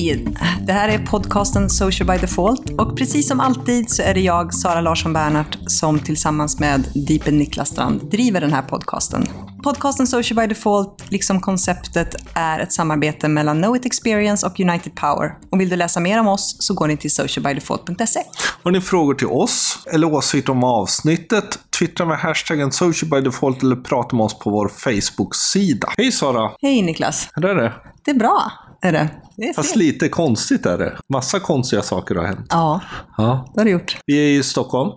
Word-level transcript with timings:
Hej! 0.00 0.26
Det 0.66 0.72
här 0.72 0.88
är 0.88 1.06
podcasten 1.06 1.70
Social 1.70 2.06
by 2.08 2.18
Default 2.18 2.70
och 2.70 2.96
precis 2.96 3.28
som 3.28 3.40
alltid 3.40 3.90
så 3.90 4.02
är 4.02 4.14
det 4.14 4.20
jag, 4.20 4.54
Sara 4.54 4.80
Larsson 4.80 5.12
Bernhardt, 5.12 5.58
som 5.66 5.98
tillsammans 5.98 6.60
med 6.60 6.84
Deepen 7.08 7.38
Niklas 7.38 7.68
Strand 7.68 8.10
driver 8.10 8.40
den 8.40 8.52
här 8.52 8.62
podcasten. 8.62 9.26
Podcasten 9.64 10.06
Social 10.06 10.36
by 10.36 10.46
Default, 10.46 11.10
liksom 11.10 11.40
konceptet, 11.40 12.16
är 12.34 12.60
ett 12.60 12.72
samarbete 12.72 13.28
mellan 13.28 13.62
Know 13.62 13.76
It 13.76 13.86
Experience 13.86 14.46
och 14.46 14.60
United 14.60 14.94
Power. 14.94 15.30
Och 15.50 15.60
vill 15.60 15.68
du 15.68 15.76
läsa 15.76 16.00
mer 16.00 16.20
om 16.20 16.28
oss 16.28 16.56
så 16.58 16.74
går 16.74 16.88
ni 16.88 16.96
till 16.96 17.14
socialbydefault.se. 17.14 18.20
Har 18.62 18.70
ni 18.70 18.80
frågor 18.80 19.14
till 19.14 19.26
oss 19.26 19.78
eller 19.92 20.14
åsikter 20.14 20.52
om 20.52 20.64
avsnittet? 20.64 21.58
Twittra 21.78 22.06
med 22.06 22.18
hashtaggen 22.18 22.72
socialbydefault 22.72 23.62
eller 23.62 23.76
prata 23.76 24.16
med 24.16 24.24
oss 24.24 24.38
på 24.38 24.50
vår 24.50 24.68
Facebook-sida. 24.68 25.88
Hej 25.96 26.12
Sara! 26.12 26.50
Hej 26.62 26.82
Niklas! 26.82 27.28
Hur 27.34 27.44
är 27.44 27.54
det? 27.54 27.72
Det 28.04 28.10
är 28.10 28.18
bra, 28.18 28.52
är 28.82 28.92
det. 28.92 29.08
det 29.36 29.48
är 29.48 29.52
Fast 29.54 29.70
fel. 29.72 29.78
lite 29.78 30.08
konstigt 30.08 30.66
är 30.66 30.78
det. 30.78 30.96
Massa 31.12 31.40
konstiga 31.40 31.82
saker 31.82 32.14
har 32.14 32.24
hänt. 32.24 32.46
Ja, 32.50 32.80
Ja. 33.16 33.50
det 33.54 33.60
har 33.60 33.64
det 33.64 33.70
gjort. 33.70 33.96
Vi 34.06 34.18
är 34.18 34.38
i 34.38 34.42
Stockholm. 34.42 34.90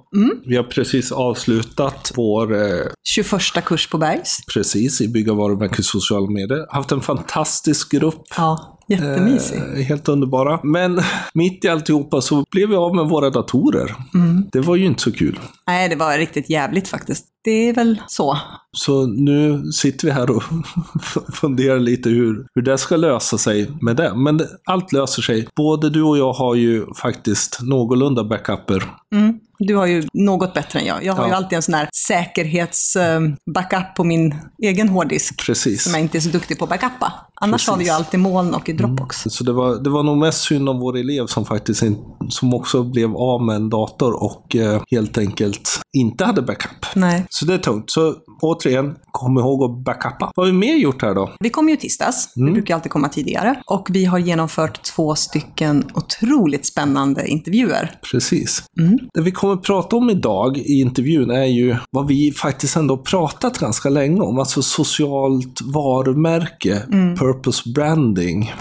Vi 0.45 0.55
har 0.57 0.63
precis 0.63 1.11
avslutat 1.11 2.11
vår, 2.15 2.53
eh, 2.61 2.85
21 3.03 3.61
kurs 3.61 3.89
på 3.89 3.97
Bergs. 3.97 4.37
precis, 4.53 5.01
i 5.01 5.07
bygga 5.07 5.33
varumärken 5.33 5.83
sociala 5.83 6.29
medier. 6.29 6.65
Haft 6.73 6.91
en 6.91 7.01
fantastisk 7.01 7.91
grupp. 7.91 8.21
Ja, 8.37 8.72
jättemysig. 8.87 9.57
Eh, 9.57 9.83
helt 9.83 10.09
underbara. 10.09 10.59
Men 10.63 11.01
mitt 11.33 11.65
i 11.65 11.67
alltihopa 11.67 12.21
så 12.21 12.45
blev 12.51 12.69
vi 12.69 12.75
av 12.75 12.95
med 12.95 13.05
våra 13.05 13.29
datorer. 13.29 13.95
Det 14.51 14.59
var 14.59 14.75
ju 14.75 14.85
inte 14.85 15.01
så 15.01 15.11
kul. 15.11 15.39
Nej, 15.67 15.89
det 15.89 15.95
var 15.95 16.17
riktigt 16.17 16.49
jävligt 16.49 16.87
faktiskt. 16.87 17.25
Det 17.43 17.69
är 17.69 17.73
väl 17.73 18.01
så. 18.07 18.37
Så 18.77 19.05
nu 19.05 19.71
sitter 19.71 20.07
vi 20.07 20.13
här 20.13 20.31
och 20.31 20.43
funderar 21.33 21.79
lite 21.79 22.09
hur, 22.09 22.47
hur 22.55 22.61
det 22.61 22.77
ska 22.77 22.97
lösa 22.97 23.37
sig 23.37 23.71
med 23.81 23.95
det. 23.95 24.13
Men 24.15 24.37
det, 24.37 24.47
allt 24.65 24.91
löser 24.91 25.21
sig. 25.21 25.47
Både 25.55 25.89
du 25.89 26.03
och 26.03 26.17
jag 26.17 26.33
har 26.33 26.55
ju 26.55 26.85
faktiskt 27.01 27.59
någorlunda 27.61 28.23
backuper. 28.23 28.83
Mm. 29.15 29.39
Du 29.67 29.75
har 29.75 29.85
ju 29.85 30.03
något 30.13 30.53
bättre 30.53 30.79
än 30.79 30.85
jag. 30.85 31.03
Jag 31.05 31.13
har 31.13 31.23
Ja. 31.23 31.27
ju 31.29 31.33
alltid 31.35 31.55
en 31.55 31.61
sån 31.61 31.73
här 31.73 31.89
säkerhets-backup 32.77 33.95
på 33.95 34.03
min 34.03 34.35
egen 34.63 34.89
hårddisk. 34.89 35.45
Precis. 35.45 35.83
Som 35.83 35.91
jag 35.93 36.01
inte 36.01 36.17
är 36.17 36.19
så 36.19 36.29
duktig 36.29 36.57
på 36.59 36.63
att 36.65 36.69
backuppa. 36.69 37.13
Annars 37.41 37.61
Precis. 37.61 37.67
Mm. 37.67 37.73
har 37.73 37.79
vi 37.79 37.85
ju 37.85 37.91
alltid 37.91 38.19
moln 38.19 38.53
och 38.53 38.69
i 38.69 38.73
Dropbox. 38.73 39.17
Så 39.29 39.43
det 39.43 39.51
var, 39.53 39.83
det 39.83 39.89
var 39.89 40.03
nog 40.03 40.17
mest 40.17 40.41
synd 40.43 40.69
om 40.69 40.79
vår 40.79 40.97
elev 40.97 41.25
som 41.27 41.45
faktiskt 41.45 41.83
in, 41.83 41.97
som 42.29 42.53
också 42.53 42.83
blev 42.83 43.15
av 43.15 43.41
med 43.45 43.55
en 43.55 43.69
dator 43.69 44.23
och 44.23 44.55
eh, 44.55 44.81
helt 44.91 45.17
enkelt 45.17 45.79
inte 45.97 46.25
hade 46.25 46.41
backup. 46.41 46.85
Nej. 46.95 47.25
Så 47.29 47.45
det 47.45 47.53
är 47.53 47.57
tungt. 47.57 47.91
Så 47.91 48.15
återigen, 48.41 48.95
kom 49.11 49.37
ihåg 49.37 49.63
att 49.63 49.85
backuppa. 49.85 50.31
Vad 50.35 50.45
har 50.47 50.51
vi 50.53 50.57
mer 50.59 50.75
gjort 50.75 51.01
här 51.01 51.15
då? 51.15 51.31
Vi 51.39 51.49
kom 51.49 51.69
ju 51.69 51.75
tisdags. 51.75 52.29
Vi 52.35 52.41
Mm. 52.41 52.53
brukar 52.53 52.75
alltid 52.75 52.91
komma 52.91 53.09
tidigare. 53.09 53.61
Och 53.65 53.87
vi 53.91 54.05
har 54.05 54.17
genomfört 54.19 54.83
två 54.83 55.15
stycken 55.15 55.85
otroligt 55.93 56.65
spännande 56.65 57.27
intervjuer. 57.27 57.91
Precis. 58.11 58.63
Det 59.13 59.21
vi 59.21 59.31
kommer 59.31 59.52
att 59.53 59.61
prata 59.61 59.95
om 59.95 60.09
idag 60.09 60.57
i 60.57 60.79
intervjun 60.79 61.31
är 61.31 61.45
ju 61.45 61.75
vad 61.91 62.07
vi 62.07 62.31
faktiskt 62.31 62.75
ändå 62.75 62.97
pratat 62.97 63.57
ganska 63.57 63.89
länge 63.89 64.21
om, 64.21 64.39
alltså 64.39 64.61
socialt 64.61 65.61
varumärke, 65.61 66.81
purpose 67.19 67.69
branding. 67.69 68.53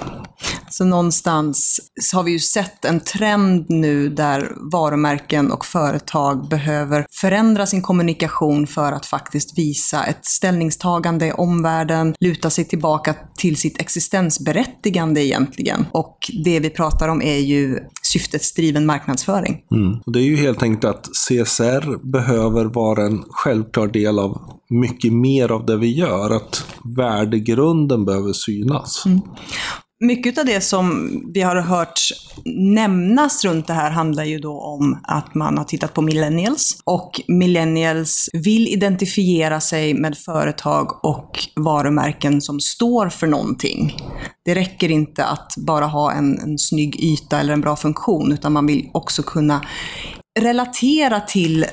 Så 0.70 0.84
någonstans 0.84 1.80
så 2.00 2.16
har 2.16 2.24
vi 2.24 2.30
ju 2.30 2.38
sett 2.38 2.84
en 2.84 3.00
trend 3.00 3.66
nu 3.68 4.08
där 4.08 4.52
varumärken 4.72 5.50
och 5.50 5.64
företag 5.64 6.48
behöver 6.48 7.06
förändra 7.10 7.66
sin 7.66 7.82
kommunikation 7.82 8.66
för 8.66 8.92
att 8.92 9.06
faktiskt 9.06 9.58
visa 9.58 10.04
ett 10.04 10.26
ställningstagande 10.26 11.26
i 11.26 11.32
omvärlden, 11.32 12.14
luta 12.20 12.50
sig 12.50 12.64
tillbaka 12.64 13.14
till 13.36 13.56
sitt 13.56 13.80
existensberättigande 13.80 15.24
egentligen. 15.24 15.86
Och 15.92 16.18
det 16.44 16.60
vi 16.60 16.70
pratar 16.70 17.08
om 17.08 17.22
är 17.22 17.38
ju 17.38 17.78
syftesdriven 18.02 18.86
marknadsföring. 18.86 19.60
Och 20.06 20.12
det 20.12 20.18
är 20.18 20.24
ju 20.24 20.36
helt 20.36 20.62
enkelt 20.62 20.84
att 20.84 21.04
CSR 21.04 22.10
behöver 22.12 22.64
vara 22.64 23.06
en 23.06 23.24
självklar 23.30 23.86
del 23.86 24.18
av 24.18 24.38
mycket 24.70 25.12
mer 25.12 25.52
av 25.52 25.66
det 25.66 25.76
vi 25.76 25.92
gör, 25.98 26.36
att 26.36 26.64
värdegrunden 26.96 28.04
behöver 28.04 28.32
synas. 28.32 29.04
Mycket 30.04 30.38
av 30.38 30.44
det 30.44 30.60
som 30.60 31.10
vi 31.34 31.40
har 31.42 31.56
hört 31.56 32.00
nämnas 32.54 33.44
runt 33.44 33.66
det 33.66 33.72
här 33.72 33.90
handlar 33.90 34.24
ju 34.24 34.38
då 34.38 34.60
om 34.60 35.00
att 35.02 35.34
man 35.34 35.58
har 35.58 35.64
tittat 35.64 35.94
på 35.94 36.02
millennials 36.02 36.82
och 36.84 37.20
millennials 37.28 38.28
vill 38.32 38.68
identifiera 38.68 39.60
sig 39.60 39.94
med 39.94 40.18
företag 40.18 41.04
och 41.04 41.30
varumärken 41.56 42.40
som 42.40 42.60
står 42.60 43.08
för 43.08 43.26
någonting. 43.26 43.96
Det 44.44 44.54
räcker 44.54 44.88
inte 44.90 45.24
att 45.24 45.54
bara 45.56 45.86
ha 45.86 46.12
en, 46.12 46.38
en 46.38 46.58
snygg 46.58 47.00
yta 47.00 47.40
eller 47.40 47.52
en 47.52 47.60
bra 47.60 47.76
funktion 47.76 48.32
utan 48.32 48.52
man 48.52 48.66
vill 48.66 48.90
också 48.94 49.22
kunna 49.22 49.66
relatera 50.40 51.20
till 51.20 51.66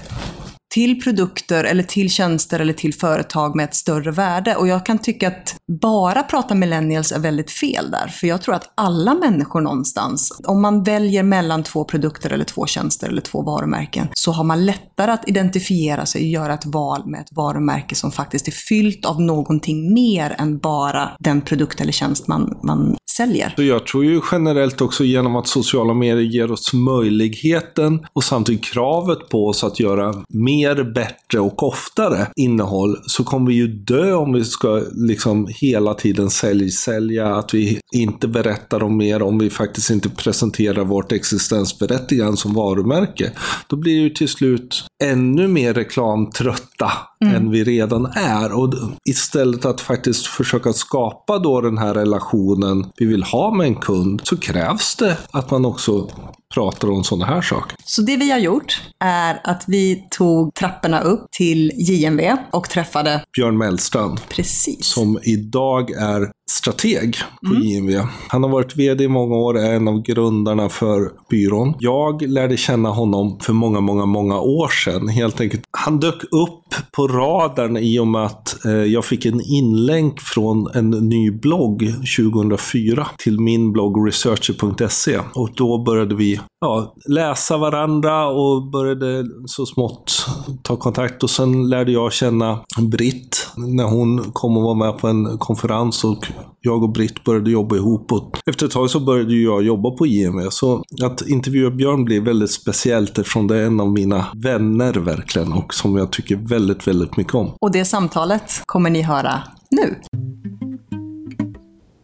till 0.74 1.02
produkter 1.02 1.64
eller 1.64 1.84
till 1.84 2.10
tjänster 2.10 2.60
eller 2.60 2.74
till 2.74 2.94
företag 2.94 3.56
med 3.56 3.64
ett 3.64 3.76
större 3.76 4.12
värde. 4.12 4.56
Och 4.56 4.68
jag 4.68 4.86
kan 4.86 4.98
tycka 4.98 5.28
att 5.28 5.56
bara 5.82 6.24
prata 6.24 6.56
millennials 6.56 7.12
är 7.12 7.20
väldigt 7.20 7.52
fel 7.52 7.92
där. 7.92 8.08
För 8.08 8.28
jag 8.28 8.42
tror 8.42 8.56
att 8.56 8.74
alla 8.76 9.14
människor 9.14 9.62
någonstans, 9.62 10.42
om 10.48 10.62
man 10.62 10.84
väljer 10.84 11.24
mellan 11.24 11.64
två 11.64 11.84
produkter 11.84 12.30
eller 12.30 12.46
två 12.46 12.66
tjänster 12.66 13.08
eller 13.08 13.22
två 13.22 13.42
varumärken, 13.42 14.08
så 14.14 14.32
har 14.32 14.44
man 14.44 14.66
lättare 14.66 15.12
att 15.12 15.30
identifiera 15.30 16.06
sig 16.06 16.22
och 16.22 16.28
göra 16.28 16.54
ett 16.54 16.66
val 16.66 17.04
med 17.06 17.20
ett 17.20 17.32
varumärke 17.32 17.96
som 17.96 18.12
faktiskt 18.12 18.48
är 18.48 18.52
fyllt 18.52 19.06
av 19.06 19.22
någonting 19.22 19.94
mer 19.94 20.36
än 20.38 20.58
bara 20.58 21.10
den 21.20 21.42
produkt 21.42 21.82
eller 21.82 21.92
tjänst 21.92 22.28
man, 22.28 22.60
man 22.64 22.96
säljer. 23.20 23.54
Så 23.56 23.64
jag 23.64 23.86
tror 23.86 24.06
ju 24.06 24.22
generellt 24.32 24.82
också 24.82 25.04
genom 25.04 25.36
att 25.36 25.48
sociala 25.48 25.94
medier 25.94 26.26
ger 26.26 26.52
oss 26.52 26.74
möjligheten 26.74 28.06
och 28.14 28.24
samtidigt 28.24 28.64
kravet 28.64 29.30
på 29.30 29.48
oss 29.48 29.64
att 29.64 29.80
göra 29.80 30.14
mer, 30.30 30.59
bättre 30.94 31.40
och 31.40 31.64
oftare 31.64 32.28
innehåll 32.36 32.98
så 33.06 33.24
kommer 33.24 33.48
vi 33.48 33.54
ju 33.54 33.68
dö 33.68 34.14
om 34.14 34.34
vi 34.34 34.46
ska 34.46 34.84
liksom 34.92 35.48
hela 35.50 35.94
tiden 35.94 36.30
sälj, 36.30 36.72
sälja, 36.72 37.36
att 37.36 37.54
vi 37.54 37.80
inte 37.92 38.28
berättar 38.28 38.84
om 38.84 38.98
mer, 38.98 39.22
om 39.22 39.40
vi 39.40 39.50
faktiskt 39.50 39.90
inte 39.90 40.10
presenterar 40.10 40.84
vårt 40.84 41.12
existensberättigande 41.12 42.38
som 42.38 42.54
varumärke. 42.54 43.32
Då 43.68 43.76
blir 43.76 43.96
det 43.96 44.02
ju 44.02 44.10
till 44.10 44.30
slut 44.30 44.86
ännu 45.04 45.48
mer 45.48 45.74
reklamtrötta 45.74 46.92
än 47.26 47.52
vi 47.52 47.64
redan 47.64 48.06
är. 48.16 48.54
Och 48.54 48.74
istället 49.10 49.66
att 49.66 49.82
faktiskt 49.82 50.26
försöka 50.26 50.74
skapa 50.74 51.40
då 51.40 51.62
den 51.62 51.78
här 51.78 51.94
relationen 51.94 52.92
vi 52.98 53.06
vill 53.06 53.24
ha 53.24 53.54
med 53.54 53.68
en 53.68 53.76
kund 53.76 54.22
så 54.24 54.38
krävs 54.38 54.96
det 54.96 55.18
att 55.32 55.52
man 55.52 55.66
också 55.66 56.10
pratar 56.54 56.90
om 56.90 57.04
sådana 57.04 57.26
här 57.26 57.42
saker. 57.42 57.78
Så 57.90 58.02
det 58.02 58.18
vi 58.18 58.32
har 58.32 58.40
gjort 58.40 58.82
är 59.00 59.42
att 59.44 59.64
vi 59.68 60.08
tog 60.10 60.54
trapporna 60.54 61.02
upp 61.02 61.32
till 61.32 61.72
JMV 61.76 62.38
och 62.52 62.70
träffade 62.70 63.24
Björn 63.36 63.58
Mellstrand 63.58 64.22
precis. 64.30 64.86
som 64.86 65.20
idag 65.24 65.92
är 65.92 66.32
strateg 66.50 67.18
på 67.48 67.54
JMV. 67.54 68.02
Han 68.28 68.44
har 68.44 68.50
varit 68.50 68.76
vd 68.76 69.04
i 69.04 69.08
många 69.08 69.36
år, 69.36 69.58
är 69.58 69.74
en 69.74 69.88
av 69.88 70.02
grundarna 70.02 70.70
för 70.70 71.12
byrån. 71.30 71.74
Jag 71.80 72.22
lärde 72.22 72.58
känna 72.58 72.90
honom 72.90 73.40
för 73.40 73.54
många, 73.54 73.82
många, 73.82 74.06
många 74.06 74.40
år 74.40 74.68
sedan. 74.68 75.08
Helt 75.08 75.42
enkelt. 75.42 75.64
Han 75.72 76.00
dök 76.00 76.24
upp 76.24 76.76
på 76.96 77.08
radarn 77.08 77.78
i 77.78 78.00
och 78.00 78.08
med 78.08 78.26
att 78.26 78.66
eh, 78.66 78.72
jag 78.72 79.06
fick 79.06 79.26
en 79.26 79.42
inlänk 79.42 80.22
från 80.22 80.68
en 80.74 80.90
ny 80.90 81.32
blogg 81.32 81.94
2004 82.18 83.08
till 83.18 83.40
min 83.40 83.72
blogg 83.72 84.08
researcher.se. 84.08 85.20
Och 85.34 85.50
då 85.56 85.84
började 85.84 86.16
vi 86.16 86.40
ja, 86.62 86.96
läsa 87.06 87.58
varandra 87.58 88.28
och 88.28 88.70
började 88.70 89.26
så 89.46 89.66
smått 89.66 90.26
ta 90.64 90.76
kontakt. 90.76 91.24
Och 91.24 91.30
sen 91.30 91.70
lärde 91.70 91.92
jag 91.92 92.14
känna 92.14 92.60
Britt 92.82 93.48
när 93.58 93.84
hon 93.84 94.32
kom 94.32 94.58
och 94.58 94.64
var 94.64 94.76
med 94.76 94.98
på 94.98 95.08
en 95.08 95.38
konferens 95.38 96.04
och 96.04 96.28
jag 96.62 96.84
och 96.84 96.92
Britt 96.92 97.24
började 97.24 97.52
jobba 97.52 97.76
ihop. 97.76 98.12
Och 98.12 98.38
efter 98.46 98.66
ett 98.66 98.72
tag 98.72 98.90
så 98.90 99.00
började 99.00 99.36
jag 99.36 99.64
jobba 99.64 99.92
på 99.92 100.06
JMV. 100.06 100.50
Så 100.52 100.84
att 101.04 101.28
intervjua 101.28 101.72
Björn 101.72 102.06
blev 102.06 102.24
väldigt 102.24 102.52
speciellt 102.52 103.18
eftersom 103.18 103.48
det 103.48 103.58
är 103.58 103.66
en 103.66 103.80
av 103.80 103.92
mina 103.92 104.28
vänner 104.34 104.94
verkligen 104.94 105.54
och 105.54 105.74
som 105.74 105.98
jag 105.98 106.12
tycker 106.12 106.36
väldigt, 106.36 106.88
väldigt 106.88 107.18
mycket 107.18 107.34
om. 107.34 107.52
Och 107.62 107.72
det 107.72 107.86
samtalet 107.86 108.62
kommer 108.66 108.90
ni 108.90 109.02
höra 109.02 109.44
nu. 109.72 109.96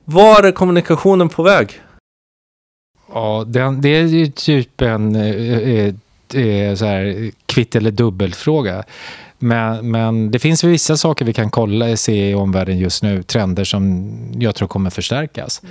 Var 0.05 0.43
är 0.43 0.51
kommunikationen 0.51 1.29
på 1.29 1.43
väg? 1.43 1.81
Ja, 3.13 3.43
den, 3.47 3.81
det 3.81 3.89
är 3.89 4.05
ju 4.05 4.27
typ 4.27 4.81
en 4.81 5.15
eh, 5.15 5.93
eh, 6.33 6.75
så 6.75 6.85
här, 6.85 7.31
kvitt 7.45 7.75
eller 7.75 7.91
dubbelfråga. 7.91 8.83
Men, 9.45 9.91
men 9.91 10.31
det 10.31 10.39
finns 10.39 10.63
vissa 10.63 10.97
saker 10.97 11.25
vi 11.25 11.33
kan 11.33 11.49
kolla 11.49 11.97
se 11.97 12.29
i 12.29 12.35
omvärlden 12.35 12.77
just 12.77 13.03
nu, 13.03 13.23
trender 13.23 13.63
som 13.63 14.11
jag 14.39 14.55
tror 14.55 14.67
kommer 14.67 14.89
förstärkas. 14.89 15.61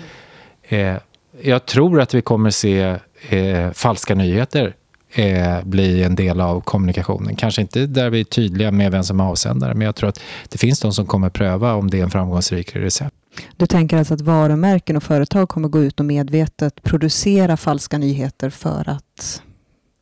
Eh, 0.63 0.97
jag 1.43 1.67
tror 1.67 2.01
att 2.01 2.15
vi 2.15 2.23
kommer 2.23 2.51
se 2.51 2.99
eh, 3.29 3.73
falska 3.73 4.15
nyheter 4.15 4.75
eh, 5.15 5.65
bli 5.65 6.03
en 6.03 6.15
del 6.15 6.41
av 6.41 6.61
kommunikationen. 6.61 7.37
Kanske 7.37 7.61
inte 7.61 7.87
där 7.87 8.11
vi 8.11 8.21
är 8.21 8.25
tydliga 8.25 8.71
med 8.71 8.93
vem 8.93 9.05
som 9.05 9.21
är 9.21 9.25
avsändare, 9.25 9.75
men 9.75 9.85
jag 9.85 9.95
tror 9.95 10.09
att 10.09 10.21
det 10.49 10.59
finns 10.59 10.81
de 10.81 10.93
som 10.93 11.07
kommer 11.07 11.31
pröva 11.31 11.75
om 11.75 11.91
det 11.91 11.99
är 11.99 12.03
en 12.03 12.11
framgångsrik 12.11 12.77
recept. 12.77 13.15
Du 13.57 13.67
tänker 13.67 13.97
alltså 13.97 14.15
att 14.15 14.21
varumärken 14.21 14.97
och 14.97 15.03
företag 15.03 15.49
kommer 15.49 15.69
gå 15.69 15.83
ut 15.83 16.01
och 16.01 16.07
medvetet 16.07 16.83
producera 16.83 17.57
falska 17.57 17.99
nyheter 17.99 18.51
för 18.51 18.89
att 18.89 19.43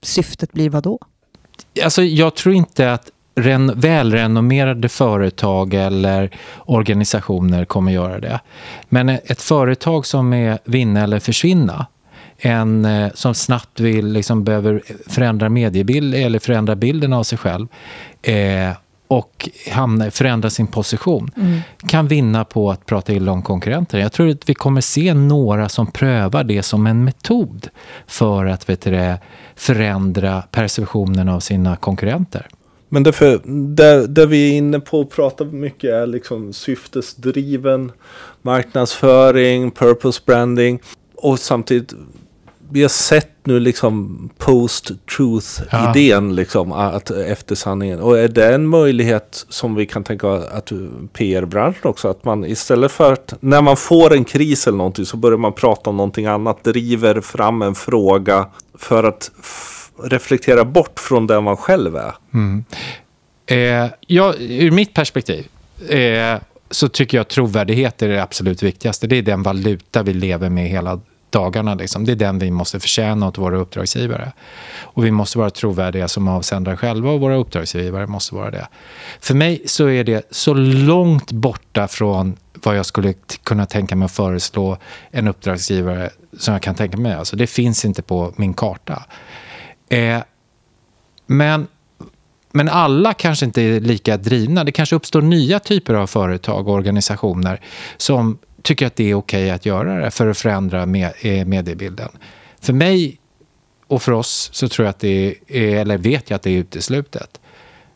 syftet 0.02 0.52
blir 0.52 0.70
vad 0.70 0.82
då? 0.82 0.98
Alltså, 1.84 2.02
jag 2.02 2.34
tror 2.34 2.54
inte 2.54 2.92
att 2.92 3.10
ren, 3.34 3.80
välrenommerade 3.80 4.88
företag 4.88 5.74
eller 5.74 6.30
organisationer 6.66 7.64
kommer 7.64 7.92
göra 7.92 8.20
det. 8.20 8.40
Men 8.88 9.08
ett 9.08 9.42
företag 9.42 10.06
som 10.06 10.32
är 10.32 10.58
vinna 10.64 11.02
eller 11.02 11.18
försvinna, 11.18 11.86
en 12.38 12.84
eh, 12.84 13.12
som 13.14 13.34
snabbt 13.34 13.80
vill, 13.80 14.12
liksom 14.12 14.44
behöver 14.44 14.82
förändra 15.06 15.48
mediebild 15.48 16.14
eller 16.14 16.38
förändra 16.38 16.76
bilden 16.76 17.12
av 17.12 17.22
sig 17.22 17.38
själv 17.38 17.68
eh, 18.22 18.70
och 19.08 19.48
hamna, 19.70 20.10
förändra 20.10 20.50
sin 20.50 20.66
position 20.66 21.30
mm. 21.36 21.60
kan 21.86 22.08
vinna 22.08 22.44
på 22.44 22.70
att 22.70 22.86
prata 22.86 23.12
illa 23.12 23.32
om 23.32 23.42
konkurrenter. 23.42 23.98
Jag 23.98 24.12
tror 24.12 24.30
att 24.30 24.48
vi 24.48 24.54
kommer 24.54 24.80
se 24.80 25.14
några 25.14 25.68
som 25.68 25.86
prövar 25.86 26.44
det 26.44 26.62
som 26.62 26.86
en 26.86 27.04
metod 27.04 27.68
för 28.06 28.46
att 28.46 28.68
vet 28.68 28.80
du, 28.80 29.16
förändra 29.56 30.42
perceptionen 30.42 31.28
av 31.28 31.40
sina 31.40 31.76
konkurrenter. 31.76 32.46
Men 32.92 33.02
därför, 33.02 33.40
det, 33.74 34.06
det 34.06 34.26
vi 34.26 34.52
är 34.52 34.56
inne 34.56 34.80
på 34.80 35.00
och 35.00 35.10
pratar 35.10 35.44
mycket 35.44 35.90
är 35.90 36.06
liksom 36.06 36.52
syftesdriven 36.52 37.92
marknadsföring, 38.42 39.70
purpose 39.70 40.20
branding 40.26 40.80
och 41.16 41.38
samtidigt 41.38 41.94
vi 42.70 42.82
har 42.82 42.88
sett 42.88 43.28
nu 43.44 43.60
liksom 43.60 44.30
post-truth-idén, 44.38 46.28
ja. 46.28 46.34
liksom, 46.34 46.72
att, 46.72 47.10
efter 47.10 47.54
sanningen. 47.54 48.00
Och 48.00 48.18
är 48.18 48.28
det 48.28 48.54
en 48.54 48.66
möjlighet 48.66 49.46
som 49.48 49.74
vi 49.74 49.86
kan 49.86 50.04
tänka 50.04 50.28
att 50.32 50.72
PR-branschen 51.12 51.90
också, 51.90 52.08
att 52.08 52.24
man 52.24 52.44
istället 52.44 52.92
för 52.92 53.12
att 53.12 53.34
när 53.40 53.62
man 53.62 53.76
får 53.76 54.14
en 54.14 54.24
kris 54.24 54.66
eller 54.66 54.78
någonting 54.78 55.06
så 55.06 55.16
börjar 55.16 55.38
man 55.38 55.52
prata 55.52 55.90
om 55.90 55.96
någonting 55.96 56.26
annat, 56.26 56.64
driver 56.64 57.20
fram 57.20 57.62
en 57.62 57.74
fråga 57.74 58.46
för 58.74 59.04
att 59.04 59.30
reflektera 60.04 60.64
bort 60.64 61.00
från 61.00 61.26
den 61.26 61.44
man 61.44 61.56
själv 61.56 61.96
är. 61.96 62.14
Mm. 62.34 62.64
Eh, 63.46 63.90
ja, 64.06 64.34
ur 64.38 64.70
mitt 64.70 64.94
perspektiv 64.94 65.46
eh, 65.88 66.36
så 66.70 66.88
tycker 66.88 67.16
jag 67.16 67.28
trovärdighet 67.28 68.02
är 68.02 68.08
det 68.08 68.22
absolut 68.22 68.62
viktigaste. 68.62 69.06
Det 69.06 69.16
är 69.16 69.22
den 69.22 69.42
valuta 69.42 70.02
vi 70.02 70.14
lever 70.14 70.50
med 70.50 70.68
hela 70.68 71.00
dagarna. 71.30 71.74
Liksom. 71.74 72.04
Det 72.04 72.12
är 72.12 72.16
den 72.16 72.38
vi 72.38 72.50
måste 72.50 72.80
förtjäna 72.80 73.28
åt 73.28 73.38
våra 73.38 73.56
uppdragsgivare. 73.56 74.32
Och 74.80 75.04
vi 75.04 75.10
måste 75.10 75.38
vara 75.38 75.50
trovärdiga 75.50 76.08
som 76.08 76.28
avsändare 76.28 76.76
själva 76.76 77.10
och 77.10 77.20
våra 77.20 77.36
uppdragsgivare 77.36 78.06
måste 78.06 78.34
vara 78.34 78.50
det. 78.50 78.68
För 79.20 79.34
mig 79.34 79.62
så 79.66 79.88
är 79.88 80.04
det 80.04 80.26
så 80.30 80.54
långt 80.54 81.32
borta 81.32 81.88
från 81.88 82.36
vad 82.54 82.78
jag 82.78 82.86
skulle 82.86 83.14
kunna 83.42 83.66
tänka 83.66 83.96
mig 83.96 84.06
att 84.06 84.12
föreslå 84.12 84.78
en 85.10 85.28
uppdragsgivare 85.28 86.10
som 86.38 86.52
jag 86.52 86.62
kan 86.62 86.74
tänka 86.74 86.96
mig. 86.96 87.12
Alltså, 87.12 87.36
det 87.36 87.46
finns 87.46 87.84
inte 87.84 88.02
på 88.02 88.32
min 88.36 88.54
karta. 88.54 89.02
Eh, 89.92 90.22
men, 91.26 91.66
men 92.52 92.68
alla 92.68 93.14
kanske 93.14 93.46
inte 93.46 93.62
är 93.62 93.80
lika 93.80 94.16
drivna. 94.16 94.64
Det 94.64 94.72
kanske 94.72 94.96
uppstår 94.96 95.22
nya 95.22 95.60
typer 95.60 95.94
av 95.94 96.06
företag 96.06 96.68
och 96.68 96.74
organisationer 96.74 97.60
som 97.96 98.38
tycker 98.62 98.86
att 98.86 98.96
det 98.96 99.10
är 99.10 99.14
okej 99.14 99.44
okay 99.44 99.50
att 99.50 99.66
göra 99.66 100.04
det 100.04 100.10
för 100.10 100.26
att 100.26 100.38
förändra 100.38 100.86
med, 100.86 101.12
eh, 101.20 101.46
mediebilden. 101.46 102.08
För 102.60 102.72
mig 102.72 103.18
och 103.86 104.02
för 104.02 104.12
oss 104.12 104.50
så 104.52 104.68
tror 104.68 104.86
jag 104.86 104.90
att 104.90 104.98
det 104.98 105.34
är, 105.48 105.76
eller 105.76 105.98
vet 105.98 106.30
jag 106.30 106.36
att 106.36 106.42
det 106.42 106.50
är 106.50 106.58
uteslutet. 106.58 107.40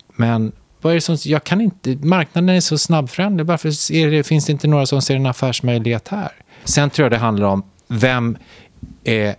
Men 0.09 0.53
vad 0.81 0.91
är 0.91 0.95
det 0.95 1.01
som, 1.01 1.17
jag 1.25 1.45
kan 1.45 1.61
inte, 1.61 1.97
marknaden 1.97 2.49
är 2.49 2.61
så 2.61 2.79
snabbföränderlig. 2.79 3.47
Varför 3.47 4.11
det, 4.11 4.23
finns 4.23 4.47
det 4.47 4.53
inte 4.53 4.69
några 4.69 4.87
som 4.87 5.03
ser 5.03 5.17
en 5.17 5.27
affärsmöjlighet 5.27 6.09
här? 6.09 6.33
Sen 6.65 6.91
tror 6.91 7.05
jag 7.05 7.13
det 7.13 7.19
handlar 7.19 7.47
om 7.47 7.63
vem 7.89 8.39
är 9.05 9.37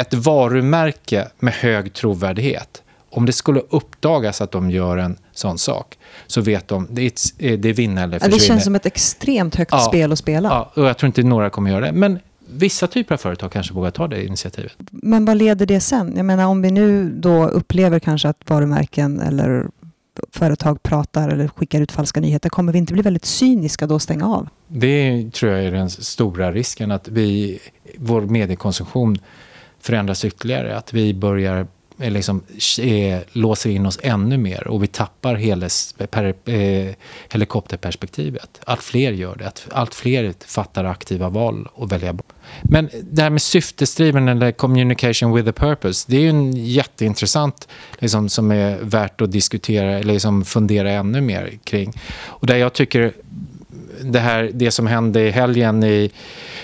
ett 0.00 0.14
varumärke 0.14 1.28
med 1.38 1.54
hög 1.54 1.92
trovärdighet. 1.92 2.82
Om 3.10 3.26
det 3.26 3.32
skulle 3.32 3.60
uppdagas 3.60 4.40
att 4.40 4.50
de 4.52 4.70
gör 4.70 4.96
en 4.96 5.16
sån 5.32 5.58
sak 5.58 5.98
så 6.26 6.40
vet 6.40 6.68
de 6.68 6.86
det 6.90 7.02
är, 7.02 7.56
det 7.56 7.68
är 7.68 7.72
vinna 7.72 8.02
eller 8.02 8.18
försvinna. 8.18 8.36
Ja, 8.36 8.40
det 8.40 8.46
känns 8.46 8.64
som 8.64 8.74
ett 8.74 8.86
extremt 8.86 9.56
högt 9.56 9.72
ja, 9.72 9.78
spel 9.78 10.12
att 10.12 10.18
spela. 10.18 10.48
Ja, 10.48 10.70
och 10.82 10.88
jag 10.88 10.98
tror 10.98 11.06
inte 11.06 11.22
några 11.22 11.50
kommer 11.50 11.70
göra 11.70 11.86
det. 11.86 11.92
Men 11.92 12.18
vissa 12.48 12.86
typer 12.86 13.14
av 13.14 13.18
företag 13.18 13.52
kanske 13.52 13.74
vågar 13.74 13.90
ta 13.90 14.08
det 14.08 14.24
initiativet. 14.24 14.76
Men 14.90 15.24
vad 15.24 15.36
leder 15.36 15.66
det 15.66 15.80
sen? 15.80 16.12
Jag 16.16 16.26
menar 16.26 16.46
om 16.46 16.62
vi 16.62 16.70
nu 16.70 17.10
då 17.10 17.48
upplever 17.48 17.98
kanske 17.98 18.28
att 18.28 18.50
varumärken 18.50 19.20
eller 19.20 19.66
företag 20.32 20.82
pratar 20.82 21.28
eller 21.28 21.48
skickar 21.48 21.80
ut 21.80 21.92
falska 21.92 22.20
nyheter, 22.20 22.48
kommer 22.48 22.72
vi 22.72 22.78
inte 22.78 22.92
bli 22.92 23.02
väldigt 23.02 23.24
cyniska 23.24 23.86
då 23.86 23.94
och 23.94 24.02
stänga 24.02 24.26
av? 24.26 24.48
Det 24.68 25.30
tror 25.32 25.52
jag 25.52 25.64
är 25.64 25.72
den 25.72 25.90
stora 25.90 26.52
risken, 26.52 26.90
att 26.90 27.08
vi, 27.08 27.58
vår 27.98 28.20
mediekonsumtion 28.20 29.18
förändras 29.80 30.24
ytterligare. 30.24 30.76
Att 30.76 30.92
vi 30.92 31.14
börjar 31.14 31.66
eh, 31.98 32.10
liksom, 32.10 32.42
eh, 32.80 33.18
låser 33.32 33.70
in 33.70 33.86
oss 33.86 33.98
ännu 34.02 34.38
mer 34.38 34.68
och 34.68 34.82
vi 34.82 34.86
tappar 34.86 35.34
heles, 35.34 35.94
per, 36.10 36.34
eh, 36.44 36.94
helikopterperspektivet. 37.28 38.60
Allt 38.64 38.82
fler 38.82 39.12
gör 39.12 39.36
det. 39.36 39.46
Att 39.46 39.66
allt 39.70 39.94
fler 39.94 40.34
fattar 40.46 40.84
aktiva 40.84 41.28
val 41.28 41.68
och 41.72 41.92
väljer 41.92 42.12
bort. 42.12 42.32
Men 42.62 42.88
det 43.02 43.22
här 43.22 43.30
med 43.30 43.42
syftesdriven 43.42 44.28
eller 44.28 44.52
communication 44.52 45.34
with 45.34 45.48
a 45.48 45.52
purpose, 45.56 46.04
det 46.08 46.16
är 46.16 46.20
ju 46.20 46.28
en 46.28 46.52
jätteintressant 46.52 47.68
liksom, 47.98 48.28
som 48.28 48.50
är 48.50 48.78
värt 48.82 49.20
att 49.20 49.32
diskutera 49.32 49.98
eller 49.98 50.12
liksom 50.12 50.44
fundera 50.44 50.92
ännu 50.92 51.20
mer 51.20 51.58
kring. 51.64 51.92
Och 52.26 52.46
där 52.46 52.56
jag 52.56 52.72
tycker 52.72 53.12
det, 54.00 54.18
här, 54.18 54.50
det 54.54 54.70
som 54.70 54.86
hände 54.86 55.20
i 55.20 55.30
helgen 55.30 55.84
i 55.84 56.10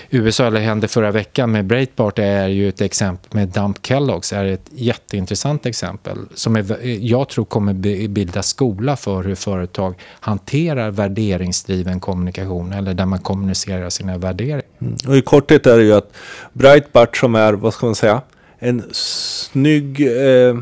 USA, 0.09 0.47
eller 0.47 0.61
hände 0.61 0.87
förra 0.87 1.11
veckan 1.11 1.51
med 1.51 1.65
Breitbart, 1.65 2.19
är 2.19 2.47
ju 2.47 2.69
ett 2.69 2.81
exempel 2.81 3.29
med 3.33 3.47
Dump 3.47 3.77
Kellogg's, 3.81 4.35
är 4.35 4.45
ett 4.45 4.69
jätteintressant 4.71 5.65
exempel 5.65 6.17
som 6.33 6.55
är, 6.55 6.87
jag 7.05 7.29
tror 7.29 7.45
kommer 7.45 7.73
bilda 8.07 8.43
skola 8.43 8.95
för 8.95 9.23
hur 9.23 9.35
företag 9.35 9.95
hanterar 10.19 10.91
värderingsdriven 10.91 11.99
kommunikation 11.99 12.73
eller 12.73 12.93
där 12.93 13.05
man 13.05 13.19
kommunicerar 13.19 13.89
sina 13.89 14.17
värderingar. 14.17 14.61
Mm. 14.81 14.95
Och 15.07 15.17
i 15.17 15.21
korthet 15.21 15.67
är 15.67 15.77
det 15.77 15.83
ju 15.83 15.93
att 15.93 16.13
Breitbart 16.53 17.17
som 17.17 17.35
är, 17.35 17.53
vad 17.53 17.73
ska 17.73 17.85
man 17.85 17.95
säga, 17.95 18.21
en 18.59 18.83
snygg, 18.91 20.01
eh, 20.01 20.57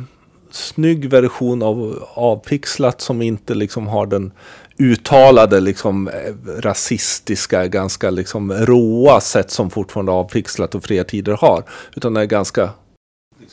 snygg 0.52 1.10
version 1.10 1.64
av 1.64 2.08
avpixlat 2.14 3.02
som 3.02 3.22
inte 3.22 3.56
liksom 3.56 3.88
har 3.88 4.06
den 4.06 4.32
uttalade 4.78 5.60
liksom 5.60 6.08
eh, 6.08 6.14
rasistiska, 6.62 7.68
ganska 7.68 8.10
liksom 8.10 8.54
råa 8.54 9.22
sätt 9.22 9.52
som 9.52 9.70
fortfarande 9.70 10.12
avpixlat 10.12 10.76
och 10.76 10.84
fria 10.84 11.04
tider 11.04 11.34
har. 11.34 11.64
Utan 11.96 12.14
det 12.14 12.22
är 12.22 12.26
ganska 12.26 12.70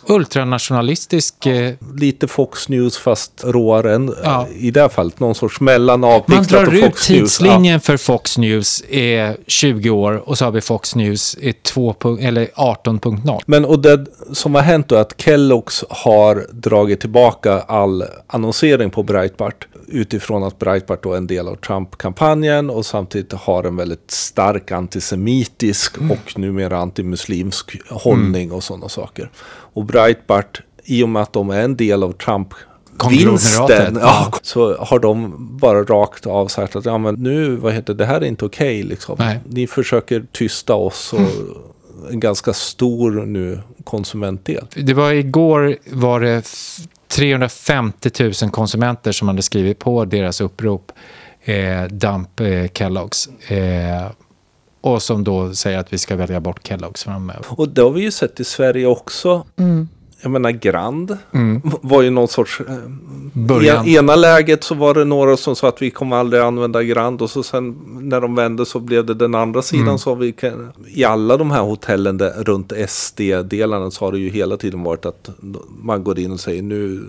ultranationalistisk... 0.06 1.46
Eh, 1.46 1.74
lite 1.94 2.28
Fox 2.28 2.68
News 2.68 2.98
fast 2.98 3.44
råare 3.44 3.94
än, 3.94 4.14
ja. 4.24 4.48
i 4.56 4.70
det 4.70 4.80
här 4.80 4.88
fallet. 4.88 5.20
Någon 5.20 5.34
sorts 5.34 5.60
mellan 5.60 6.04
avpixlat 6.04 6.68
och 6.68 6.74
Fox 6.74 6.74
News. 6.74 6.80
Man 6.80 6.80
drar 6.80 6.88
ut 6.88 6.96
tidslinjen 6.96 7.72
ja. 7.72 7.80
för 7.80 7.96
Fox 7.96 8.38
News 8.38 8.84
är 8.90 9.36
20 9.46 9.90
år 9.90 10.28
och 10.28 10.38
så 10.38 10.44
har 10.44 10.52
vi 10.52 10.60
Fox 10.60 10.94
News 10.94 11.36
är 11.40 11.52
18.0. 11.52 13.40
Men 13.46 13.64
och 13.64 13.78
det 13.78 14.06
som 14.32 14.54
har 14.54 14.62
hänt 14.62 14.88
då 14.88 14.94
är 14.94 15.00
att 15.00 15.16
Kellogg's 15.16 15.84
har 15.90 16.46
dragit 16.52 17.00
tillbaka 17.00 17.60
all 17.60 18.04
annonsering 18.26 18.90
på 18.90 19.02
Breitbart 19.02 19.66
utifrån 19.88 20.44
att 20.44 20.58
Breitbart 20.58 21.02
då 21.02 21.12
är 21.12 21.16
en 21.16 21.26
del 21.26 21.48
av 21.48 21.56
Trump-kampanjen 21.56 22.70
och 22.70 22.86
samtidigt 22.86 23.32
har 23.32 23.64
en 23.64 23.76
väldigt 23.76 24.10
stark 24.10 24.72
antisemitisk 24.72 25.96
mm. 25.96 26.10
och 26.10 26.38
numera 26.38 26.78
antimuslimsk 26.78 27.76
hållning 27.90 28.44
mm. 28.44 28.56
och 28.56 28.64
sådana 28.64 28.88
saker. 28.88 29.30
Och 29.72 29.84
Breitbart, 29.84 30.62
i 30.84 31.02
och 31.02 31.08
med 31.08 31.22
att 31.22 31.32
de 31.32 31.50
är 31.50 31.60
en 31.60 31.76
del 31.76 32.02
av 32.02 32.12
Trump 32.12 32.54
vinsten, 33.10 33.98
ja, 34.00 34.32
så 34.42 34.76
har 34.76 34.98
de 34.98 35.34
bara 35.60 35.82
rakt 35.82 36.26
av 36.26 36.48
sagt 36.48 36.76
att 36.76 36.84
ja, 36.84 36.98
men 36.98 37.14
nu, 37.14 37.56
vad 37.56 37.72
heter 37.72 37.94
det, 37.94 38.04
här 38.04 38.20
är 38.20 38.24
inte 38.24 38.44
okej. 38.44 38.78
Okay, 38.78 38.88
liksom. 38.88 39.38
Ni 39.44 39.66
försöker 39.66 40.24
tysta 40.32 40.74
oss 40.74 41.12
och 41.12 41.18
mm. 41.18 41.56
en 42.10 42.20
ganska 42.20 42.52
stor 42.52 43.10
nu 43.10 43.60
konsumentdel. 43.84 44.66
Det 44.74 44.94
var 44.94 45.12
igår 45.12 45.76
var 45.90 46.20
det 46.20 46.44
350 47.08 48.10
000 48.42 48.50
konsumenter 48.50 49.12
som 49.12 49.28
hade 49.28 49.42
skrivit 49.42 49.78
på 49.78 50.04
deras 50.04 50.40
upprop 50.40 50.92
eh, 51.44 51.84
Dump 51.84 52.40
eh, 52.40 52.46
Kellogg's. 52.46 53.28
Eh, 53.52 54.10
och 54.82 55.02
som 55.02 55.24
då 55.24 55.54
säger 55.54 55.78
att 55.78 55.92
vi 55.92 55.98
ska 55.98 56.16
välja 56.16 56.40
bort 56.40 56.68
Kellogg's 56.68 57.04
framöver. 57.04 57.44
Och 57.48 57.68
det 57.68 57.82
har 57.82 57.90
vi 57.90 58.00
ju 58.00 58.10
sett 58.10 58.40
i 58.40 58.44
Sverige 58.44 58.86
också. 58.86 59.46
Mm 59.58 59.88
jag 60.22 60.30
menar 60.30 60.50
Grand 60.50 61.18
mm. 61.34 61.62
var 61.64 62.02
ju 62.02 62.10
någon 62.10 62.28
sorts... 62.28 62.60
Eh, 62.60 62.76
Början. 63.32 63.86
I 63.86 63.96
ena 63.96 64.16
läget 64.16 64.64
så 64.64 64.74
var 64.74 64.94
det 64.94 65.04
några 65.04 65.36
som 65.36 65.56
sa 65.56 65.68
att 65.68 65.82
vi 65.82 65.90
kommer 65.90 66.16
aldrig 66.16 66.42
använda 66.42 66.82
Grand 66.82 67.22
och 67.22 67.30
så 67.30 67.42
sen 67.42 67.76
när 68.00 68.20
de 68.20 68.34
vände 68.34 68.66
så 68.66 68.80
blev 68.80 69.06
det 69.06 69.14
den 69.14 69.34
andra 69.34 69.62
sidan. 69.62 69.86
Mm. 69.86 69.98
Så 69.98 70.14
vi 70.14 70.32
kan, 70.32 70.72
I 70.86 71.04
alla 71.04 71.36
de 71.36 71.50
här 71.50 71.62
hotellen 71.62 72.18
där, 72.18 72.30
runt 72.30 72.72
SD-delarna 72.88 73.90
så 73.90 74.04
har 74.04 74.12
det 74.12 74.18
ju 74.18 74.30
hela 74.30 74.56
tiden 74.56 74.82
varit 74.82 75.06
att 75.06 75.30
man 75.82 76.04
går 76.04 76.18
in 76.18 76.32
och 76.32 76.40
säger 76.40 76.62
nu 76.62 77.04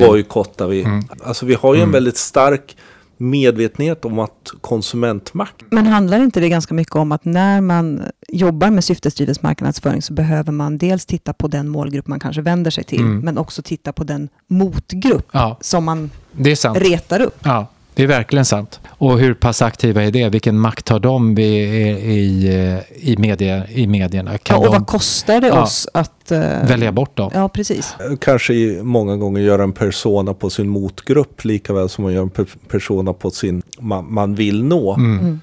bojkottar 0.00 0.66
vi. 0.66 0.82
Mm. 0.82 1.04
Alltså 1.24 1.46
vi 1.46 1.54
har 1.54 1.74
ju 1.74 1.78
en 1.78 1.82
mm. 1.82 1.92
väldigt 1.92 2.16
stark 2.16 2.76
medvetenhet 3.20 4.04
om 4.04 4.18
att 4.18 4.50
konsumentmakt. 4.60 5.64
Men 5.70 5.86
handlar 5.86 6.20
inte 6.22 6.40
det 6.40 6.48
ganska 6.48 6.74
mycket 6.74 6.94
om 6.96 7.12
att 7.12 7.24
när 7.24 7.60
man 7.60 8.02
jobbar 8.28 8.70
med 8.70 8.84
syftesdriven 8.84 9.34
marknadsföring 9.40 10.02
så 10.02 10.12
behöver 10.12 10.52
man 10.52 10.78
dels 10.78 11.06
titta 11.06 11.32
på 11.32 11.48
den 11.48 11.68
målgrupp 11.68 12.06
man 12.06 12.20
kanske 12.20 12.42
vänder 12.42 12.70
sig 12.70 12.84
till, 12.84 13.00
Mm. 13.00 13.18
men 13.20 13.38
också 13.38 13.62
titta 13.62 13.92
på 13.92 14.04
den 14.04 14.28
motgrupp 14.46 15.28
Ja, 15.32 15.58
som 15.60 15.84
man 15.84 16.10
det 16.32 16.50
är 16.50 16.56
sant. 16.56 16.78
retar 16.78 17.20
upp. 17.20 17.38
Ja, 17.44 17.66
det 17.94 18.02
är 18.02 18.06
verkligen 18.06 18.44
sant. 18.44 18.80
Och 18.88 19.18
hur 19.18 19.34
pass 19.34 19.62
aktiva 19.62 20.02
är 20.02 20.10
det? 20.10 20.28
Vilken 20.28 20.58
makt 20.58 20.88
har 20.88 21.00
de 21.00 21.38
i, 21.38 21.42
i, 21.42 22.82
i, 23.00 23.16
media, 23.16 23.68
i 23.68 23.86
medierna? 23.86 24.32
Ja, 24.32 24.38
Kan 24.42 24.56
och 24.58 24.64
de 24.64 24.72
vad 24.72 24.86
kostar 24.86 25.40
det 25.40 25.46
Ja. 25.46 25.62
oss 25.62 25.88
att... 25.94 26.32
eh, 26.32 26.38
välja 26.68 26.92
bort 26.92 27.16
dem? 27.16 27.30
Ja, 27.34 27.48
precis. 27.48 27.94
Kanske 28.20 28.54
i- 28.54 28.82
många 28.82 29.16
gånger 29.16 29.40
göra 29.40 29.62
en 29.62 29.72
persona 29.72 30.34
på 30.34 30.50
sin 30.50 30.68
motgrupp 30.68 31.44
lika 31.44 31.72
väl 31.72 31.88
som 31.88 32.04
man 32.04 32.12
gör 32.12 32.22
en 32.22 32.30
per- 32.30 32.46
persona 32.68 33.12
på 33.12 33.30
sin 33.30 33.62
man, 33.80 34.12
man 34.14 34.34
vill 34.34 34.64
nå. 34.64 34.94
Mm. 34.94 35.26
Eh, 35.26 35.34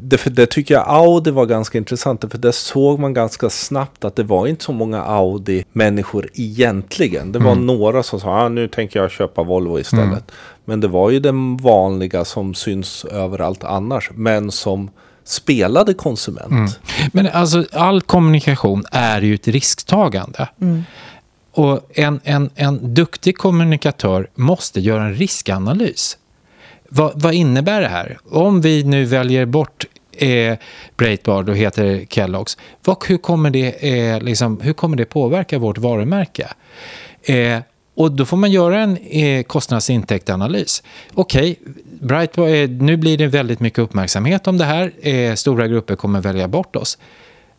Det, 0.00 0.18
för 0.18 0.30
det 0.30 0.46
tycker 0.46 0.74
jag 0.74 0.84
Audi 0.88 1.30
var 1.30 1.46
ganska 1.46 1.78
intressant. 1.78 2.24
För 2.30 2.38
det 2.38 2.52
såg 2.52 2.98
man 2.98 3.14
ganska 3.14 3.50
snabbt 3.50 4.04
att 4.04 4.16
det 4.16 4.22
var 4.22 4.46
inte 4.46 4.64
så 4.64 4.72
många 4.72 5.02
Audi-människor 5.02 6.28
egentligen. 6.34 7.32
Det 7.32 7.38
var 7.38 7.52
Mm. 7.52 7.66
några 7.66 8.02
som 8.02 8.20
sa 8.20 8.28
ah, 8.28 8.48
nu 8.48 8.68
tänker 8.68 9.00
jag 9.00 9.10
köpa 9.10 9.42
Volvo 9.42 9.78
istället. 9.78 10.32
Men 10.64 10.80
det 10.80 10.88
var 10.88 11.10
ju 11.10 11.20
den 11.20 11.56
vanliga 11.56 12.24
som 12.24 12.54
syns 12.54 13.04
överallt 13.04 13.64
annars. 13.64 14.10
Men 14.14 14.50
som 14.50 14.90
spelade 15.24 15.94
konsument. 15.94 16.50
Mm. 16.50 16.70
Men 17.12 17.26
alltså, 17.32 17.64
all 17.72 18.02
kommunikation 18.02 18.84
är 18.92 19.22
ju 19.22 19.34
ett 19.34 19.48
risktagande. 19.48 20.48
Mm. 20.60 20.82
Och 21.54 21.80
en, 21.94 22.20
en, 22.24 22.50
en 22.54 22.94
duktig 22.94 23.38
kommunikatör 23.38 24.28
måste 24.34 24.80
göra 24.80 25.02
en 25.04 25.14
riskanalys. 25.14 26.16
Vad, 26.94 27.22
vad 27.22 27.34
innebär 27.34 27.80
det 27.80 27.88
här? 27.88 28.18
Om 28.30 28.60
vi 28.60 28.84
nu 28.84 29.04
väljer 29.04 29.46
bort 29.46 29.84
eh, 30.18 30.58
Breitbart 30.96 31.48
och 31.48 31.56
heter 31.56 31.84
Kellogg's, 31.96 32.58
vad, 32.84 33.04
hur, 33.06 33.18
kommer 33.18 33.50
det, 33.50 33.98
eh, 33.98 34.20
liksom, 34.20 34.60
hur 34.60 34.72
kommer 34.72 34.96
det 34.96 35.04
påverka 35.04 35.58
vårt 35.58 35.78
varumärke? 35.78 36.48
Eh, 37.22 37.58
och 37.94 38.12
då 38.12 38.24
får 38.24 38.36
man 38.36 38.50
göra 38.52 38.80
en 38.80 38.96
eh, 38.96 39.42
kostnadsintäktanalys. 39.42 40.82
Okej, 41.14 41.56
okay, 42.02 42.62
eh, 42.62 42.70
nu 42.70 42.96
blir 42.96 43.18
det 43.18 43.26
väldigt 43.26 43.60
mycket 43.60 43.78
uppmärksamhet 43.78 44.46
om 44.46 44.58
det 44.58 44.64
här. 44.64 45.08
Eh, 45.08 45.34
stora 45.34 45.68
grupper 45.68 45.96
kommer 45.96 46.20
välja 46.20 46.48
bort 46.48 46.76
oss. 46.76 46.98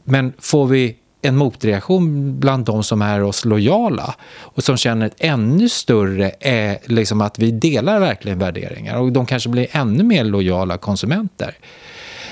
Men 0.03 0.33
får 0.39 0.67
vi 0.67 0.95
en 1.23 1.37
motreaktion 1.37 2.39
bland 2.39 2.65
de 2.65 2.83
som 2.83 3.01
är 3.01 3.23
oss 3.23 3.45
lojala 3.45 4.15
och 4.39 4.63
som 4.63 4.77
känner 4.77 5.05
ett 5.05 5.15
ännu 5.17 5.69
större 5.69 6.31
är 6.39 6.77
liksom 6.85 7.21
att 7.21 7.39
vi 7.39 7.51
delar 7.51 7.99
verkligen 7.99 8.39
värderingar 8.39 8.97
och 8.97 9.11
de 9.11 9.25
kanske 9.25 9.49
blir 9.49 9.67
ännu 9.71 10.03
mer 10.03 10.23
lojala 10.23 10.77
konsumenter. 10.77 11.55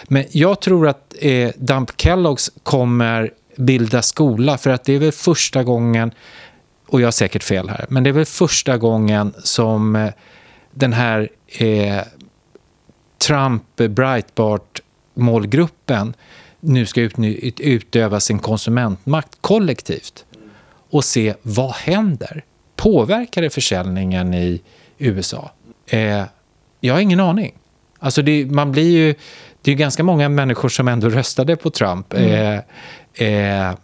Men 0.07 0.25
jag 0.31 0.61
tror 0.61 0.87
att 0.87 1.15
eh, 1.19 1.51
Dump 1.55 1.91
Kellogg's 1.91 2.51
kommer 2.63 3.31
bilda 3.55 4.01
skola 4.01 4.57
för 4.57 4.69
att 4.69 4.83
det 4.83 4.93
är 4.93 4.99
väl 4.99 5.11
första 5.11 5.63
gången, 5.63 6.11
och 6.87 7.01
jag 7.01 7.07
har 7.07 7.11
säkert 7.11 7.43
fel 7.43 7.69
här, 7.69 7.85
men 7.89 8.03
det 8.03 8.09
är 8.09 8.13
väl 8.13 8.25
första 8.25 8.77
gången 8.77 9.33
som 9.43 9.95
eh, 9.95 10.09
den 10.71 10.93
här 10.93 11.29
eh, 11.47 12.01
Trump-Breitbart-målgruppen 13.27 16.13
nu 16.61 16.85
ska 16.85 17.09
utöva 17.59 18.19
sin 18.19 18.39
konsumentmakt 18.39 19.37
kollektivt 19.41 20.25
och 20.89 21.05
se 21.05 21.33
vad 21.41 21.71
händer. 21.71 22.43
Påverkar 22.75 23.41
det 23.41 23.49
försäljningen 23.49 24.33
i 24.33 24.61
USA? 24.97 25.51
Eh, 25.87 26.23
jag 26.79 26.93
har 26.93 27.01
ingen 27.01 27.19
aning. 27.19 27.53
Alltså 27.99 28.21
det, 28.21 28.45
man 28.45 28.71
blir 28.71 28.91
ju, 28.91 29.15
det 29.61 29.71
är 29.71 29.75
ganska 29.75 30.03
många 30.03 30.29
människor 30.29 30.69
som 30.69 30.87
ändå 30.87 31.09
röstade 31.09 31.55
på 31.55 31.69
Trump. 31.69 32.13
Eh, 32.13 32.55
eh, 33.27 33.75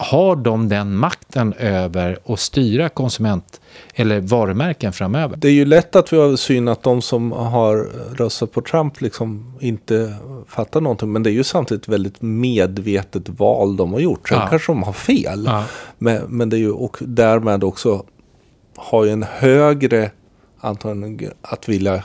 har 0.00 0.36
de 0.36 0.68
den 0.68 0.96
makten 0.96 1.52
över 1.52 2.18
att 2.26 2.40
styra 2.40 2.88
konsument 2.88 3.60
eller 3.94 4.20
varumärken 4.20 4.92
framöver? 4.92 5.36
Det 5.36 5.48
är 5.48 5.52
ju 5.52 5.64
lätt 5.64 5.96
att 5.96 6.12
vi 6.12 6.16
har 6.16 6.36
syn 6.36 6.68
att 6.68 6.82
de 6.82 7.02
som 7.02 7.32
har 7.32 7.76
röstat 8.16 8.52
på 8.52 8.60
Trump 8.62 9.00
liksom 9.00 9.54
inte 9.60 10.14
fattar 10.48 10.80
någonting. 10.80 11.12
Men 11.12 11.22
det 11.22 11.30
är 11.30 11.32
ju 11.32 11.44
samtidigt 11.44 11.82
ett 11.82 11.88
väldigt 11.88 12.22
medvetet 12.22 13.28
val 13.28 13.76
de 13.76 13.92
har 13.92 14.00
gjort. 14.00 14.28
Sen 14.28 14.38
Ja. 14.38 14.46
kanske 14.46 14.72
de 14.72 14.82
har 14.82 14.92
fel. 14.92 15.44
Ja. 15.46 15.64
Men, 15.98 16.22
men 16.28 16.48
det 16.48 16.56
är 16.56 16.58
ju 16.58 16.70
och 16.70 16.96
därmed 17.00 17.64
också 17.64 18.04
har 18.76 19.04
ju 19.04 19.10
en 19.10 19.22
högre 19.22 20.10
antagligen 20.60 21.32
att 21.42 21.68
vilja 21.68 22.04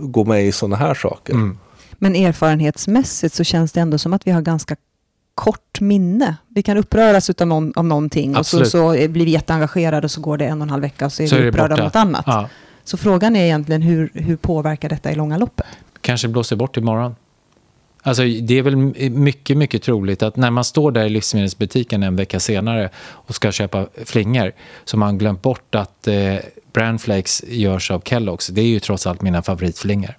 gå 0.00 0.24
med 0.24 0.46
i 0.46 0.52
sådana 0.52 0.76
här 0.76 0.94
saker. 0.94 1.32
Mm. 1.32 1.58
Men 1.92 2.16
erfarenhetsmässigt 2.16 3.34
så 3.34 3.44
känns 3.44 3.72
det 3.72 3.80
ändå 3.80 3.98
som 3.98 4.12
att 4.12 4.26
vi 4.26 4.30
har 4.30 4.42
ganska 4.42 4.76
kort 5.38 5.80
minne. 5.80 6.36
Vi 6.48 6.62
kan 6.62 6.76
uppröras 6.76 7.30
utav 7.30 7.46
någon, 7.46 7.72
av 7.76 7.84
någonting 7.84 8.36
och 8.36 8.46
så, 8.46 8.60
Absolut. 8.60 9.04
så 9.04 9.08
blir 9.08 9.24
vi 9.24 9.30
jätteengagerade 9.30 10.04
och 10.04 10.10
så 10.10 10.20
går 10.20 10.38
det 10.38 10.46
en 10.46 10.60
och 10.60 10.66
en 10.66 10.70
halv 10.70 10.82
vecka 10.82 11.06
och 11.06 11.12
så 11.12 11.22
är 11.22 11.26
Så 11.26 11.36
vi 11.36 11.48
upprörda 11.48 11.74
av 11.74 11.80
något 11.80 11.96
annat. 11.96 12.24
Ja. 12.26 12.48
Så 12.84 12.96
frågan 12.96 13.36
är 13.36 13.44
egentligen 13.44 13.82
hur, 13.82 14.10
hur 14.14 14.36
påverkar 14.36 14.88
detta 14.88 15.12
i 15.12 15.14
långa 15.14 15.38
loppet? 15.38 15.66
kanske 16.00 16.28
blåser 16.28 16.56
bort 16.56 16.76
imorgon. 16.76 17.16
Alltså, 18.02 18.22
det 18.22 18.58
är 18.58 18.62
väl 18.62 18.76
mycket, 19.10 19.56
mycket 19.56 19.82
troligt 19.82 20.22
att 20.22 20.36
när 20.36 20.50
man 20.50 20.64
står 20.64 20.92
där 20.92 21.04
i 21.04 21.08
livsmedelsbutiken 21.08 22.02
en 22.02 22.16
vecka 22.16 22.40
senare 22.40 22.90
och 22.98 23.34
ska 23.34 23.52
köpa 23.52 23.86
flingor 24.04 24.52
så 24.84 24.96
har 24.96 24.98
man 24.98 25.18
glömt 25.18 25.42
bort 25.42 25.74
att 25.74 26.08
eh, 26.08 26.34
Brandflakes 26.72 27.44
görs 27.48 27.90
av 27.90 28.02
Kellogg's. 28.02 28.52
Det 28.52 28.60
är 28.60 28.66
ju 28.66 28.80
trots 28.80 29.06
allt 29.06 29.22
mina 29.22 29.42
favoritflingor. 29.42 30.17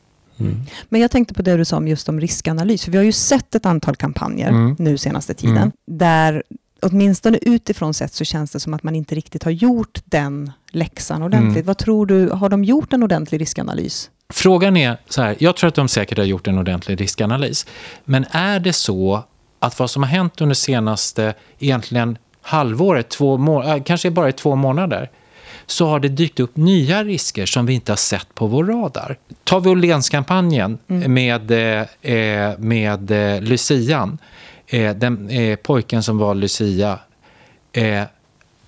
Men 0.90 1.02
jag 1.02 1.12
tänkte 1.12 1.34
på 1.34 1.42
det 1.42 1.58
du 1.58 1.66
sa 1.66 1.78
om 1.78 1.88
just 1.88 2.10
om 2.10 2.20
riskanalys. 2.20 2.84
För 2.84 2.92
vi 2.92 2.98
har 2.98 3.06
ju 3.06 3.12
sett 3.12 3.56
ett 3.56 3.66
antal 3.66 3.96
kampanjer 3.96 4.50
Mm. 4.50 4.76
nu 4.80 4.98
senaste 4.98 5.34
tiden. 5.34 5.58
Mm. 5.58 5.72
Där 5.88 6.44
åtminstone 6.82 7.38
utifrån 7.42 7.94
sett 7.94 8.14
så 8.14 8.24
känns 8.26 8.52
det 8.52 8.60
som 8.60 8.74
att 8.74 8.84
man 8.84 8.96
inte 8.96 9.16
riktigt 9.16 9.44
har 9.44 9.52
gjort 9.52 10.00
den 10.06 10.52
läxan 10.72 11.24
ordentligt. 11.24 11.56
Mm. 11.56 11.66
Vad 11.66 11.78
tror 11.78 12.06
du, 12.06 12.30
har 12.30 12.50
de 12.50 12.64
gjort 12.64 12.94
en 12.94 13.04
ordentlig 13.04 13.42
riskanalys? 13.42 14.10
Frågan 14.34 14.78
är 14.78 14.98
så 15.10 15.22
här, 15.22 15.36
jag 15.40 15.56
tror 15.56 15.68
att 15.68 15.76
de 15.76 15.88
säkert 15.88 16.18
har 16.18 16.26
gjort 16.26 16.48
en 16.48 16.58
ordentlig 16.58 17.02
riskanalys. 17.02 17.66
Men 18.06 18.26
är 18.32 18.60
det 18.60 18.74
så 18.74 19.24
att 19.60 19.80
vad 19.80 19.90
som 19.90 20.04
har 20.04 20.10
hänt 20.10 20.42
under 20.42 20.56
senaste 20.56 21.34
egentligen 21.60 22.18
halvåret, 22.42 23.10
två 23.10 23.38
må- 23.38 23.64
äh, 23.64 23.84
kanske 23.84 24.12
bara 24.12 24.30
i 24.30 24.34
två 24.34 24.56
månader, 24.56 25.10
så 25.70 25.88
har 25.88 26.00
det 26.00 26.08
dykt 26.10 26.40
upp 26.40 26.58
nya 26.58 27.04
risker 27.04 27.46
som 27.46 27.66
vi 27.66 27.74
inte 27.74 27.92
har 27.92 27.98
sett 27.98 28.36
på 28.36 28.48
vår 28.48 28.66
radar. 28.66 29.18
Tar 29.44 29.60
vi 29.60 29.70
Åhlénskampanjen 29.70 30.78
med, 30.88 31.52
eh, 31.52 32.14
eh, 32.14 32.58
med 32.60 33.12
eh, 33.12 33.42
Lucian, 33.42 34.18
eh, 34.68 34.96
den 34.96 35.30
eh, 35.30 35.56
pojken 35.56 36.04
som 36.04 36.18
var 36.18 36.36
Lucia, 36.36 37.00
eh, 37.74 38.04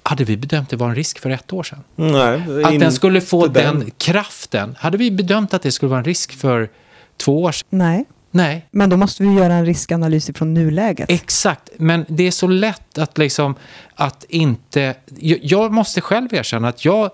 hade 0.04 0.24
vi 0.24 0.38
bedömt 0.38 0.70
det 0.70 0.76
var 0.76 0.90
en 0.90 0.96
risk 0.96 1.20
för 1.20 1.30
ett 1.30 1.54
år 1.54 1.64
sedan? 1.64 1.80
Nej, 1.96 2.64
Att 2.66 2.80
den 2.80 2.92
skulle 2.92 3.22
få 3.22 3.48
den. 3.48 3.80
den. 3.80 3.92
kraften. 3.98 4.76
Hade 4.80 4.98
vi 4.98 5.12
bedömt 5.12 5.54
att 5.54 5.62
det 5.62 5.72
skulle 5.72 5.90
vara 5.90 6.00
en 6.00 6.06
risk 6.06 6.32
för 6.34 6.70
två 7.18 7.44
år 7.44 7.52
sedan? 7.52 7.68
Nej, 7.70 8.06
Nej, 8.32 8.68
men 8.72 8.90
då 8.90 8.98
måste 8.98 9.24
vi 9.24 9.34
göra 9.34 9.54
en 9.54 9.66
riskanalys 9.66 10.30
ifrån 10.30 10.54
nuläget. 10.54 11.12
exakt. 11.12 11.70
Men 11.78 12.06
det 12.08 12.28
är 12.28 12.32
så 12.32 12.48
lätt 12.48 12.98
att 12.98 13.18
liksom 13.18 13.56
att 13.96 14.26
inte... 14.30 14.96
Jag, 15.20 15.40
jag 15.42 15.72
måste 15.72 16.02
själv 16.02 16.34
erkänna 16.34 16.68
att 16.68 16.86
jag 16.86 17.10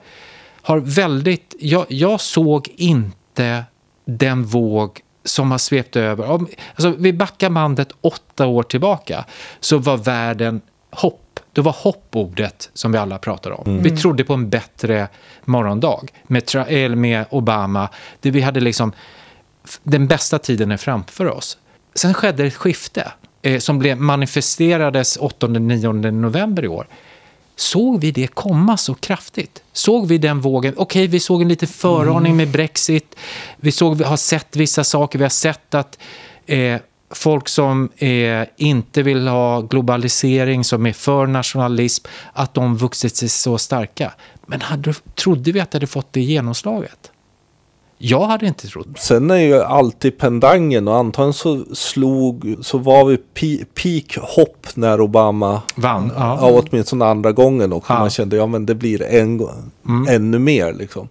har 0.62 0.78
väldigt... 0.78 1.56
Jag, 1.60 1.86
jag 1.90 2.22
såg 2.22 2.70
inte 2.76 3.64
den 4.06 4.44
våg 4.44 5.02
som 5.24 5.52
har 5.52 5.58
svept 5.58 5.96
över. 5.96 6.32
Om, 6.32 6.48
alltså, 6.76 6.96
vi 6.98 7.14
backar 7.14 7.50
bandet 7.50 7.90
åtta 8.02 8.48
år 8.48 8.64
tillbaka 8.64 9.26
så 9.60 9.78
var 9.78 9.98
världen 9.98 10.62
hopp. 10.92 11.40
Det 11.54 11.62
var 11.62 11.76
hoppordet 11.78 12.70
som 12.74 12.92
vi 12.92 12.98
alla 12.98 13.18
pratade 13.18 13.56
om. 13.56 13.84
Vi 13.84 13.98
trodde 13.98 14.24
på 14.24 14.34
en 14.34 14.50
bättre 14.50 15.08
morgondag 15.46 16.02
med, 16.24 16.56
eller 16.68 16.96
med 16.96 17.26
Obama. 17.30 17.90
Det 18.20 18.32
vi 18.32 18.42
hade 18.42 18.60
liksom, 18.60 18.92
den 19.84 20.08
bästa 20.08 20.40
tiden 20.40 20.72
är 20.72 20.78
framför 20.78 21.26
oss. 21.26 21.58
Sen 21.96 22.14
skedde 22.14 22.46
ett 22.46 22.56
skifte 22.56 23.12
eh, 23.42 23.60
som 23.60 23.80
blev, 23.80 23.98
manifesterades 23.98 25.20
8-9 25.20 26.12
november 26.12 26.66
i 26.66 26.68
år. 26.68 26.88
Såg 27.56 28.02
vi 28.02 28.12
det 28.12 28.28
komma 28.28 28.78
så 28.78 28.94
kraftigt? 28.94 29.64
Såg 29.74 30.08
vi 30.08 30.18
den 30.18 30.42
vågen? 30.42 30.74
Okej, 30.78 31.08
vi 31.08 31.20
såg 31.20 31.42
en 31.42 31.48
liten 31.48 31.68
föraning 31.68 32.38
med 32.38 32.52
Brexit. 32.52 33.16
Vi 33.58 33.72
såg, 33.72 33.98
vi 33.98 34.04
har 34.04 34.18
sett 34.18 34.56
vissa 34.56 34.84
saker. 34.84 35.20
Vi 35.20 35.26
har 35.26 35.30
sett 35.30 35.76
att 35.76 36.00
eh, 36.46 36.82
folk 37.10 37.48
som 37.48 37.90
eh, 37.98 38.44
inte 38.58 39.04
vill 39.04 39.28
ha 39.28 39.62
globalisering, 39.62 40.64
som 40.64 40.86
är 40.86 40.94
för 40.94 41.28
nationalism, 41.28 42.06
att 42.34 42.54
de 42.54 42.78
vuxit 42.78 43.16
sig 43.16 43.30
så 43.30 43.58
starka. 43.58 44.14
Men 44.46 44.62
hade, 44.62 44.94
trodde 45.16 45.52
vi 45.52 45.60
att 45.60 45.72
det 45.72 45.76
hade 45.76 45.88
fått 45.88 46.14
det 46.14 46.22
genomslaget? 46.22 47.12
Jag 47.98 48.26
hade 48.26 48.48
inte 48.48 48.68
trott. 48.68 48.88
Sen 48.98 49.32
är 49.32 49.36
ju 49.38 49.62
alltid 49.62 50.18
pendangen 50.18 50.88
och 50.88 50.96
antagligen 50.96 51.34
så 51.34 51.66
slog, 51.76 52.56
så 52.62 52.78
var 52.78 53.06
vi 53.06 53.18
peak 53.74 54.18
hopp 54.36 54.68
när 54.76 55.02
Obama 55.02 55.62
Vann. 55.76 56.12
Ja, 56.16 56.38
Ja. 56.42 56.62
åtminstone 56.70 57.06
andra 57.06 57.32
gången 57.32 57.74
också. 57.74 57.94
Ja. 57.94 58.00
Man 58.00 58.10
kände, 58.10 58.36
ja 58.36 58.46
men 58.48 58.66
det 58.66 58.76
blir 58.76 59.02
en, 59.04 59.38
gå- 59.38 59.52
ännu 60.10 60.40
mer 60.40 60.74
liksom. 60.74 61.08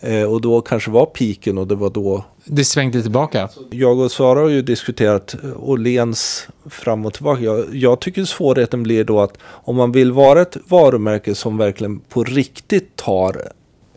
Eh, 0.00 0.22
och 0.22 0.40
då 0.40 0.60
kanske 0.60 0.90
var 0.90 1.06
piken 1.06 1.58
och 1.58 1.66
det 1.66 1.74
var 1.74 1.90
då 1.90 2.24
det 2.44 2.64
svängde 2.64 3.02
tillbaka. 3.02 3.48
Jag 3.70 3.98
och 3.98 4.10
Sara 4.12 4.40
har 4.40 4.48
ju 4.48 4.62
diskuterat 4.62 5.34
Åhléns 5.56 6.48
fram 6.70 7.06
och 7.06 7.14
tillbaka. 7.14 7.42
Jag, 7.42 7.64
jag 7.76 8.00
tycker 8.00 8.24
svårigheten 8.24 8.82
blir 8.82 9.04
då 9.04 9.20
att 9.20 9.38
om 9.44 9.76
man 9.76 9.92
vill 9.92 10.12
vara 10.12 10.42
ett 10.42 10.56
varumärke 10.68 11.34
som 11.34 11.56
verkligen 11.58 12.00
på 12.00 12.24
riktigt 12.24 12.96
tar 12.96 13.48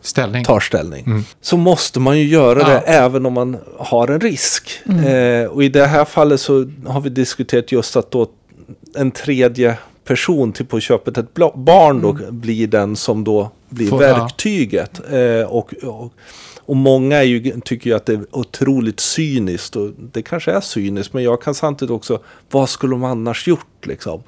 ställning, 0.06 0.44
tar 0.44 0.60
ställning 0.60 1.04
mm. 1.06 1.24
så 1.40 1.56
måste 1.56 2.00
man 2.00 2.18
ju 2.18 2.24
göra 2.24 2.60
ja. 2.60 2.68
det 2.68 2.78
även 2.78 3.26
om 3.26 3.32
man 3.32 3.56
har 3.78 4.08
en 4.08 4.20
risk. 4.20 4.70
Mm. 4.86 5.04
Eh, 5.44 5.50
och 5.50 5.64
i 5.64 5.68
det 5.68 5.86
här 5.86 6.04
fallet 6.04 6.40
så 6.40 6.70
har 6.86 7.00
vi 7.00 7.10
diskuterat 7.10 7.72
just 7.72 7.96
att 7.96 8.10
då 8.10 8.26
en 8.94 9.10
tredje 9.10 9.78
person 10.04 10.52
till 10.52 10.66
på 10.66 10.80
köpet, 10.80 11.18
ett 11.18 11.34
barn 11.54 12.00
då, 12.02 12.10
mm. 12.10 12.40
blir 12.40 12.66
den 12.66 12.96
som 12.96 13.24
då 13.24 13.50
blir 13.68 13.88
Får, 13.88 13.98
verktyget. 13.98 15.00
Ja. 15.10 15.16
Eh, 15.16 15.46
och, 15.46 15.74
och 15.82 16.12
och 16.66 16.76
många 16.76 17.22
ju, 17.22 17.60
tycker 17.60 17.90
ju 17.90 17.96
att 17.96 18.06
det 18.06 18.12
är 18.12 18.26
otroligt 18.30 19.00
cyniskt. 19.00 19.76
Och 19.76 19.90
det 20.12 20.22
kanske 20.22 20.52
är 20.52 20.60
cyniskt, 20.60 21.12
men 21.12 21.22
jag 21.22 21.42
kan 21.42 21.54
samtidigt 21.54 21.90
också, 21.92 22.20
vad 22.50 22.68
skulle 22.68 22.94
de 22.94 23.04
annars 23.04 23.48
gjort 23.48 23.86
liksom? 23.86 24.22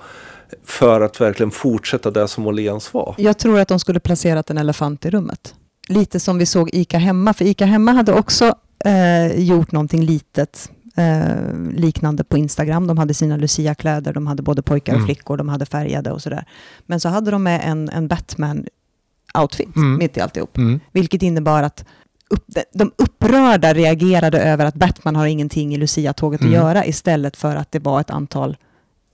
För 0.65 1.01
att 1.01 1.21
verkligen 1.21 1.51
fortsätta 1.51 2.11
det 2.11 2.29
som 2.29 2.47
Åhléns 2.47 2.95
var. 2.95 3.15
Jag 3.19 3.39
tror 3.39 3.61
att 3.61 3.69
de 3.69 3.81
skulle 3.81 4.01
placerat 4.01 4.51
en 4.51 4.59
elefant 4.59 5.07
i 5.07 5.11
rummet. 5.11 5.55
Lite 5.89 6.21
som 6.21 6.39
vi 6.39 6.47
såg 6.47 6.71
ICA 6.73 6.99
Hemma, 6.99 7.35
för 7.35 7.45
ICA 7.45 7.67
Hemma 7.67 7.93
hade 7.93 8.13
också 8.13 8.55
eh, 8.85 9.41
gjort 9.41 9.73
någonting 9.73 10.03
litet 10.03 10.71
eh, 10.97 11.53
liknande 11.75 12.25
på 12.25 12.39
Instagram. 12.39 12.87
De 12.87 12.99
hade 12.99 13.15
sina 13.15 13.37
Lucia-kläder, 13.37 14.13
de 14.13 14.27
hade 14.27 14.43
både 14.43 14.63
pojkar 14.63 14.93
och 14.93 14.99
mm. 14.99 15.07
flickor, 15.07 15.37
de 15.37 15.49
hade 15.49 15.67
färgade 15.67 16.13
och 16.13 16.23
sådär. 16.23 16.45
Men 16.87 17.01
så 17.01 17.09
hade 17.09 17.31
de 17.31 17.43
med 17.43 17.61
en, 17.65 17.89
en 17.89 18.09
Batman-outfit 18.09 19.77
mm. 19.77 19.99
mitt 19.99 20.17
i 20.17 20.21
alltihop. 20.21 20.57
Mm. 20.57 20.81
Vilket 20.93 21.23
innebar 21.23 21.63
att 21.63 21.85
upp, 22.31 22.45
de 22.75 22.93
upprörda 22.97 23.75
reagerade 23.75 24.39
över 24.41 24.67
att 24.67 24.75
Batman 24.75 25.17
har 25.17 25.27
ingenting 25.27 25.75
i 25.75 25.77
Lucia-tåget 25.77 26.41
mm. 26.41 26.53
att 26.53 26.59
göra 26.59 26.87
istället 26.87 27.37
för 27.37 27.57
att 27.57 27.73
det 27.73 27.79
var 27.79 28.01
ett 28.01 28.11
antal 28.11 28.57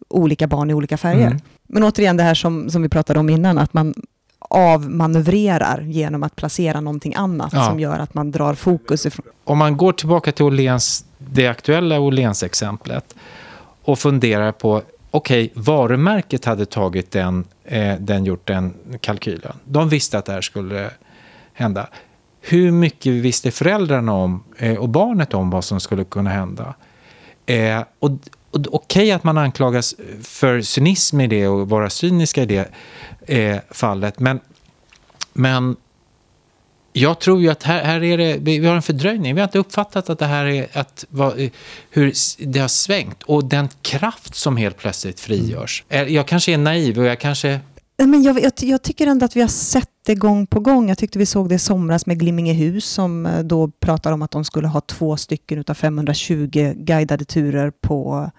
olika 0.09 0.47
barn 0.47 0.71
i 0.71 0.75
olika 0.75 0.97
färger. 0.97 1.27
Mm. 1.27 1.41
Men 1.69 1.83
återigen 1.83 2.17
det 2.17 2.23
här 2.23 2.35
som, 2.35 2.71
som 2.71 2.83
vi 2.83 2.89
pratade 2.89 3.21
om 3.21 3.31
innan, 3.31 3.59
att 3.59 3.75
man 3.75 3.95
avmanövrerar 4.51 5.81
genom 5.81 6.23
att 6.23 6.37
placera 6.37 6.81
någonting 6.81 7.15
annat 7.15 7.53
ja. 7.53 7.65
som 7.65 7.81
gör 7.81 7.99
att 7.99 8.15
man 8.15 8.31
drar 8.31 8.55
fokus 8.55 9.07
ifrån. 9.07 9.27
Om 9.45 9.59
man 9.59 9.77
går 9.77 9.93
tillbaka 9.93 10.33
till 10.33 10.45
Åhléns, 10.45 11.05
det 11.19 11.49
aktuella 11.49 12.01
Åhléns-exemplet 12.01 13.15
och 13.85 13.99
funderar 13.99 14.53
på 14.53 14.83
okej, 15.11 15.45
okay, 15.45 15.63
varumärket 15.63 16.45
hade 16.45 16.67
tagit 16.67 17.11
den, 17.11 17.45
eh, 17.65 17.95
den, 17.99 18.25
gjort 18.25 18.47
den 18.47 18.75
kalkylen. 19.01 19.57
De 19.65 19.89
visste 19.89 20.19
att 20.19 20.25
det 20.25 20.33
här 20.33 20.41
skulle 20.41 20.91
hända 21.53 21.89
hur 22.47 22.71
mycket 22.71 23.13
visste 23.13 23.51
föräldrarna 23.51 24.13
om 24.13 24.45
eh, 24.59 24.77
och 24.77 24.89
barnet 24.89 25.35
om 25.35 25.51
vad 25.51 25.65
som 25.65 25.81
skulle 25.81 26.05
kunna 26.05 26.31
hända? 26.31 26.75
Eh, 27.47 27.83
och 27.99 28.11
Okej 28.55 28.71
okay 28.71 29.11
att 29.11 29.25
man 29.25 29.39
anklagas 29.39 29.93
eh, 29.93 30.05
för 30.23 30.61
cynism 30.61 31.21
i 31.21 31.27
det 31.27 31.49
och 31.49 31.69
vara 31.69 31.91
cyniska 31.91 32.43
i 32.43 32.47
det 32.47 32.69
eh, 33.27 33.59
fallet, 33.71 34.19
men, 34.19 34.41
men 35.33 35.77
jag 36.97 37.19
tror 37.21 37.43
ju 37.43 37.51
att 37.51 37.63
här, 37.63 37.85
här 37.85 38.03
är 38.03 38.19
det, 38.19 38.39
vi 38.41 38.67
har 38.67 38.77
en 38.77 38.83
fördröjning. 38.83 39.35
Vi 39.35 39.41
har 39.41 39.49
inte 39.49 39.59
uppfattat 39.59 40.11
att 40.11 40.19
det 40.19 40.27
här 40.27 40.45
är 40.45 40.69
att, 40.73 41.05
vad, 41.09 41.41
eh, 41.41 41.51
hur 41.91 42.13
det 42.39 42.59
har 42.59 42.69
svängt 42.69 43.23
och 43.23 43.45
den 43.45 43.69
kraft 43.83 44.35
som 44.35 44.57
helt 44.57 44.77
plötsligt 44.77 45.21
frigörs. 45.21 45.85
Mm. 45.89 46.15
Jag 46.15 46.27
kanske 46.27 46.53
är 46.53 46.59
naiv 46.59 46.99
och 46.99 47.05
jag 47.05 47.21
kanske 47.21 47.61
men 47.97 48.23
jag, 48.23 48.43
jag, 48.43 48.53
jag, 48.57 48.83
tycker 48.83 49.07
ändå 49.07 49.25
att 49.25 49.37
vi 49.37 49.41
har 49.41 49.49
sett 49.49 49.91
det 50.07 50.15
gång 50.15 50.47
på 50.47 50.61
gång. 50.61 50.89
Jag 50.89 50.99
tyckte 50.99 51.19
vi 51.19 51.27
såg 51.27 51.49
det 51.49 51.55
i 51.55 51.59
somras 51.59 52.07
med 52.07 52.19
Glimmingehus 52.19 52.85
som 52.85 53.27
eh, 53.27 53.39
då 53.39 53.71
pratar 53.81 54.13
om 54.13 54.23
att 54.23 54.31
de 54.31 54.45
skulle 54.45 54.69
ha 54.69 54.81
två 54.81 55.17
stycken 55.17 55.65
av 55.69 55.75
520 55.75 56.75
guidade 56.77 57.25
turer 57.25 57.73
på 57.81 58.31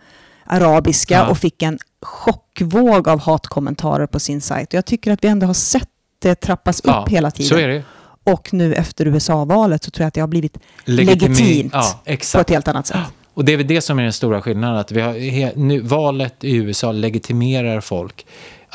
arabiska 0.45 1.15
ja. 1.15 1.27
och 1.27 1.37
fick 1.37 1.61
en 1.61 1.79
chockvåg 2.01 3.07
av 3.07 3.19
hatkommentarer 3.19 4.07
på 4.07 4.19
sin 4.19 4.41
sajt. 4.41 4.73
Jag 4.73 4.85
tycker 4.85 5.11
att 5.11 5.23
vi 5.23 5.27
ändå 5.27 5.47
har 5.47 5.53
sett 5.53 5.89
det 6.19 6.35
trappas 6.35 6.81
ja, 6.83 7.01
upp 7.01 7.11
hela 7.11 7.31
tiden. 7.31 7.49
Så 7.49 7.55
är 7.55 7.67
det. 7.67 7.83
Och 8.23 8.53
nu 8.53 8.73
efter 8.73 9.05
USA-valet 9.05 9.83
så 9.83 9.91
tror 9.91 10.03
jag 10.03 10.07
att 10.07 10.13
det 10.13 10.21
har 10.21 10.27
blivit 10.27 10.57
Legitimi 10.85 11.27
legitimt 11.27 11.73
ja, 11.73 12.01
på 12.33 12.39
ett 12.39 12.49
helt 12.49 12.67
annat 12.67 12.87
sätt. 12.87 12.97
Och 13.33 13.45
det 13.45 13.53
är 13.53 13.57
väl 13.57 13.67
det 13.67 13.81
som 13.81 13.99
är 13.99 14.03
den 14.03 14.13
stora 14.13 14.41
skillnaden, 14.41 14.77
att 14.77 14.91
vi 14.91 15.01
har, 15.01 15.55
nu, 15.55 15.79
valet 15.79 16.43
i 16.43 16.55
USA 16.55 16.91
legitimerar 16.91 17.81
folk 17.81 18.25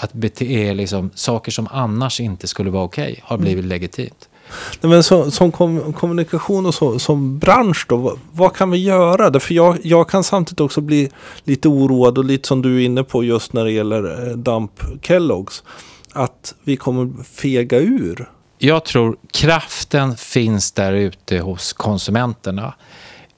att 0.01 0.13
bete, 0.13 0.75
liksom, 0.75 1.11
saker 1.15 1.53
som 1.53 1.69
annars 1.71 2.21
inte 2.21 2.47
skulle 2.47 2.71
vara 2.71 2.85
okej 2.85 3.13
okay, 3.13 3.23
har 3.25 3.39
blivit 3.39 3.65
mm. 3.65 3.69
legitimt. 3.69 4.29
Nej, 4.81 4.91
men 4.91 5.03
så, 5.03 5.31
som 5.31 5.53
kom, 5.53 5.93
kommunikation 5.93 6.67
och 6.67 6.75
så, 6.75 6.99
som 6.99 7.39
bransch 7.39 7.87
då, 7.89 7.97
vad, 7.97 8.19
vad 8.33 8.57
kan 8.57 8.71
vi 8.71 8.79
göra? 8.79 9.41
För 9.41 9.55
jag, 9.55 9.79
jag 9.83 10.09
kan 10.09 10.25
samtidigt 10.25 10.61
också 10.61 10.81
bli 10.81 11.11
lite 11.45 11.69
oroad 11.69 12.19
och 12.19 12.25
lite 12.25 12.49
som 12.49 12.63
du 12.63 12.77
är 12.77 12.85
inne 12.85 13.05
på 13.05 13.25
just 13.25 13.53
när 13.53 13.65
det 13.65 13.73
gäller 13.73 14.29
eh, 14.29 14.37
Damp 14.37 14.81
Kelloggs. 15.03 15.63
Att 16.13 16.55
vi 16.65 16.77
kommer 16.77 17.23
fega 17.25 17.79
ur. 17.79 18.31
Jag 18.59 18.85
tror 18.85 19.17
kraften 19.33 20.17
finns 20.17 20.73
där 20.73 20.93
ute 20.93 21.39
hos 21.39 21.73
konsumenterna. 21.73 22.75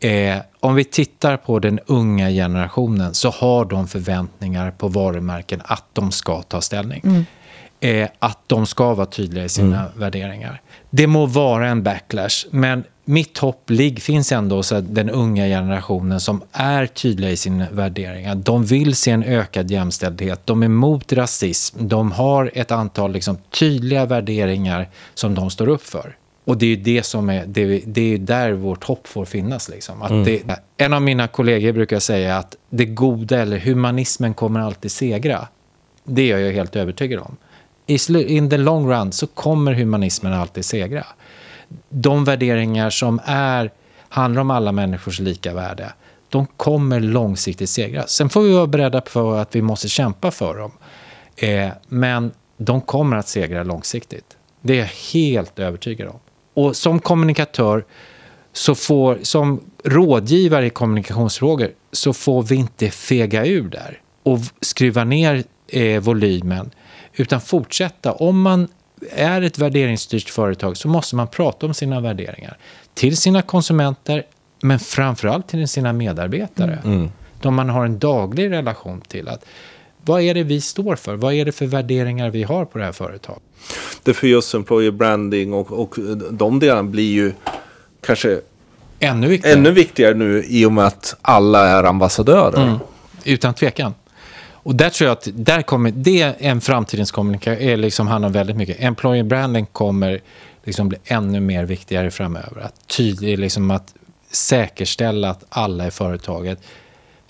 Eh, 0.01 0.37
om 0.62 0.75
vi 0.75 0.85
tittar 0.85 1.37
på 1.37 1.59
den 1.59 1.79
unga 1.87 2.31
generationen 2.31 3.14
så 3.14 3.31
har 3.31 3.64
de 3.64 3.88
förväntningar 3.88 4.70
på 4.70 4.88
varumärken 4.88 5.62
att 5.64 5.85
de 5.92 6.12
ska 6.12 6.42
ta 6.42 6.61
ställning. 6.61 7.03
Mm. 7.05 7.25
Eh, 7.81 8.09
att 8.18 8.38
de 8.46 8.66
ska 8.66 8.94
vara 8.94 9.07
tydliga 9.07 9.44
i 9.44 9.48
sina 9.48 9.81
mm. 9.81 9.92
värderingar. 9.96 10.61
Det 10.90 11.07
må 11.07 11.27
vara 11.27 11.68
en 11.68 11.83
backlash, 11.83 12.46
men 12.51 12.85
mitt 13.05 13.38
hopp 13.38 13.70
finns 13.98 14.33
ändå 14.33 14.57
hos 14.57 14.72
den 14.83 15.11
unga 15.11 15.46
generationen 15.46 16.20
som 16.20 16.42
är 16.53 16.87
tydliga 16.87 17.31
i 17.31 17.37
sina 17.37 17.66
värderingar. 17.70 18.35
De 18.35 18.64
vill 18.64 18.96
se 18.96 19.11
en 19.11 19.25
ökad 19.25 19.70
jämställdhet, 19.70 20.40
de 20.44 20.62
är 20.62 20.66
emot 20.66 21.12
rasism, 21.12 21.88
de 21.88 22.12
har 22.12 22.51
ett 22.55 22.70
antal 22.70 23.12
liksom, 23.12 23.38
tydliga 23.51 24.07
värderingar 24.07 24.88
som 25.14 25.35
de 25.35 25.51
står 25.51 25.68
upp 25.68 25.83
för. 25.83 26.16
Och 26.44 26.57
det 26.57 26.66
är 26.66 26.76
det 26.76 27.02
som 27.02 27.31
är, 27.31 27.46
det, 27.46 27.83
det 27.87 28.14
är 28.14 28.18
där 28.18 28.52
vårt 28.52 28.85
hopp 28.85 29.07
får 29.07 29.24
finnas. 29.24 29.68
Liksom. 29.68 30.02
Att 30.02 30.11
mm. 30.11 30.24
det, 30.24 30.61
en 30.76 30.92
av 30.92 31.02
mina 31.02 31.28
kollegor 31.28 31.72
brukar 31.72 31.98
säga 31.98 32.37
att 32.37 32.57
det 32.70 32.85
goda 32.85 33.40
eller 33.40 33.59
humanismen 33.59 34.35
kommer 34.35 34.61
alltid 34.61 34.90
segra. 34.90 35.48
Det 36.05 36.33
är 36.33 36.38
jag 36.38 36.52
helt 36.52 36.76
övertygad 36.76 37.20
om. 37.20 37.37
In 37.87 38.50
the 38.50 38.57
long 38.57 38.90
run 38.90 39.12
så 39.12 39.26
kommer 39.26 39.72
humanismen 39.72 40.33
alltid 40.33 40.64
segra. 40.64 41.07
De 41.88 42.24
värderingar 42.24 42.90
som 42.90 43.20
är, 43.24 43.70
handlar 44.09 44.40
om 44.40 44.50
alla 44.50 44.72
människors 44.72 45.20
lika 45.20 45.55
värde, 45.55 45.92
de 46.28 46.46
kommer 46.46 47.00
långsiktigt 47.00 47.70
segra. 47.70 48.07
Sen 48.07 48.28
får 48.28 48.42
vi 48.42 48.52
vara 48.52 48.66
beredda 48.66 49.00
på 49.00 49.33
att 49.33 49.57
vi 49.57 49.62
måste 49.62 49.88
kämpa 49.88 50.31
för 50.31 50.59
dem. 50.59 50.72
Eh, 51.37 51.68
men 51.88 52.33
de 52.57 52.81
kommer 52.81 53.16
att 53.16 53.28
segra 53.28 53.62
långsiktigt. 53.62 54.37
Det 54.61 54.72
är 54.72 54.78
jag 54.78 55.12
helt 55.12 55.59
övertygad 55.59 56.09
om. 56.09 56.18
Och 56.55 56.77
som 56.77 57.01
kommunikatör, 57.01 57.85
så 58.53 58.75
får, 58.75 59.19
som 59.23 59.61
rådgivare 59.85 60.67
i 60.67 60.71
kommunikationsfrågor, 60.71 61.71
så 61.93 62.12
får 62.12 62.43
vi 62.43 62.55
inte 62.55 62.91
fega 62.91 63.47
ur 63.47 63.69
där 63.69 64.01
och 64.23 64.38
skruva 64.61 65.05
ner 65.05 65.45
eh, 65.69 66.01
volymen, 66.01 66.71
utan 67.15 67.41
fortsätta. 67.41 68.12
Om 68.12 68.43
man 68.43 68.69
är 69.11 69.43
ett 69.43 69.59
värderingsstyrt 69.59 70.31
företag 70.31 70.77
så 70.77 70.88
måste 70.88 71.17
man 71.17 71.29
prata 71.29 71.67
om 71.67 71.75
sina 71.75 72.01
värderingar 72.01 72.59
till 72.95 73.17
sina 73.17 73.43
konsumenter, 73.43 74.23
men 74.61 74.79
framförallt 74.79 75.49
till 75.49 75.69
sina 75.69 75.93
medarbetare. 75.93 76.79
Mm. 76.85 77.11
De 77.41 77.55
man 77.55 77.69
har 77.69 77.85
en 77.85 77.99
daglig 77.99 78.51
relation 78.51 79.01
till. 79.01 79.29
att 79.29 79.45
Vad 80.05 80.23
är 80.23 80.35
det 80.35 80.43
vi 80.43 80.61
står 80.61 80.97
för? 80.97 81.17
Vad 81.17 81.35
är 81.35 81.45
det 81.45 81.53
för 81.53 81.67
värderingar 81.67 82.31
vi 82.31 82.43
har 82.43 82.65
på 82.65 82.79
det 82.79 82.85
här 82.85 82.93
företaget? 82.93 83.43
det 84.03 84.15
för 84.15 84.27
just 84.27 84.55
employer 84.55 84.91
branding 84.91 85.53
och, 85.53 85.73
och 85.73 85.97
de 86.31 86.59
delarna 86.59 86.83
blir 86.83 87.12
ju 87.12 87.33
kanske 88.01 88.41
ännu 89.01 89.29
viktigare. 89.29 89.59
ännu 89.59 89.71
viktigare 89.71 90.15
nu 90.15 90.45
i 90.47 90.65
och 90.65 90.73
med 90.73 90.85
att 90.85 91.17
alla 91.23 91.69
är 91.69 91.85
ambassadörer. 91.85 92.62
Mm. 92.62 92.79
Utan 93.25 93.55
tvekan. 93.55 93.95
Och 94.65 94.75
där 94.75 94.91
tror 94.91 95.09
jag 95.09 95.12
att 95.12 95.29
där 95.33 95.62
kommer, 95.62 95.91
det 95.91 96.23
är 96.23 96.35
en 96.38 96.61
framtidens 96.61 97.11
kommunikation, 97.11 97.81
liksom 97.81 98.07
handlar 98.07 98.29
väldigt 98.29 98.57
mycket. 98.57 98.77
Employer 98.81 99.25
branding 99.25 99.67
kommer 99.67 100.21
liksom 100.65 100.88
bli 100.88 100.99
ännu 101.05 101.41
mer 101.41 101.65
viktigare 101.65 102.11
framöver. 102.11 102.62
Att, 102.62 102.88
tydlig, 102.88 103.38
liksom 103.38 103.71
att 103.71 103.95
säkerställa 104.31 105.31
att 105.31 105.45
alla 105.49 105.87
i 105.87 105.91
företaget 105.91 106.59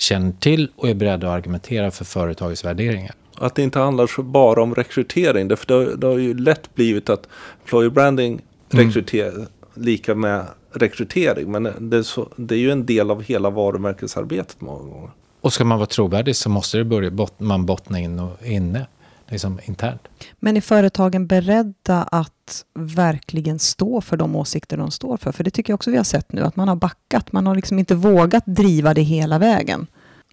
känner 0.02 0.32
till 0.32 0.70
och 0.76 0.88
är 0.88 0.94
beredda 0.94 1.26
att 1.26 1.36
argumentera 1.36 1.90
för 1.90 2.04
företagets 2.04 2.64
värderingar. 2.64 3.14
Att 3.38 3.54
det 3.54 3.62
inte 3.62 3.78
handlar 3.78 4.22
bara 4.22 4.62
om 4.62 4.74
rekrytering. 4.74 5.48
Därför 5.48 5.66
det, 5.66 5.74
har, 5.74 5.96
det 5.96 6.06
har 6.06 6.18
ju 6.18 6.34
lätt 6.34 6.74
blivit 6.74 7.10
att 7.10 7.28
employer 7.62 7.90
branding 7.90 8.40
mm. 8.70 8.86
rekryter, 8.86 9.28
mm. 9.28 9.46
lika 9.74 10.14
med 10.14 10.46
rekrytering. 10.72 11.50
Men 11.50 11.68
det 11.78 11.96
är, 11.96 12.02
så, 12.02 12.28
det 12.36 12.54
är 12.54 12.58
ju 12.58 12.70
en 12.70 12.86
del 12.86 13.10
av 13.10 13.22
hela 13.22 13.50
varumärkesarbetet 13.50 14.60
många 14.60 14.82
gånger. 14.82 15.10
Och 15.40 15.52
ska 15.52 15.64
man 15.64 15.78
vara 15.78 15.86
trovärdig 15.86 16.36
så 16.36 16.48
måste 16.48 16.78
det 16.78 16.84
börja 16.84 17.10
bot 17.10 17.40
man 17.40 17.66
bottna 17.66 17.98
in 18.00 18.18
och 18.18 18.46
inne. 18.46 18.86
liksom, 19.28 19.60
internt. 19.64 20.08
Men 20.40 20.56
är 20.56 20.60
företagen 20.60 21.26
beredda 21.26 22.02
att 22.02 22.64
verkligen 22.74 23.58
stå 23.58 24.00
för 24.00 24.16
de 24.16 24.36
åsikter 24.36 24.76
de 24.76 24.90
står 24.90 25.16
för? 25.16 25.32
För 25.32 25.44
det 25.44 25.50
tycker 25.50 25.72
jag 25.72 25.74
också 25.74 25.90
vi 25.90 25.96
har 25.96 26.04
sett 26.04 26.32
nu, 26.32 26.42
att 26.42 26.56
man 26.56 26.68
har 26.68 26.76
backat. 26.76 27.32
Man 27.32 27.46
har 27.46 27.54
liksom 27.54 27.78
inte 27.78 27.94
vågat 27.94 28.42
driva 28.46 28.94
det 28.94 29.02
hela 29.02 29.38
vägen. 29.38 29.86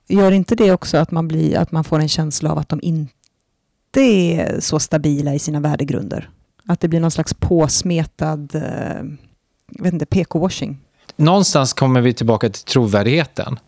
Gör 0.10 0.32
inte 0.32 0.56
det 0.56 0.72
också 0.72 0.98
att 0.98 1.12
man, 1.12 1.28
blir, 1.28 1.58
att 1.58 1.72
man 1.72 1.84
får 1.84 2.00
en 2.00 2.10
känsla 2.10 2.52
av 2.52 2.58
att 2.58 2.70
de 2.70 2.80
inte 2.84 4.02
är 4.02 4.60
så 4.60 4.80
stabila 4.80 5.34
i 5.34 5.40
sina 5.40 5.60
värdegrunder? 5.60 6.30
Att 6.66 6.80
det 6.80 6.88
blir 6.88 7.00
någon 7.00 7.12
slags 7.12 7.34
påsmetad 7.34 8.56
eh, 8.56 9.04
vet 9.70 9.94
inte, 9.94 10.06
PK-washing? 10.06 10.78
Någonstans 11.16 11.74
kommer 11.74 12.02
vi 12.02 12.14
tillbaka 12.14 12.50
till 12.50 12.64
trovärdigheten 12.64 13.60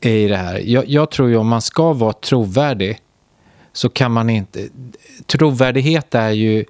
i 0.00 0.28
det 0.28 0.36
här. 0.36 0.58
Jag, 0.58 0.88
jag 0.88 1.10
tror 1.10 1.28
ju 1.28 1.36
om 1.36 1.48
man 1.48 1.62
ska 1.62 1.92
vara 1.92 2.12
trovärdig 2.12 2.98
så 3.72 3.88
kan 3.88 4.12
man 4.12 4.30
inte... 4.30 4.68
Trovärdighet 5.26 6.14
är 6.14 6.30
ju, 6.30 6.64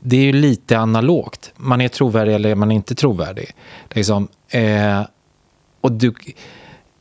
det 0.00 0.16
är 0.16 0.22
ju 0.22 0.32
lite 0.32 0.78
analogt. 0.78 1.52
Man 1.56 1.80
är 1.80 1.88
trovärdig 1.88 2.34
eller 2.34 2.50
är 2.50 2.54
man 2.54 2.72
inte 2.72 2.94
trovärdig. 2.94 3.50
Liksom, 3.90 4.28
eh, 4.48 5.02
och 5.80 5.92
du, 5.92 6.14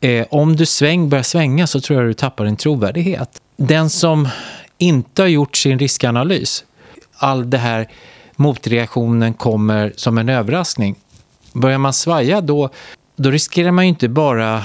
eh, 0.04 0.26
om 0.30 0.56
du 0.56 0.66
sväng, 0.66 1.10
börjar 1.10 1.24
svänga 1.24 1.68
så 1.68 1.82
tror 1.82 2.00
jag 2.00 2.10
du 2.10 2.14
tappar 2.14 2.46
din 2.46 2.58
trovärdighet. 2.58 3.42
Den 3.58 3.90
som 3.90 4.30
inte 4.78 5.22
har 5.22 5.30
gjort 5.30 5.58
sin 5.58 5.80
riskanalys, 5.80 6.66
all 7.14 7.50
det 7.50 7.58
här 7.58 7.88
motreaktionen 8.36 9.34
kommer 9.34 9.94
som 9.96 10.18
en 10.18 10.30
överraskning. 10.30 10.96
Börjar 11.54 11.78
man 11.78 11.94
svaja 11.94 12.42
då, 12.42 12.70
då 13.16 13.32
riskerar 13.32 13.72
man 13.72 13.86
ju 13.86 13.90
inte 13.90 14.10
bara 14.10 14.64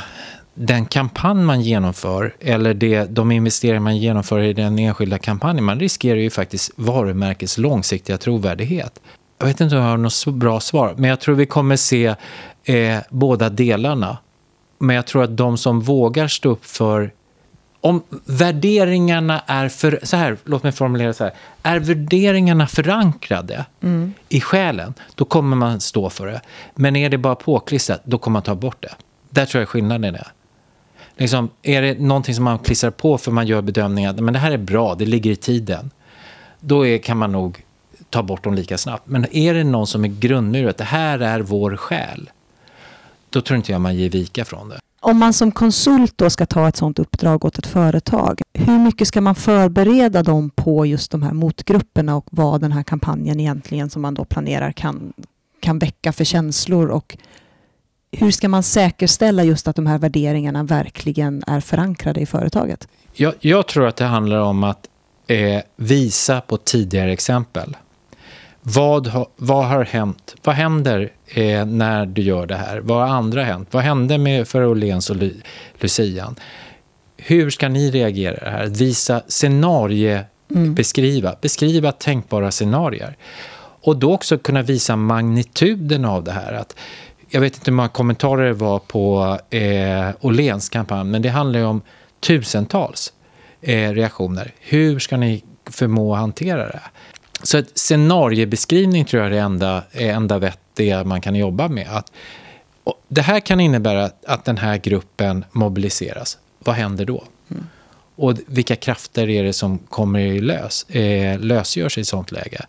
den 0.54 0.86
kampanj 0.86 1.42
man 1.42 1.60
genomför 1.60 2.34
eller 2.40 2.74
det, 2.74 3.04
de 3.04 3.32
investeringar 3.32 3.80
man 3.80 3.96
genomför 3.96 4.40
i 4.40 4.52
den 4.52 4.78
enskilda 4.78 5.18
kampanjen, 5.18 5.64
man 5.64 5.80
riskerar 5.80 6.18
ju 6.18 6.30
faktiskt 6.30 6.70
varumärkets 6.76 7.58
långsiktiga 7.58 8.18
trovärdighet. 8.18 9.00
Jag 9.38 9.46
vet 9.46 9.60
inte 9.60 9.76
om 9.76 9.82
jag 9.82 9.90
har 9.90 9.96
något 9.96 10.12
så 10.12 10.30
bra 10.30 10.60
svar, 10.60 10.94
men 10.96 11.10
jag 11.10 11.20
tror 11.20 11.34
vi 11.34 11.46
kommer 11.46 11.76
se 11.76 12.14
eh, 12.64 12.98
båda 13.10 13.48
delarna. 13.48 14.18
Men 14.78 14.96
jag 14.96 15.06
tror 15.06 15.24
att 15.24 15.36
de 15.36 15.58
som 15.58 15.80
vågar 15.80 16.28
stå 16.28 16.48
upp 16.48 16.64
för 16.64 17.12
om 17.80 18.02
värderingarna 18.24 19.42
är 19.46 19.68
för, 19.68 20.00
så 20.02 20.16
här, 20.16 20.36
låt 20.44 20.62
mig 20.62 20.72
formulera 20.72 21.12
så 21.12 21.24
här. 21.24 21.32
Är 21.62 21.78
värderingarna 21.78 22.66
förankrade 22.66 23.66
mm. 23.80 24.12
i 24.28 24.40
själen, 24.40 24.94
då 25.14 25.24
kommer 25.24 25.56
man 25.56 25.80
stå 25.80 26.10
för 26.10 26.26
det. 26.26 26.40
Men 26.74 26.96
är 26.96 27.08
det 27.08 27.18
bara 27.18 27.34
påklistrat, 27.34 28.00
då 28.04 28.18
kommer 28.18 28.32
man 28.32 28.42
ta 28.42 28.54
bort 28.54 28.82
det. 28.82 28.94
Där 29.30 29.46
tror 29.46 29.60
jag 29.60 29.68
skillnaden 29.68 30.14
är. 30.14 30.26
Liksom, 31.16 31.50
är 31.62 31.82
det 31.82 32.00
någonting 32.00 32.34
som 32.34 32.44
man 32.44 32.58
klistrar 32.58 32.90
på 32.90 33.18
för 33.18 33.32
man 33.32 33.46
gör 33.46 33.62
bedömningen 33.62 34.10
att 34.10 34.20
men 34.20 34.34
det 34.34 34.40
här 34.40 34.52
är 34.52 34.58
bra, 34.58 34.94
det 34.94 35.06
ligger 35.06 35.30
i 35.30 35.36
tiden. 35.36 35.90
Då 36.60 36.86
är, 36.86 36.98
kan 36.98 37.16
man 37.16 37.32
nog 37.32 37.64
ta 38.10 38.22
bort 38.22 38.44
dem 38.44 38.54
lika 38.54 38.78
snabbt. 38.78 39.06
Men 39.06 39.36
är 39.36 39.54
det 39.54 39.64
någon 39.64 39.86
som 39.86 40.04
är 40.04 40.08
grundmurat, 40.08 40.76
det 40.76 40.84
här 40.84 41.18
är 41.18 41.40
vår 41.40 41.76
själ. 41.76 42.30
Då 43.30 43.40
tror 43.40 43.56
inte 43.56 43.72
jag 43.72 43.80
man 43.80 43.96
ger 43.96 44.10
vika 44.10 44.44
från 44.44 44.68
det. 44.68 44.80
Om 45.00 45.18
man 45.18 45.32
som 45.32 45.52
konsult 45.52 46.12
då 46.16 46.30
ska 46.30 46.46
ta 46.46 46.68
ett 46.68 46.76
sådant 46.76 46.98
uppdrag 46.98 47.44
åt 47.44 47.58
ett 47.58 47.66
företag, 47.66 48.40
hur 48.54 48.78
mycket 48.78 49.08
ska 49.08 49.20
man 49.20 49.34
förbereda 49.34 50.22
dem 50.22 50.50
på 50.50 50.86
just 50.86 51.10
de 51.10 51.22
här 51.22 51.32
motgrupperna 51.32 52.16
och 52.16 52.26
vad 52.30 52.60
den 52.60 52.72
här 52.72 52.82
kampanjen 52.82 53.40
egentligen 53.40 53.90
som 53.90 54.02
man 54.02 54.14
då 54.14 54.24
planerar 54.24 54.72
kan, 54.72 55.12
kan 55.60 55.78
väcka 55.78 56.12
för 56.12 56.24
känslor 56.24 56.88
och 56.88 57.16
hur 58.12 58.30
ska 58.30 58.48
man 58.48 58.62
säkerställa 58.62 59.44
just 59.44 59.68
att 59.68 59.76
de 59.76 59.86
här 59.86 59.98
värderingarna 59.98 60.62
verkligen 60.62 61.42
är 61.46 61.60
förankrade 61.60 62.20
i 62.20 62.26
företaget? 62.26 62.88
Jag, 63.12 63.34
jag 63.40 63.66
tror 63.66 63.86
att 63.86 63.96
det 63.96 64.04
handlar 64.04 64.38
om 64.40 64.64
att 64.64 64.88
eh, 65.26 65.62
visa 65.76 66.40
på 66.40 66.56
tidigare 66.56 67.12
exempel. 67.12 67.76
Vad, 68.74 69.06
ha, 69.06 69.30
vad 69.36 69.66
har 69.66 69.84
hänt? 69.84 70.34
Vad 70.44 70.54
händer 70.54 71.12
eh, 71.26 71.66
när 71.66 72.06
du 72.06 72.22
gör 72.22 72.46
det 72.46 72.56
här? 72.56 72.80
Vad 72.80 72.98
har 72.98 73.16
andra 73.16 73.44
hänt? 73.44 73.68
Vad 73.70 73.82
hände 73.82 74.18
med 74.18 74.48
för 74.48 74.64
Åhléns 74.64 75.10
och 75.10 75.16
Lucian? 75.80 76.36
Hur 77.16 77.50
ska 77.50 77.68
ni 77.68 77.90
reagera 77.90 78.44
det 78.44 78.50
här? 78.50 78.66
Visa 78.66 79.22
scenarie, 79.28 80.24
mm. 80.54 80.74
beskriva, 80.74 81.36
beskriva 81.40 81.92
tänkbara 81.92 82.50
scenarier. 82.50 83.16
Och 83.82 83.96
då 83.96 84.14
också 84.14 84.38
kunna 84.38 84.62
visa 84.62 84.96
magnituden 84.96 86.04
av 86.04 86.24
det 86.24 86.32
här. 86.32 86.52
Att, 86.52 86.76
jag 87.30 87.40
vet 87.40 87.54
inte 87.54 87.70
hur 87.70 87.76
många 87.76 87.88
kommentarer 87.88 88.46
det 88.46 88.52
var 88.52 88.78
på 88.78 89.38
eh, 89.50 90.10
Åhléns 90.20 90.68
kampanj, 90.68 91.04
men 91.04 91.22
det 91.22 91.28
handlar 91.28 91.60
ju 91.60 91.66
om 91.66 91.82
tusentals 92.20 93.12
eh, 93.60 93.92
reaktioner. 93.92 94.52
Hur 94.60 94.98
ska 94.98 95.16
ni 95.16 95.44
förmå 95.70 96.14
att 96.14 96.20
hantera 96.20 96.66
det? 96.66 96.80
Så 97.42 97.58
ett 97.58 97.78
scenariebeskrivning 97.78 99.04
tror 99.04 99.22
jag 99.22 99.26
är 99.26 99.34
det 99.34 99.40
enda, 99.40 99.82
enda 99.92 100.38
vettiga 100.38 101.04
man 101.04 101.20
kan 101.20 101.34
jobba 101.34 101.68
med. 101.68 101.86
Att, 101.90 102.12
det 103.08 103.22
här 103.22 103.40
kan 103.40 103.60
innebära 103.60 104.10
att 104.26 104.44
den 104.44 104.58
här 104.58 104.76
gruppen 104.76 105.44
mobiliseras. 105.52 106.38
Vad 106.58 106.74
händer 106.74 107.04
då? 107.04 107.24
Mm. 107.50 107.66
Och 108.16 108.34
vilka 108.46 108.76
krafter 108.76 109.28
är 109.28 109.44
det 109.44 109.52
som 109.52 109.78
kommer 109.78 110.40
lös, 110.40 110.90
eh, 110.90 111.40
lösgörs 111.40 111.98
i 111.98 112.00
ett 112.00 112.06
sånt 112.06 112.32
läge? 112.32 112.66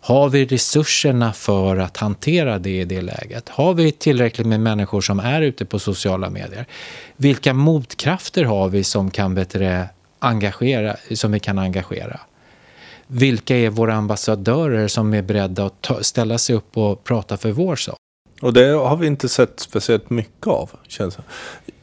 Har 0.00 0.28
vi 0.28 0.44
resurserna 0.44 1.32
för 1.32 1.76
att 1.76 1.96
hantera 1.96 2.58
det 2.58 2.80
i 2.80 2.84
det 2.84 3.02
läget? 3.02 3.48
Har 3.48 3.74
vi 3.74 3.92
tillräckligt 3.92 4.46
med 4.46 4.60
människor 4.60 5.00
som 5.00 5.20
är 5.20 5.42
ute 5.42 5.64
på 5.64 5.78
sociala 5.78 6.30
medier? 6.30 6.66
Vilka 7.16 7.54
motkrafter 7.54 8.44
har 8.44 8.68
vi 8.68 8.84
som 8.84 9.10
kan 9.10 9.34
bättre 9.34 9.88
engagera, 10.18 10.96
som 11.14 11.32
vi 11.32 11.40
kan 11.40 11.58
engagera? 11.58 12.20
Vilka 13.06 13.56
är 13.56 13.70
våra 13.70 13.94
ambassadörer 13.94 14.88
som 14.88 15.14
är 15.14 15.22
beredda 15.22 15.66
att 15.66 15.82
ta, 15.82 16.02
ställa 16.02 16.38
sig 16.38 16.56
upp 16.56 16.76
och 16.76 17.04
prata 17.04 17.36
för 17.36 17.52
vår 17.52 17.76
sak? 17.76 17.96
Och 18.42 18.52
det 18.52 18.66
har 18.66 18.96
vi 18.96 19.06
inte 19.06 19.28
sett 19.28 19.60
speciellt 19.60 20.10
mycket 20.10 20.46
av, 20.46 20.70
känns 20.88 21.16
det. 21.16 21.22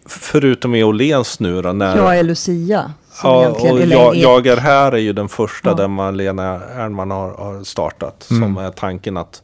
Förutom 0.06 0.76
i 0.76 0.84
Åhléns 0.84 1.40
nu 1.40 1.62
då. 1.62 1.74
När... 1.74 1.98
Jag 1.98 2.20
är 2.20 2.24
Lucia. 2.24 2.94
Ja, 3.24 3.50
och 3.50 3.80
jag, 3.82 4.16
jag, 4.16 4.48
är 4.48 4.58
här 4.58 4.92
är 4.92 4.98
ju 4.98 5.14
den 5.14 5.30
första 5.30 5.70
ja. 5.70 5.76
där 5.76 5.88
Malena 5.88 6.62
Ernman 6.64 7.12
har, 7.12 7.32
har 7.32 7.64
startat. 7.64 8.28
Mm. 8.32 8.44
Som 8.44 8.66
är 8.66 8.72
tanken 8.72 9.18
att 9.18 9.42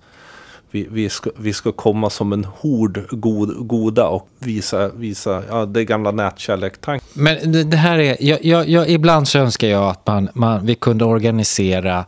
vi, 0.71 0.87
vi, 0.91 1.09
ska, 1.09 1.29
vi 1.37 1.53
ska 1.53 1.71
komma 1.71 2.09
som 2.09 2.33
en 2.33 2.45
hord 2.45 3.05
god, 3.09 3.67
goda 3.67 4.07
och 4.07 4.29
visa, 4.39 4.89
visa 4.89 5.43
ja, 5.49 5.65
det 5.65 5.85
gamla 5.85 6.11
nätkärlektanken. 6.11 7.07
Men 7.13 7.51
det, 7.51 7.63
det, 7.63 7.77
här 7.77 7.99
är, 7.99 8.17
jag, 8.19 8.45
jag, 8.45 8.69
jag, 8.69 8.89
ibland 8.89 9.27
så 9.27 9.39
önskar 9.39 9.67
jag 9.67 9.89
att 9.89 10.07
man, 10.07 10.29
man, 10.33 10.65
vi 10.65 10.75
kunde 10.75 11.05
organisera 11.05 12.05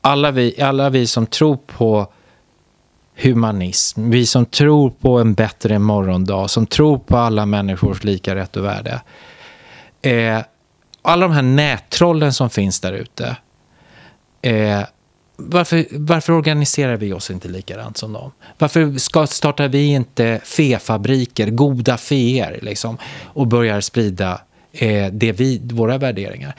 alla 0.00 0.30
vi, 0.30 0.62
alla 0.62 0.90
vi 0.90 1.06
som 1.06 1.26
tror 1.26 1.56
på 1.56 2.06
humanism, 3.22 4.10
vi 4.10 4.26
som 4.26 4.46
tror 4.46 4.90
på 4.90 5.18
en 5.18 5.34
bättre 5.34 5.78
morgondag, 5.78 6.50
som 6.50 6.66
tror 6.66 6.98
på 6.98 7.16
alla 7.16 7.46
människors 7.46 8.04
lika 8.04 8.34
rätt 8.34 8.56
och 8.56 8.64
värde. 8.64 9.02
Eh, 10.02 10.38
alla 11.02 11.28
de 11.28 11.34
här 11.34 11.42
nättrollen 11.42 12.32
som 12.32 12.50
finns 12.50 12.80
där 12.80 12.92
ute. 12.92 13.36
Eh, 14.42 14.82
varför, 15.46 15.86
varför 15.90 16.32
organiserar 16.32 16.96
vi 16.96 17.12
oss 17.12 17.30
inte 17.30 17.48
likadant 17.48 17.96
som 17.96 18.12
dem? 18.12 18.32
Varför 18.58 18.98
ska, 18.98 19.26
startar 19.26 19.68
vi 19.68 19.86
inte 19.86 20.40
fefabriker, 20.44 21.50
goda 21.50 21.96
feer, 21.96 22.58
liksom, 22.62 22.98
och 23.24 23.46
börjar 23.46 23.80
sprida 23.80 24.40
eh, 24.72 25.12
det 25.12 25.32
vi, 25.32 25.60
våra 25.62 25.98
värderingar? 25.98 26.54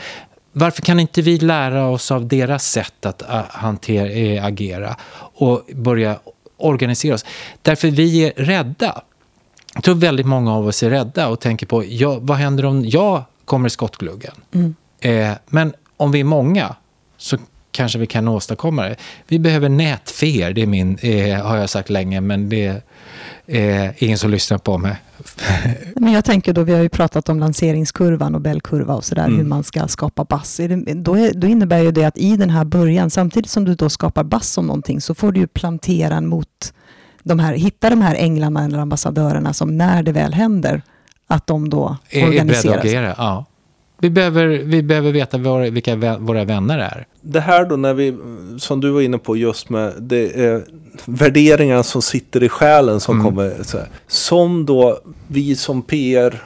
Varför 0.52 0.82
kan 0.82 1.00
inte 1.00 1.22
vi 1.22 1.40
lära 1.40 1.88
oss 1.88 2.12
av 2.12 2.28
deras 2.28 2.72
sätt 2.72 3.06
att 3.06 3.22
hantera, 3.50 4.10
äh, 4.10 4.46
agera 4.46 4.96
och 5.16 5.62
börja 5.74 6.20
organisera 6.58 7.16
oss? 7.16 7.26
Därför 7.62 7.88
vi 7.88 8.26
är 8.26 8.34
rädda. 8.36 9.02
Jag 9.74 9.84
tror 9.84 9.96
väldigt 9.96 10.26
många 10.26 10.54
av 10.54 10.68
oss 10.68 10.84
är 10.84 10.90
rädda 10.90 11.28
och 11.28 11.40
tänker 11.40 11.66
på 11.66 11.84
ja, 11.86 12.18
vad 12.22 12.38
händer 12.38 12.66
om 12.66 12.86
jag 12.86 13.24
kommer 13.46 13.68
i 13.68 13.70
skottgluggen? 13.70 14.34
Mm. 14.54 14.76
Eh, 15.00 15.38
men 15.48 15.74
om 15.98 16.12
vi 16.12 16.20
är 16.20 16.24
många 16.24 16.76
så 17.18 17.38
kanske 17.74 18.00
vi 18.00 18.08
kan 18.08 18.28
åstadkomma 18.28 18.84
det. 18.84 18.96
Vi 19.28 19.40
behöver 19.40 19.70
nätfer, 19.70 20.54
det 20.54 20.62
är 20.62 20.68
min, 20.68 20.98
eh, 21.02 21.46
har 21.46 21.58
jag 21.58 21.70
sagt 21.70 21.90
länge, 21.90 22.22
men 22.22 22.50
det 22.50 22.82
är 23.48 23.86
eh, 23.86 24.04
ingen 24.04 24.18
som 24.18 24.32
lyssnar 24.32 24.58
på 24.58 24.78
mig. 24.78 24.96
men 25.96 26.14
jag 26.14 26.26
tänker 26.26 26.54
då, 26.54 26.64
vi 26.64 26.74
har 26.74 26.82
ju 26.82 26.90
pratat 26.90 27.30
om 27.30 27.40
lanseringskurvan 27.40 28.36
och 28.36 28.42
bellkurva 28.42 28.94
och 28.94 29.04
sådär, 29.04 29.26
mm. 29.26 29.38
hur 29.38 29.46
man 29.46 29.64
ska 29.64 29.88
skapa 29.88 30.24
bass. 30.24 30.60
Då, 30.96 31.18
är, 31.18 31.34
då 31.34 31.48
innebär 31.48 31.80
ju 31.80 31.92
det 31.92 32.06
att 32.06 32.18
i 32.18 32.38
den 32.38 32.50
här 32.50 32.66
början, 32.66 33.10
samtidigt 33.10 33.52
som 33.52 33.66
du 33.66 33.76
då 33.76 33.90
skapar 33.90 34.24
bass 34.24 34.58
om 34.58 34.68
någonting, 34.68 35.02
så 35.02 35.16
får 35.16 35.32
du 35.32 35.40
ju 35.40 35.48
plantera 35.48 36.22
mot 36.22 36.74
de 37.24 37.40
här, 37.40 37.54
hitta 37.54 37.90
de 37.90 38.02
här 38.02 38.16
änglarna 38.16 38.66
eller 38.66 38.78
ambassadörerna 38.78 39.54
som 39.54 39.78
när 39.78 40.04
det 40.04 40.12
väl 40.12 40.34
händer, 40.34 40.82
att 41.28 41.48
de 41.48 41.70
då 41.70 41.98
organiseras. 42.14 42.86
Agera, 42.86 43.16
ja. 43.18 43.46
Vi 44.04 44.10
behöver, 44.10 44.48
vi 44.48 44.84
behöver 44.84 45.12
veta 45.12 45.38
våra, 45.38 45.70
vilka 45.70 45.96
våra 46.20 46.44
vänner 46.44 46.78
är. 46.78 47.08
Det 47.22 47.40
här 47.40 47.66
då 47.66 47.76
när 47.76 47.94
vi, 47.94 48.18
som 48.58 48.82
du 48.82 48.92
var 48.92 49.02
inne 49.02 49.18
på 49.18 49.38
just 49.38 49.70
med 49.70 49.94
det 50.00 50.46
är 50.46 50.64
värderingarna 51.06 51.84
som 51.84 52.02
sitter 52.02 52.44
i 52.44 52.50
själen 52.50 53.00
som 53.00 53.20
mm. 53.20 53.26
kommer. 53.26 53.64
Så 53.64 53.78
här, 53.78 53.88
som 54.08 54.66
då 54.66 55.00
vi 55.28 55.56
som 55.56 55.82
PR 55.82 56.42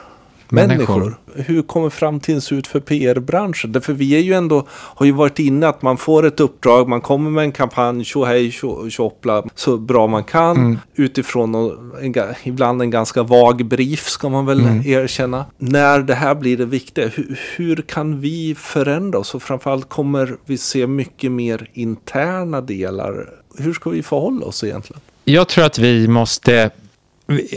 människor. 0.48 1.18
Hur 1.34 1.62
kommer 1.62 1.90
framtiden 1.90 2.40
se 2.40 2.54
ut 2.54 2.66
för 2.66 2.80
PR-branschen? 2.80 3.72
Därför 3.72 3.92
vi 3.92 4.16
är 4.16 4.20
ju 4.20 4.32
ändå, 4.32 4.66
har 4.70 5.06
ju 5.06 5.12
varit 5.12 5.38
inne 5.38 5.68
att 5.68 5.82
man 5.82 5.96
får 5.96 6.26
ett 6.26 6.40
uppdrag, 6.40 6.88
man 6.88 7.00
kommer 7.00 7.30
med 7.30 7.44
en 7.44 7.52
kampanj, 7.52 8.04
tjohej, 8.04 8.50
tjohoppla, 8.90 9.44
så 9.54 9.76
bra 9.76 10.06
man 10.06 10.24
kan. 10.24 10.56
Mm. 10.56 10.78
Utifrån 10.94 11.54
en, 12.02 12.14
ibland 12.42 12.82
en 12.82 12.90
ganska 12.90 13.22
vag 13.22 13.66
brief 13.66 14.08
ska 14.08 14.28
man 14.28 14.46
väl 14.46 14.60
mm. 14.60 14.86
erkänna. 14.86 15.46
När 15.58 15.98
det 15.98 16.14
här 16.14 16.34
blir 16.34 16.56
det 16.56 16.66
viktiga, 16.66 17.08
hur, 17.08 17.40
hur 17.56 17.76
kan 17.76 18.20
vi 18.20 18.54
förändra 18.58 19.18
oss? 19.18 19.34
Och 19.34 19.42
framförallt 19.42 19.88
kommer 19.88 20.36
vi 20.44 20.58
se 20.58 20.86
mycket 20.86 21.32
mer 21.32 21.70
interna 21.72 22.60
delar. 22.60 23.30
Hur 23.58 23.72
ska 23.72 23.90
vi 23.90 24.02
förhålla 24.02 24.46
oss 24.46 24.64
egentligen? 24.64 25.00
Jag 25.24 25.48
tror 25.48 25.64
att 25.64 25.78
vi 25.78 26.08
måste, 26.08 26.70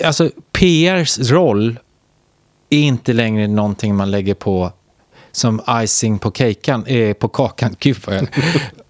alltså 0.03 0.29
PRs 0.51 1.31
roll 1.31 1.77
är 2.71 2.79
inte 2.79 3.13
längre 3.13 3.47
någonting 3.47 3.95
man 3.95 4.11
lägger 4.11 4.33
på 4.33 4.71
som 5.31 5.61
icing 5.69 6.19
på, 6.19 6.31
kakan, 6.31 6.85
eh, 6.85 7.13
på 7.13 7.27
kakan. 7.27 7.75
Gud 7.79 7.97
vad 8.05 8.15
jag... 8.15 8.27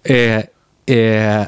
eh, 0.86 0.96
eh, 0.96 1.46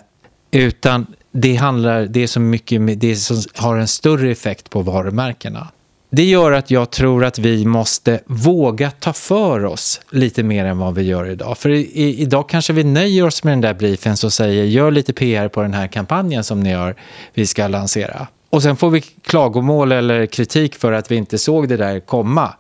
utan 0.51 1.07
det 1.33 1.57
handlar, 1.57 2.05
det 2.05 2.23
är 2.23 2.27
så 2.27 2.41
mycket, 2.41 3.01
det 3.01 3.17
som 3.17 3.43
har 3.55 3.77
en 3.77 3.89
större 3.89 4.31
effekt 4.31 4.71
på 4.71 4.83
varumärkena. 4.83 5.69
Det 6.11 6.25
gör 6.25 6.53
att 6.53 6.71
jag 6.71 6.91
tror 6.91 7.25
att 7.25 7.39
vi 7.39 7.65
måste 7.65 8.21
våga 8.27 8.91
ta 8.91 9.13
för 9.13 9.65
oss 9.65 10.01
lite 10.11 10.43
mer 10.43 10.65
än 10.65 10.79
vad 10.79 10.95
vi 10.95 11.03
gör 11.03 11.31
idag. 11.31 11.59
För 11.59 11.71
i, 11.71 12.21
idag 12.21 12.49
kanske 12.49 12.73
vi 12.73 12.85
nöjer 12.85 13.27
oss 13.27 13.45
med 13.45 13.53
den 13.53 13.61
där 13.61 13.75
briefen 13.75 14.17
som 14.17 14.31
säger 14.31 14.65
gör 14.65 14.91
lite 14.91 15.13
PR 15.13 15.49
på 15.49 15.63
den 15.63 15.75
här 15.75 15.87
kampanjen 15.87 16.45
som 16.45 16.61
ni 16.61 16.71
gör, 16.71 16.95
vi 17.35 17.47
ska 17.47 17.69
lansera. 17.69 18.27
Och 18.55 18.63
sen 18.63 18.77
får 18.77 18.91
vi 18.91 19.01
klagomål 19.01 19.93
eller 19.93 20.27
kritik 20.27 20.75
för 20.75 20.93
att 20.93 21.11
vi 21.11 21.17
inte 21.17 21.39
såg 21.39 21.69
det 21.69 21.77
där 21.77 22.01
komma. 22.01 22.55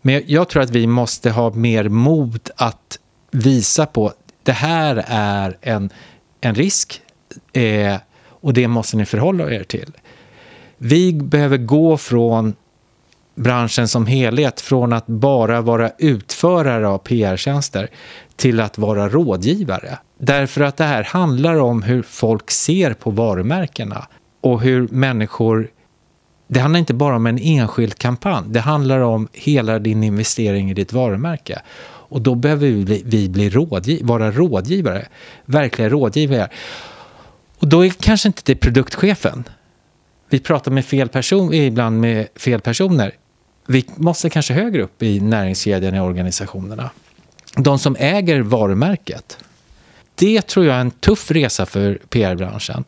Men 0.00 0.22
jag 0.26 0.48
tror 0.48 0.62
att 0.62 0.70
vi 0.70 0.86
måste 0.86 1.30
ha 1.30 1.50
mer 1.50 1.88
mod 1.88 2.50
att 2.56 2.98
visa 3.30 3.86
på 3.86 4.12
det 4.42 4.52
här 4.52 5.04
är 5.06 5.56
en, 5.60 5.90
en 6.40 6.54
risk 6.54 7.00
eh, 7.52 7.96
och 8.26 8.52
det 8.52 8.68
måste 8.68 8.96
ni 8.96 9.06
förhålla 9.06 9.50
er 9.50 9.64
till. 9.64 9.92
Vi 10.78 11.12
behöver 11.12 11.56
gå 11.56 11.96
från 11.96 12.54
branschen 13.34 13.88
som 13.88 14.06
helhet 14.06 14.60
från 14.60 14.92
att 14.92 15.06
bara 15.06 15.60
vara 15.60 15.90
utförare 15.98 16.88
av 16.88 16.98
PR-tjänster 16.98 17.88
till 18.36 18.60
att 18.60 18.78
vara 18.78 19.08
rådgivare. 19.08 19.98
Därför 20.18 20.60
att 20.60 20.76
det 20.76 20.84
här 20.84 21.04
handlar 21.04 21.56
om 21.56 21.82
hur 21.82 22.02
folk 22.02 22.50
ser 22.50 22.94
på 22.94 23.10
varumärkena 23.10 24.06
och 24.42 24.60
hur 24.60 24.88
människor... 24.88 25.70
Det 26.48 26.60
handlar 26.60 26.80
inte 26.80 26.94
bara 26.94 27.16
om 27.16 27.26
en 27.26 27.38
enskild 27.38 27.98
kampanj. 27.98 28.44
Det 28.48 28.60
handlar 28.60 29.00
om 29.00 29.28
hela 29.32 29.78
din 29.78 30.04
investering 30.04 30.70
i 30.70 30.74
ditt 30.74 30.92
varumärke. 30.92 31.62
Och 31.84 32.20
då 32.20 32.34
behöver 32.34 32.66
vi 32.66 32.84
bli, 32.84 33.02
vi 33.06 33.28
bli 33.28 33.50
rådgiv, 33.50 34.06
vara 34.06 34.30
rådgivare. 34.30 35.06
Verkliga 35.44 35.88
rådgivare. 35.88 36.48
Och 37.58 37.68
då 37.68 37.86
är 37.86 37.90
kanske 37.90 38.28
inte 38.28 38.42
det 38.44 38.54
produktchefen. 38.54 39.44
Vi 40.28 40.40
pratar 40.40 40.70
med 40.70 40.84
fel 40.84 41.08
person, 41.08 41.54
ibland 41.54 42.00
med 42.00 42.28
fel 42.36 42.60
personer. 42.60 43.12
Vi 43.66 43.86
måste 43.96 44.30
kanske 44.30 44.54
högre 44.54 44.82
upp 44.82 45.02
i 45.02 45.20
näringskedjan 45.20 45.94
i 45.94 46.00
organisationerna. 46.00 46.90
De 47.56 47.78
som 47.78 47.96
äger 47.98 48.40
varumärket. 48.40 49.38
Det 50.14 50.42
tror 50.42 50.66
jag 50.66 50.76
är 50.76 50.80
en 50.80 50.90
tuff 50.90 51.30
resa 51.30 51.66
för 51.66 51.98
PR-branschen. 52.08 52.84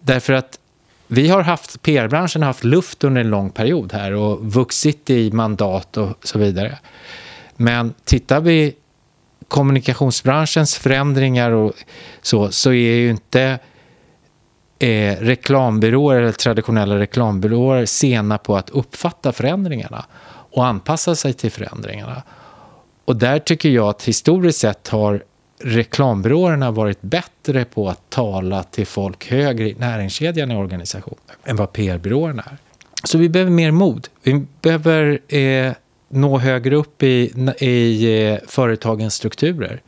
Därför 0.00 0.32
att 0.32 0.58
vi 1.06 1.28
har 1.28 1.42
haft, 1.42 1.82
PR-branschen 1.82 2.42
har 2.42 2.46
haft 2.46 2.64
luft 2.64 3.04
under 3.04 3.20
en 3.20 3.30
lång 3.30 3.50
period 3.50 3.92
här 3.92 4.12
och 4.12 4.52
vuxit 4.52 5.10
i 5.10 5.30
mandat 5.30 5.96
och 5.96 6.16
så 6.22 6.38
vidare. 6.38 6.78
Men 7.56 7.94
tittar 8.04 8.40
vi 8.40 8.74
kommunikationsbranschens 9.48 10.78
förändringar 10.78 11.50
och 11.50 11.72
så, 12.22 12.50
så 12.50 12.70
är 12.70 12.94
ju 12.94 13.10
inte 13.10 13.58
eh, 14.78 15.16
reklambyråer 15.20 16.20
eller 16.20 16.32
traditionella 16.32 16.98
reklambyråer 16.98 17.86
sena 17.86 18.38
på 18.38 18.56
att 18.56 18.70
uppfatta 18.70 19.32
förändringarna 19.32 20.04
och 20.50 20.66
anpassa 20.66 21.14
sig 21.14 21.32
till 21.32 21.50
förändringarna. 21.50 22.22
Och 23.04 23.16
där 23.16 23.38
tycker 23.38 23.68
jag 23.68 23.88
att 23.88 24.02
historiskt 24.02 24.58
sett 24.58 24.88
har 24.88 25.22
reklambyråerna 25.64 26.70
varit 26.70 27.02
bättre 27.02 27.64
på 27.64 27.88
att 27.88 28.10
tala 28.10 28.62
till 28.62 28.86
folk 28.86 29.30
högre 29.30 29.68
i 29.68 29.74
näringskedjan 29.74 30.50
i 30.50 30.56
organisationen 30.56 31.36
än 31.44 31.56
vad 31.56 31.72
PR-byråerna 31.72 32.42
är. 32.42 32.56
Så 33.04 33.18
vi 33.18 33.28
behöver 33.28 33.50
mer 33.50 33.70
mod. 33.70 34.08
Vi 34.22 34.46
behöver 34.60 35.34
eh, 35.34 35.72
nå 36.08 36.38
högre 36.38 36.76
upp 36.76 37.02
i, 37.02 37.32
i 37.58 38.28
eh, 38.28 38.38
företagens 38.46 39.14
strukturer 39.14 39.80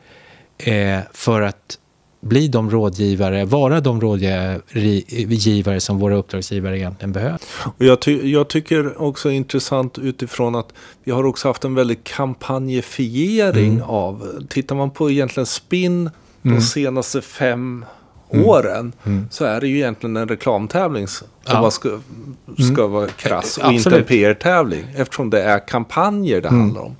eh, 0.57 0.99
för 1.13 1.41
att 1.41 1.79
bli 2.19 2.47
de 2.47 2.69
rådgivare, 2.69 3.45
vara 3.45 3.81
de 3.81 4.01
rådgivare 4.01 5.79
som 5.79 5.99
våra 5.99 6.15
uppdragsgivare 6.15 6.77
egentligen 6.77 7.11
behöver. 7.11 7.39
Och 7.77 7.85
jag, 7.85 7.99
ty 7.99 8.31
jag 8.31 8.47
tycker 8.47 9.01
också 9.01 9.31
intressant 9.31 9.97
utifrån 9.97 10.55
att 10.55 10.73
vi 11.03 11.11
har 11.11 11.23
också 11.23 11.47
haft 11.47 11.63
en 11.63 11.75
väldig 11.75 12.03
kampanjifiering 12.03 13.73
mm. 13.73 13.83
av, 13.83 14.45
tittar 14.49 14.75
man 14.75 14.91
på 14.91 15.11
egentligen 15.11 15.45
spinn 15.45 16.09
de 16.41 16.49
mm. 16.49 16.61
senaste 16.61 17.21
fem 17.21 17.85
mm. 18.31 18.45
åren 18.45 18.93
mm. 19.03 19.27
så 19.31 19.45
är 19.45 19.61
det 19.61 19.67
ju 19.67 19.75
egentligen 19.75 20.17
en 20.17 20.27
reklamtävling 20.27 21.03
om 21.03 21.27
ja. 21.45 21.61
man 21.61 21.71
ska, 21.71 21.89
ska 22.55 22.81
mm. 22.81 22.91
vara 22.91 23.07
krass 23.07 23.57
och 23.57 23.65
Absolut. 23.65 23.85
inte 23.85 23.97
en 23.97 24.05
PR-tävling 24.05 24.85
eftersom 24.95 25.29
det 25.29 25.43
är 25.43 25.67
kampanjer 25.67 26.41
det 26.41 26.47
mm. 26.47 26.61
handlar 26.61 26.81
om. 26.81 26.95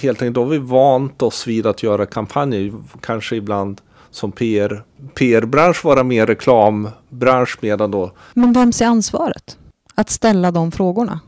Helt 0.00 0.22
enkelt, 0.22 0.34
då 0.34 0.42
har 0.42 0.50
vi 0.50 0.58
vant 0.58 1.22
oss 1.22 1.46
vid 1.46 1.66
att 1.66 1.82
göra 1.82 2.06
kampanjer, 2.06 2.72
kanske 3.00 3.36
ibland 3.36 3.80
som 4.10 4.32
PR, 4.32 4.84
PR-bransch 5.14 5.84
vara 5.84 6.04
mer 6.04 6.26
reklambransch 6.26 7.58
medan 7.60 7.90
då... 7.90 8.12
Men 8.34 8.52
vems 8.52 8.80
är 8.80 8.86
ansvaret? 8.86 9.58
Att 9.94 10.10
ställa 10.10 10.50
de 10.50 10.72
frågorna? 10.72 11.20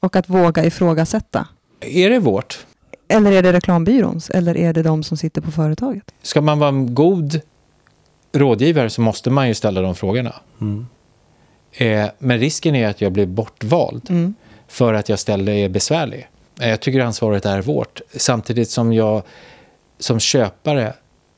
Och 0.00 0.16
att 0.16 0.28
våga 0.28 0.64
ifrågasätta? 0.64 1.48
Är 1.80 2.10
det 2.10 2.18
vårt? 2.18 2.66
Eller 3.08 3.32
är 3.32 3.42
det 3.42 3.52
reklambyråns? 3.52 4.30
Eller 4.30 4.56
är 4.56 4.72
det 4.72 4.82
de 4.82 5.02
som 5.02 5.16
sitter 5.16 5.40
på 5.40 5.50
företaget? 5.50 6.14
Ska 6.22 6.40
man 6.40 6.58
vara 6.58 6.68
en 6.68 6.94
god 6.94 7.40
rådgivare 8.32 8.90
så 8.90 9.00
måste 9.00 9.30
man 9.30 9.48
ju 9.48 9.54
ställa 9.54 9.80
de 9.80 9.94
frågorna. 9.94 10.34
Mm. 10.60 10.86
Eh, 11.72 12.10
men 12.18 12.38
risken 12.38 12.74
är 12.74 12.88
att 12.88 13.00
jag 13.00 13.12
blir 13.12 13.26
bortvald 13.26 14.10
mm. 14.10 14.34
för 14.68 14.94
att 14.94 15.08
jag 15.08 15.18
ställer 15.18 15.52
är 15.52 15.68
besvärlig. 15.68 16.28
Eh, 16.60 16.68
jag 16.68 16.80
tycker 16.80 17.00
ansvaret 17.00 17.46
är 17.46 17.62
vårt. 17.62 18.00
Samtidigt 18.16 18.70
som 18.70 18.92
jag 18.92 19.22
som 19.98 20.20
köpare 20.20 20.92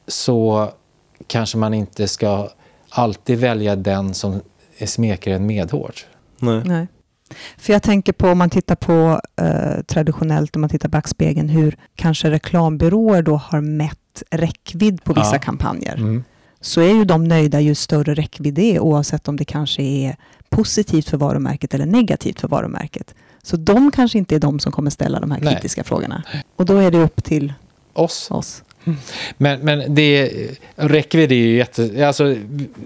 så 0.06 0.70
kanske 1.26 1.58
man 1.58 1.74
inte 1.74 2.08
ska 2.08 2.48
alltid 2.88 3.38
välja 3.38 3.76
den 3.76 4.14
som 4.14 4.40
smeker 4.86 5.34
en 5.34 5.46
medhårs. 5.46 6.06
Nej. 6.38 6.62
Nej. 6.64 6.86
För 7.56 7.72
jag 7.72 7.82
tänker 7.82 8.12
på 8.12 8.28
om 8.28 8.38
man 8.38 8.50
tittar 8.50 8.74
på 8.74 9.20
eh, 9.36 9.82
traditionellt, 9.86 10.56
om 10.56 10.60
man 10.60 10.70
tittar 10.70 10.88
backspegeln, 10.88 11.48
hur 11.48 11.76
kanske 11.94 12.30
reklambyråer 12.30 13.22
då 13.22 13.36
har 13.36 13.60
mätt 13.60 14.22
räckvidd 14.30 15.04
på 15.04 15.12
vissa 15.12 15.34
ja. 15.34 15.38
kampanjer. 15.38 15.94
Mm. 15.94 16.24
Så 16.60 16.80
är 16.80 16.94
ju 16.94 17.04
de 17.04 17.24
nöjda 17.24 17.60
ju 17.60 17.74
större 17.74 18.14
räckvidd 18.14 18.54
det 18.54 18.76
är, 18.76 18.80
oavsett 18.80 19.28
om 19.28 19.36
det 19.36 19.44
kanske 19.44 19.82
är 19.82 20.16
positivt 20.48 21.08
för 21.08 21.16
varumärket 21.16 21.74
eller 21.74 21.86
negativt 21.86 22.40
för 22.40 22.48
varumärket. 22.48 23.14
Så 23.42 23.56
de 23.56 23.90
kanske 23.90 24.18
inte 24.18 24.34
är 24.34 24.38
de 24.38 24.60
som 24.60 24.72
kommer 24.72 24.90
ställa 24.90 25.20
de 25.20 25.30
här 25.30 25.40
kritiska 25.40 25.80
Nej. 25.80 25.86
frågorna. 25.86 26.22
Och 26.56 26.64
då 26.64 26.76
är 26.76 26.90
det 26.90 26.98
upp 26.98 27.24
till 27.24 27.52
oss. 27.92 28.30
oss. 28.30 28.62
Men, 29.36 29.60
men 29.60 29.94
det, 29.94 30.30
räckvidd 30.76 31.32
är 31.32 31.36
ju 31.36 31.56
jätte... 31.56 32.06
Alltså, 32.06 32.36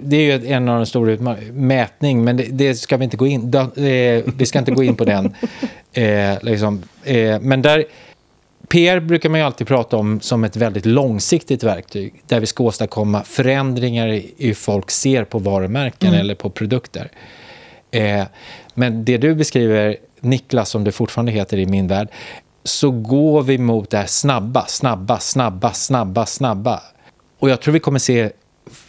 det 0.02 0.16
är 0.16 0.38
ju 0.38 0.52
en 0.52 0.68
av 0.68 0.76
de 0.76 0.87
stora 0.87 1.12
utmaningarna. 1.12 1.52
Mätning, 1.52 2.24
men 2.24 2.37
det, 2.37 2.44
det, 2.50 2.74
ska 2.74 2.96
vi 2.96 3.04
inte 3.04 3.16
gå 3.16 3.26
in... 3.26 3.50
Det, 3.50 4.22
vi 4.37 4.46
ska 4.46 4.58
inte 4.58 4.70
gå 4.70 4.82
in 4.82 4.96
på 4.96 5.04
den. 5.04 5.34
Eh, 5.92 6.38
liksom. 6.42 6.82
eh, 7.04 7.40
men 7.40 7.62
där... 7.62 7.84
PR 8.68 9.00
brukar 9.00 9.28
man 9.28 9.40
ju 9.40 9.46
alltid 9.46 9.66
prata 9.66 9.96
om 9.96 10.20
som 10.20 10.44
ett 10.44 10.56
väldigt 10.56 10.87
långsiktigt 10.87 11.62
verktyg 11.62 12.14
där 12.26 12.40
vi 12.40 12.46
ska 12.46 12.64
åstadkomma 12.64 13.24
förändringar 13.24 14.08
i 14.08 14.34
hur 14.38 14.54
folk 14.54 14.90
ser 14.90 15.24
på 15.24 15.38
varumärken 15.38 16.08
mm. 16.08 16.20
eller 16.20 16.34
på 16.34 16.50
produkter. 16.50 17.11
Eh, 17.90 18.24
men 18.74 19.04
det 19.04 19.18
du 19.18 19.34
beskriver, 19.34 19.96
Niklas 20.20 20.70
som 20.70 20.84
det 20.84 20.92
fortfarande 20.92 21.32
heter 21.32 21.58
i 21.58 21.66
min 21.66 21.88
värld, 21.88 22.08
så 22.64 22.90
går 22.90 23.42
vi 23.42 23.59
mot 23.59 23.90
det 23.90 23.99
här 23.99 24.07
snabba, 24.07 24.66
snabba, 24.66 25.18
snabba, 25.18 25.73
snabba, 25.73 26.27
snabba. 26.27 26.83
Och 27.38 27.51
jag 27.51 27.61
tror 27.61 27.73
vi 27.73 27.81
kommer 27.81 27.99
se 27.99 28.31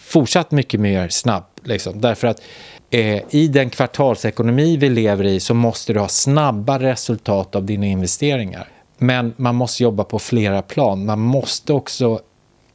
fortsatt 0.09 0.51
mycket 0.51 0.79
mer 0.79 1.09
snabb. 1.09 1.43
Liksom. 1.63 2.01
Därför 2.01 2.27
att 2.27 2.41
eh, 2.89 3.21
i 3.29 3.47
den 3.47 3.69
kvartalsekonomi 3.69 4.77
vi 4.77 4.89
lever 4.89 5.23
i 5.23 5.39
så 5.39 5.53
måste 5.53 5.93
du 5.93 5.99
ha 5.99 6.07
snabba 6.07 6.79
resultat 6.79 7.55
av 7.55 7.63
dina 7.63 7.85
investeringar. 7.85 8.67
Men 8.97 9.33
man 9.37 9.55
måste 9.55 9.83
jobba 9.83 10.03
på 10.03 10.19
flera 10.19 10.61
plan. 10.61 11.05
Man 11.05 11.19
måste 11.19 11.73
också 11.73 12.19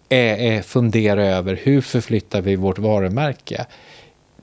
eh, 0.09 0.19
eh, 0.19 0.63
fundera 0.63 1.27
över 1.27 1.61
hur 1.63 1.81
förflyttar 1.81 2.41
vi 2.41 2.57
vårt 2.57 2.79
varumärke 2.79 3.67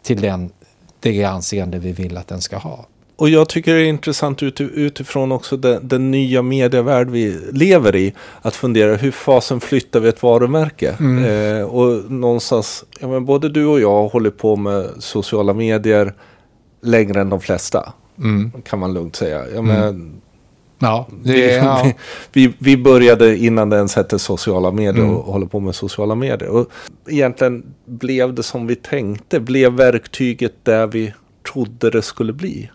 till 0.02 0.22
den, 0.22 0.52
det 1.00 1.24
anseende 1.24 1.80
vi 1.80 1.92
vill 1.92 2.18
att 2.18 2.28
den 2.28 2.42
ska 2.42 2.58
ha. 2.58 2.86
Och 3.21 3.29
jag 3.29 3.49
tycker 3.49 3.73
det 3.73 3.81
är 3.81 3.86
intressant 3.86 4.43
utifrån 4.60 5.31
också 5.31 5.57
den, 5.57 5.88
den 5.88 6.12
nya 6.12 6.41
medievärld 6.41 7.10
vi 7.10 7.39
lever 7.51 7.95
i. 7.95 8.13
Att 8.41 8.55
fundera 8.55 8.95
hur 8.95 9.12
fasen 9.12 9.60
flyttar 9.60 9.99
vi 9.99 10.10
ett 10.10 10.23
varumärke? 10.23 10.95
Mm. 10.99 11.25
Eh, 11.25 11.63
och 11.63 12.12
någonstans, 12.12 12.86
ja, 12.99 13.07
men 13.07 13.25
både 13.25 13.49
du 13.49 13.65
och 13.65 13.79
jag 13.79 14.07
håller 14.07 14.29
på 14.29 14.55
med 14.55 14.89
sociala 14.99 15.53
medier 15.53 16.13
längre 16.81 17.21
än 17.21 17.29
de 17.29 17.41
flesta. 17.41 17.93
Mm. 18.17 18.51
Kan 18.63 18.79
man 18.79 18.93
lugnt 18.93 19.15
säga. 19.15 19.45
Ja, 19.55 19.62
men, 19.62 19.84
mm. 19.84 20.21
Ja, 20.79 21.07
det, 21.23 21.31
vi, 21.31 21.55
ja. 21.55 21.91
Vi, 22.34 22.53
vi 22.57 22.77
började 22.77 23.38
innan 23.38 23.69
det 23.69 23.77
ens 23.77 23.95
hette 23.95 24.19
sociala 24.19 24.71
medier 24.71 25.03
mm. 25.03 25.15
och 25.15 25.34
håller 25.34 25.47
på 25.47 25.60
med 25.60 25.75
sociala 25.75 26.15
medier. 26.15 26.49
Och 26.49 26.67
egentligen 27.07 27.63
blev 27.86 28.34
det 28.34 28.43
som 28.43 28.67
vi 28.67 28.75
tänkte. 28.75 29.39
Blev 29.39 29.73
verktyget 29.73 30.53
där 30.63 30.88
vi 30.88 31.13
trodde 31.53 31.89
det 31.89 32.01
skulle 32.01 32.34
bli. 32.34 32.69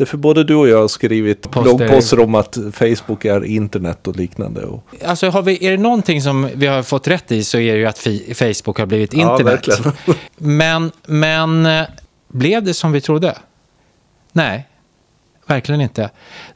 Därför 0.00 0.16
både 0.18 0.44
du 0.44 0.54
och 0.54 0.68
jag 0.68 0.80
har 0.80 0.88
skrivit 0.88 1.50
bloggposter 1.50 2.20
om 2.20 2.34
att 2.34 2.58
Facebook 2.72 3.24
är 3.24 3.44
internet 3.44 4.06
och 4.06 4.16
liknande. 4.16 4.64
Och... 4.64 4.84
Alltså 5.04 5.30
har 5.30 5.42
vi, 5.42 5.66
är 5.66 5.70
det 5.70 5.76
någonting 5.76 6.22
som 6.22 6.50
vi 6.54 6.66
har 6.66 6.82
fått 6.82 7.08
rätt 7.08 7.32
i 7.32 7.44
så 7.44 7.58
är 7.58 7.72
det 7.72 7.78
ju 7.78 7.86
att 7.86 7.98
Facebook 8.38 8.78
har 8.78 8.86
blivit 8.86 9.12
internet. 9.14 9.66
Ja, 9.66 9.92
men, 10.36 10.92
men 11.06 11.66
eh, 11.66 11.82
blev 12.28 12.62
det 12.62 12.74
som 12.74 12.92
vi 12.92 13.00
trodde? 13.00 13.38
Nej, 14.32 14.68
verkligen 15.46 15.80
inte. 15.80 16.10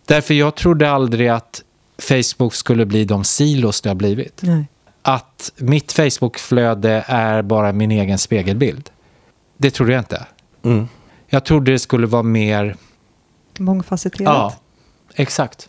Därför 0.06 0.34
jag 0.34 0.54
trodde 0.54 0.90
aldrig 0.90 1.28
att 1.28 1.62
Facebook 1.98 2.54
skulle 2.54 2.86
bli 2.86 3.04
de 3.04 3.24
silos 3.24 3.80
det 3.80 3.90
har 3.90 3.94
blivit. 3.94 4.40
Nej. 4.42 4.64
Att 5.02 5.52
mitt 5.56 5.92
Facebook-flöde 5.92 7.04
är 7.06 7.42
bara 7.42 7.72
min 7.72 7.90
egen 7.90 8.18
spegelbild. 8.18 8.90
Det 9.56 9.70
trodde 9.70 9.92
jag 9.92 10.00
inte. 10.00 10.26
Mm. 10.62 10.88
Jag 11.26 11.44
trodde 11.44 11.72
det 11.72 11.78
skulle 11.78 12.06
vara 12.06 12.22
mer... 12.22 12.76
Mångfacetterat. 13.58 14.34
Ja, 14.34 14.54
exakt. 15.14 15.68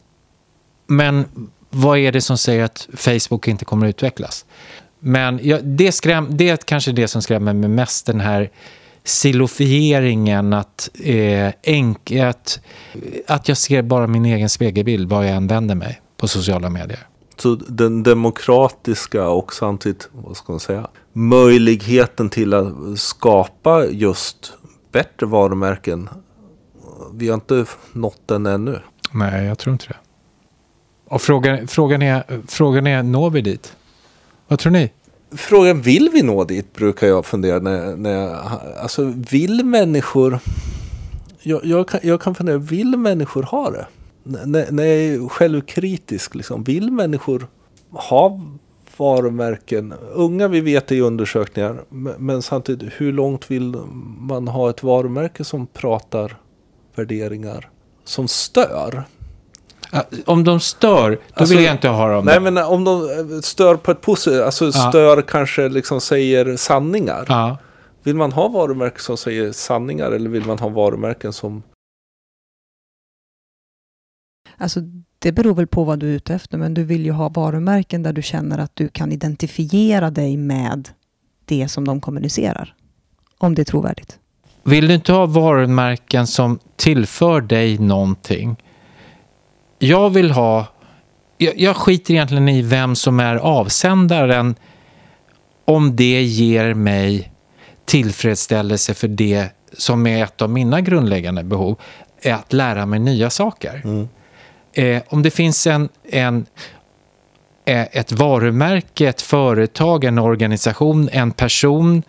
Men 0.88 1.26
vad 1.70 1.98
är 1.98 2.12
det 2.12 2.22
som 2.22 2.38
säger 2.38 2.64
att 2.64 2.88
Facebook 2.94 3.48
inte 3.48 3.66
kommer 3.66 3.86
att 3.86 3.90
utvecklas? 3.90 4.46
Men 5.00 5.40
ja, 5.44 5.60
det, 5.62 5.92
skräm, 5.92 6.28
det 6.38 6.50
är 6.50 6.58
kanske 6.58 6.92
det 6.92 7.08
som 7.08 7.22
skrämmer 7.22 7.54
mig 7.54 7.70
mest, 7.70 8.06
den 8.06 8.20
här 8.20 8.50
silofieringen, 9.04 10.54
att, 10.54 10.90
eh, 11.04 11.54
enk, 11.64 12.12
att, 12.12 12.60
att 13.28 13.48
jag 13.48 13.58
ser 13.58 13.82
bara 13.82 14.08
min 14.08 14.26
egen 14.26 14.50
spegelbild 14.50 15.10
var 15.10 15.24
jag 15.24 15.36
än 15.36 15.48
vänder 15.48 15.76
mig 15.76 16.02
på 16.18 16.28
sociala 16.28 16.70
medier. 16.70 17.08
Så 17.38 17.56
den 17.56 18.04
demokratiska 18.04 19.28
och 19.28 19.54
samtidigt, 19.54 20.10
vad 20.12 20.38
ska 20.38 20.54
man 20.54 20.60
säga, 20.60 20.88
möjligheten 21.14 22.30
till 22.30 22.54
att 22.54 22.74
skapa 22.96 23.86
just 23.86 24.54
bättre 24.92 25.26
varumärken. 25.26 26.10
Vi 27.14 27.28
har 27.28 27.36
inte 27.36 27.66
nått 27.94 28.22
den 28.26 28.46
ännu. 28.46 28.80
Nej, 29.12 29.46
jag 29.46 29.58
tror 29.58 29.74
inte 29.74 29.88
det. 29.88 29.98
Och 31.08 31.22
frågan, 31.22 31.68
frågan, 31.68 32.02
är, 32.02 32.24
frågan 32.48 32.88
är, 32.88 33.04
når 33.04 33.30
vi 33.30 33.42
dit? 33.42 33.76
Vad 34.48 34.60
tror 34.60 34.72
ni? 34.72 34.92
Frågan, 35.32 35.82
vill 35.82 36.10
vi 36.14 36.22
nå 36.22 36.44
dit? 36.44 36.74
Brukar 36.74 37.08
jag 37.08 37.26
fundera. 37.26 37.60
När, 37.60 37.96
när 37.96 38.12
jag, 38.12 38.40
alltså, 38.82 39.14
vill 39.32 39.66
människor... 39.66 40.40
Jag, 41.42 41.66
jag, 41.66 41.88
kan, 41.88 42.00
jag 42.04 42.22
kan 42.22 42.36
fundera, 42.36 42.58
vill 42.58 42.98
människor 42.98 43.44
ha 43.44 43.72
det? 43.72 43.88
När, 44.24 44.72
när 44.72 44.84
jag 44.84 44.96
är 44.96 45.30
självkritisk, 45.30 46.36
liksom, 46.36 46.64
vill 46.64 46.92
människor 46.92 47.48
ha 47.92 48.42
varumärken. 48.98 49.94
Unga 50.14 50.48
vi 50.48 50.62
vet 50.62 50.92
i 50.92 51.02
undersökningar. 51.02 51.84
Men 52.18 52.42
samtidigt 52.42 52.94
hur 52.98 53.14
långt 53.14 53.52
vill 53.52 53.76
man 54.20 54.48
ha 54.48 54.70
ett 54.70 54.84
varumärke 54.84 55.44
som 55.44 55.68
pratar 55.68 56.38
värderingar 56.96 57.70
som 58.04 58.28
stör? 58.28 59.04
Om 60.26 60.44
de 60.44 60.60
stör, 60.60 61.12
då 61.12 61.18
alltså, 61.34 61.56
vill 61.56 61.64
jag 61.64 61.74
inte 61.74 61.88
ha 61.88 62.12
dem. 62.12 62.26
Nej, 62.26 62.40
men 62.40 62.58
om 62.58 62.84
de 62.84 63.42
stör 63.42 63.76
på 63.76 63.92
ett 63.92 64.02
positivt, 64.02 64.42
alltså 64.42 64.66
ja. 64.66 64.72
stör 64.72 65.22
kanske 65.22 65.70
liksom 65.70 66.02
säger 66.02 66.58
sanningar. 66.58 67.26
Ja. 67.30 67.58
Vill 68.04 68.16
man 68.16 68.32
ha 68.32 68.48
varumärken 68.48 69.00
som 69.00 69.18
säger 69.18 69.52
sanningar 69.52 70.12
eller 70.12 70.30
vill 70.30 70.46
man 70.46 70.60
ha 70.60 70.70
varumärken 70.70 71.34
som... 71.34 71.64
Alltså 74.58 74.80
det 75.20 75.32
beror 75.32 75.54
väl 75.54 75.68
på 75.68 75.84
vad 75.84 76.00
du 76.00 76.10
är 76.10 76.16
ute 76.16 76.34
efter, 76.34 76.58
men 76.58 76.74
du 76.74 76.84
vill 76.84 77.06
ju 77.06 77.12
ha 77.12 77.30
varumärken 77.30 78.04
där 78.04 78.14
du 78.14 78.22
känner 78.22 78.58
att 78.58 78.76
du 78.76 78.88
kan 78.88 79.12
identifiera 79.12 80.12
dig 80.12 80.38
med 80.38 80.90
det 81.46 81.68
som 81.68 81.86
de 81.86 82.02
kommunicerar. 82.02 82.76
Om 83.38 83.56
det 83.56 83.62
är 83.62 83.66
trovärdigt. 83.66 84.20
Vill 84.66 84.88
du 84.88 84.94
inte 84.94 85.14
ha 85.14 85.26
varumärken 85.26 86.28
som 86.28 86.60
tillför 86.76 87.42
dig 87.42 87.78
någonting? 87.78 88.56
Jag 89.80 90.10
vill 90.10 90.32
ha... 90.32 90.68
Jag, 91.38 91.60
jag 91.60 91.76
skiter 91.76 92.14
egentligen 92.14 92.50
i 92.50 92.62
vem 92.62 92.96
som 92.96 93.20
är 93.20 93.36
avsändaren 93.36 94.56
om 95.66 95.96
det 95.96 96.22
ger 96.24 96.74
mig 96.74 97.32
tillfredsställelse 97.86 98.94
för 98.94 99.08
det 99.08 99.48
som 99.78 100.08
är 100.08 100.24
ett 100.24 100.42
av 100.42 100.50
mina 100.50 100.82
grundläggande 100.82 101.44
behov, 101.44 101.80
är 102.22 102.34
att 102.34 102.54
lära 102.54 102.86
mig 102.86 103.00
nya 103.00 103.30
saker. 103.30 103.82
Mm 103.84 104.08
eh, 104.76 105.02
om 105.08 105.22
det 105.22 105.32
finns 105.32 105.68
en, 105.68 105.90
en, 106.04 106.46
eh, 107.66 107.82
ett 107.92 108.12
varumärke, 108.12 109.10
ett 109.10 109.22
företag, 109.22 110.04
en 110.04 110.20
organisation, 110.20 111.10
en 111.12 111.32
person 111.32 112.04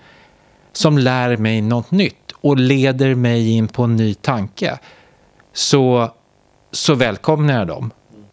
som 0.72 0.98
lär 0.98 1.36
mig 1.36 1.60
något 1.60 1.90
nytt 1.90 2.25
och 2.46 2.56
leder 2.56 3.14
mig 3.14 3.50
in 3.50 3.68
på 3.68 3.82
en 3.82 3.96
ny 3.96 4.14
tanke 4.14 4.78
så, 5.52 6.10
så 6.72 6.94
välkomnar 6.94 7.58
jag 7.58 7.66
dem. 7.66 7.90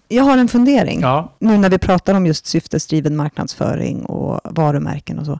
Jag 0.08 0.24
har 0.24 0.38
en 0.38 0.48
fundering. 0.48 1.02
Ja. 1.02 1.34
Nu 1.40 1.58
när 1.58 1.70
vi 1.70 1.78
pratar 1.78 2.14
om 2.14 2.26
just 2.26 2.46
syftesdriven 2.46 3.16
marknadsföring 3.16 4.06
och 4.06 4.40
varumärken 4.44 5.20
och 5.20 5.26
så. 5.26 5.40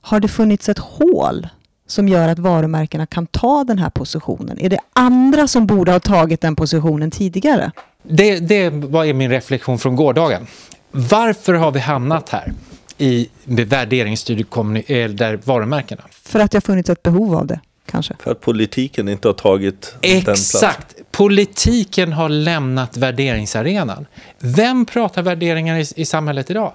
Har 0.00 0.20
det 0.20 0.28
funnits 0.28 0.68
ett 0.68 0.78
hål 0.78 1.48
som 1.86 2.08
gör 2.08 2.28
att 2.28 2.38
varumärkena 2.38 3.06
kan 3.06 3.26
ta 3.26 3.64
den 3.64 3.78
här 3.78 3.90
positionen? 3.90 4.58
Är 4.58 4.68
det 4.68 4.78
andra 4.92 5.48
som 5.48 5.66
borde 5.66 5.92
ha 5.92 6.00
tagit 6.00 6.40
den 6.40 6.56
positionen 6.56 7.10
tidigare? 7.10 7.72
Det, 8.02 8.38
det 8.38 8.70
var 8.70 9.12
min 9.12 9.30
reflektion 9.30 9.78
från 9.78 9.96
gårdagen. 9.96 10.46
Varför 10.90 11.54
har 11.54 11.70
vi 11.70 11.80
hamnat 11.80 12.28
här 12.28 12.52
i 12.98 13.28
värderingsstyrd 13.44 14.40
eh, 14.40 15.10
där 15.10 15.40
varumärkena? 15.44 16.02
För 16.10 16.40
att 16.40 16.50
det 16.50 16.56
har 16.56 16.60
funnits 16.60 16.90
ett 16.90 17.02
behov 17.02 17.34
av 17.34 17.46
det, 17.46 17.60
kanske. 17.90 18.14
För 18.18 18.30
att 18.30 18.40
politiken 18.40 19.08
inte 19.08 19.28
har 19.28 19.32
tagit 19.32 19.94
Exakt. 20.00 20.26
den 20.26 20.32
Exakt. 20.32 20.96
Politiken 21.10 22.12
har 22.12 22.28
lämnat 22.28 22.96
värderingsarenan. 22.96 24.06
Vem 24.38 24.86
pratar 24.86 25.22
värderingar 25.22 25.78
i, 25.78 25.86
i 25.96 26.04
samhället 26.04 26.50
idag? 26.50 26.72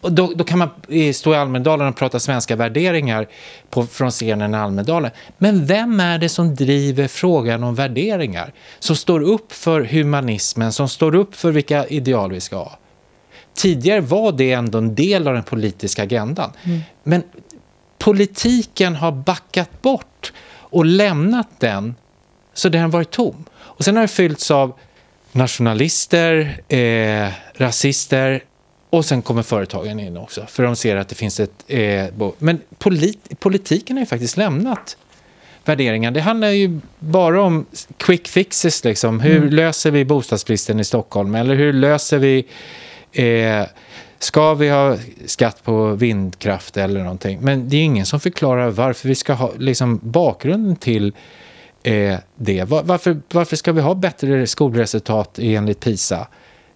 Och 0.00 0.12
då, 0.12 0.32
då, 0.36 0.44
kan 0.44 0.58
man 0.58 0.70
stå 1.14 1.32
i 1.32 1.36
Almedalen 1.36 1.88
och 1.88 1.96
prata 1.96 2.20
svenska 2.20 2.56
värderingar 2.56 3.28
på, 3.70 3.86
från 3.86 4.10
scenen 4.10 4.54
i 4.54 4.56
Almedalen. 4.56 5.10
Men 5.38 5.66
vem 5.66 6.00
är 6.00 6.18
det 6.18 6.28
som 6.28 6.54
driver 6.54 7.08
frågan 7.08 7.64
om 7.64 7.74
värderingar? 7.74 8.52
Som 8.78 8.96
står 8.96 9.20
upp 9.20 9.52
för 9.52 9.80
humanismen, 9.80 10.72
som 10.72 10.88
står 10.88 11.14
upp 11.14 11.34
för 11.34 11.52
vilka 11.52 11.86
ideal 11.86 12.32
vi 12.32 12.40
ska 12.40 12.56
ha? 12.56 12.78
Tidigare 13.54 14.00
var 14.00 14.32
det 14.32 14.52
ändå 14.52 14.78
en 14.78 14.94
del 14.94 15.28
av 15.28 15.34
den 15.34 15.42
politiska 15.42 16.02
agendan. 16.02 16.50
Mm. 16.62 16.80
Men 17.02 17.22
politiken 17.98 18.96
har 18.96 19.12
backat 19.12 19.82
bort 19.82 20.32
och 20.70 20.84
lämnat 20.84 21.48
den 21.58 21.94
så 22.54 22.68
den 22.68 22.82
har 22.82 22.88
varit 22.88 23.10
tom. 23.10 23.44
Och 23.58 23.84
sen 23.84 23.96
har 23.96 24.02
det 24.02 24.08
fyllts 24.08 24.50
av 24.50 24.72
nationalister, 25.32 26.60
eh, 26.68 27.32
rasister, 27.54 28.42
och 28.90 29.04
sen 29.04 29.22
kommer 29.22 29.42
företagen 29.42 30.00
in 30.00 30.16
också, 30.16 30.46
för 30.46 30.62
de 30.62 30.76
ser 30.76 30.96
att 30.96 31.08
det 31.08 31.14
finns 31.14 31.40
ett... 31.40 31.64
Eh, 31.66 32.06
men 32.38 32.60
polit, 32.78 33.40
politiken 33.40 33.96
har 33.96 34.02
ju 34.02 34.06
faktiskt 34.06 34.36
lämnat 34.36 34.96
värderingar. 35.64 36.10
Det 36.10 36.20
handlar 36.20 36.48
ju 36.48 36.80
bara 36.98 37.42
om 37.42 37.66
quick 37.96 38.28
fixes. 38.28 38.84
Liksom. 38.84 39.20
Hur 39.20 39.36
mm. 39.36 39.48
löser 39.48 39.90
vi 39.90 40.04
bostadsbristen 40.04 40.80
i 40.80 40.84
Stockholm? 40.84 41.34
Eller 41.34 41.54
hur 41.54 41.72
löser 41.72 42.18
vi... 42.18 42.46
Eh, 43.12 43.66
ska 44.18 44.54
vi 44.54 44.68
ha 44.68 44.96
skatt 45.26 45.64
på 45.64 45.94
vindkraft 45.94 46.76
eller 46.76 47.02
någonting? 47.02 47.38
Men 47.40 47.68
det 47.68 47.76
är 47.76 47.82
ingen 47.82 48.06
som 48.06 48.20
förklarar 48.20 48.70
varför 48.70 49.08
vi 49.08 49.14
ska 49.14 49.32
ha 49.32 49.52
liksom, 49.58 50.00
bakgrunden 50.02 50.76
till 50.76 51.14
eh, 51.82 52.18
det. 52.36 52.64
Var, 52.64 52.82
varför, 52.82 53.20
varför 53.32 53.56
ska 53.56 53.72
vi 53.72 53.80
ha 53.80 53.94
bättre 53.94 54.46
skolresultat 54.46 55.38
enligt 55.38 55.80
PISA? 55.80 56.28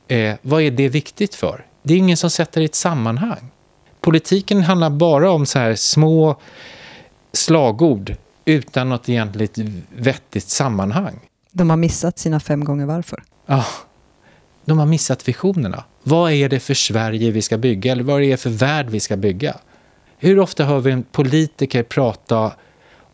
Eh, 0.09 0.34
vad 0.43 0.62
är 0.62 0.70
det 0.70 0.88
viktigt 0.88 1.34
för? 1.34 1.66
Det 1.82 1.95
är 1.95 1.99
ingen 1.99 2.16
som 2.16 2.30
sätter 2.30 2.61
det 2.61 2.62
i 2.62 2.64
ett 2.64 2.74
sammanhang. 2.74 3.51
Politiken 4.01 4.62
handlar 4.62 4.90
bara 4.90 5.30
om 5.30 5.47
så 5.47 5.59
här 5.59 5.74
små 5.74 6.40
slagord 7.32 8.16
utan 8.45 8.88
något 8.88 9.09
egentligt 9.09 9.59
vettigt 9.97 10.49
sammanhang. 10.49 11.20
De 11.53 11.70
har 11.70 11.76
missat 11.76 12.18
sina 12.18 12.40
fem 12.40 12.64
gånger 12.64 12.86
varför. 12.86 13.22
Ja, 13.47 13.64
de 14.64 14.78
har 14.78 14.86
missat 14.86 15.28
visionerna. 15.28 15.84
Vad 16.03 16.33
är 16.33 16.49
det 16.49 16.61
för 16.61 16.75
Sverige 16.75 17.31
vi 17.31 17.43
ska 17.43 17.59
bygga? 17.59 17.93
Eller 17.93 18.03
vad 18.05 18.23
är 18.23 18.29
det 18.31 18.37
för 18.37 18.51
värld 18.51 18.91
vi 18.91 19.01
ska 19.01 19.17
bygga? 19.17 19.57
Hur 20.19 20.39
ofta 20.39 20.65
hör 20.65 20.81
vi 20.81 20.91
en 20.91 21.03
politiker 21.03 21.83
prata 21.83 22.53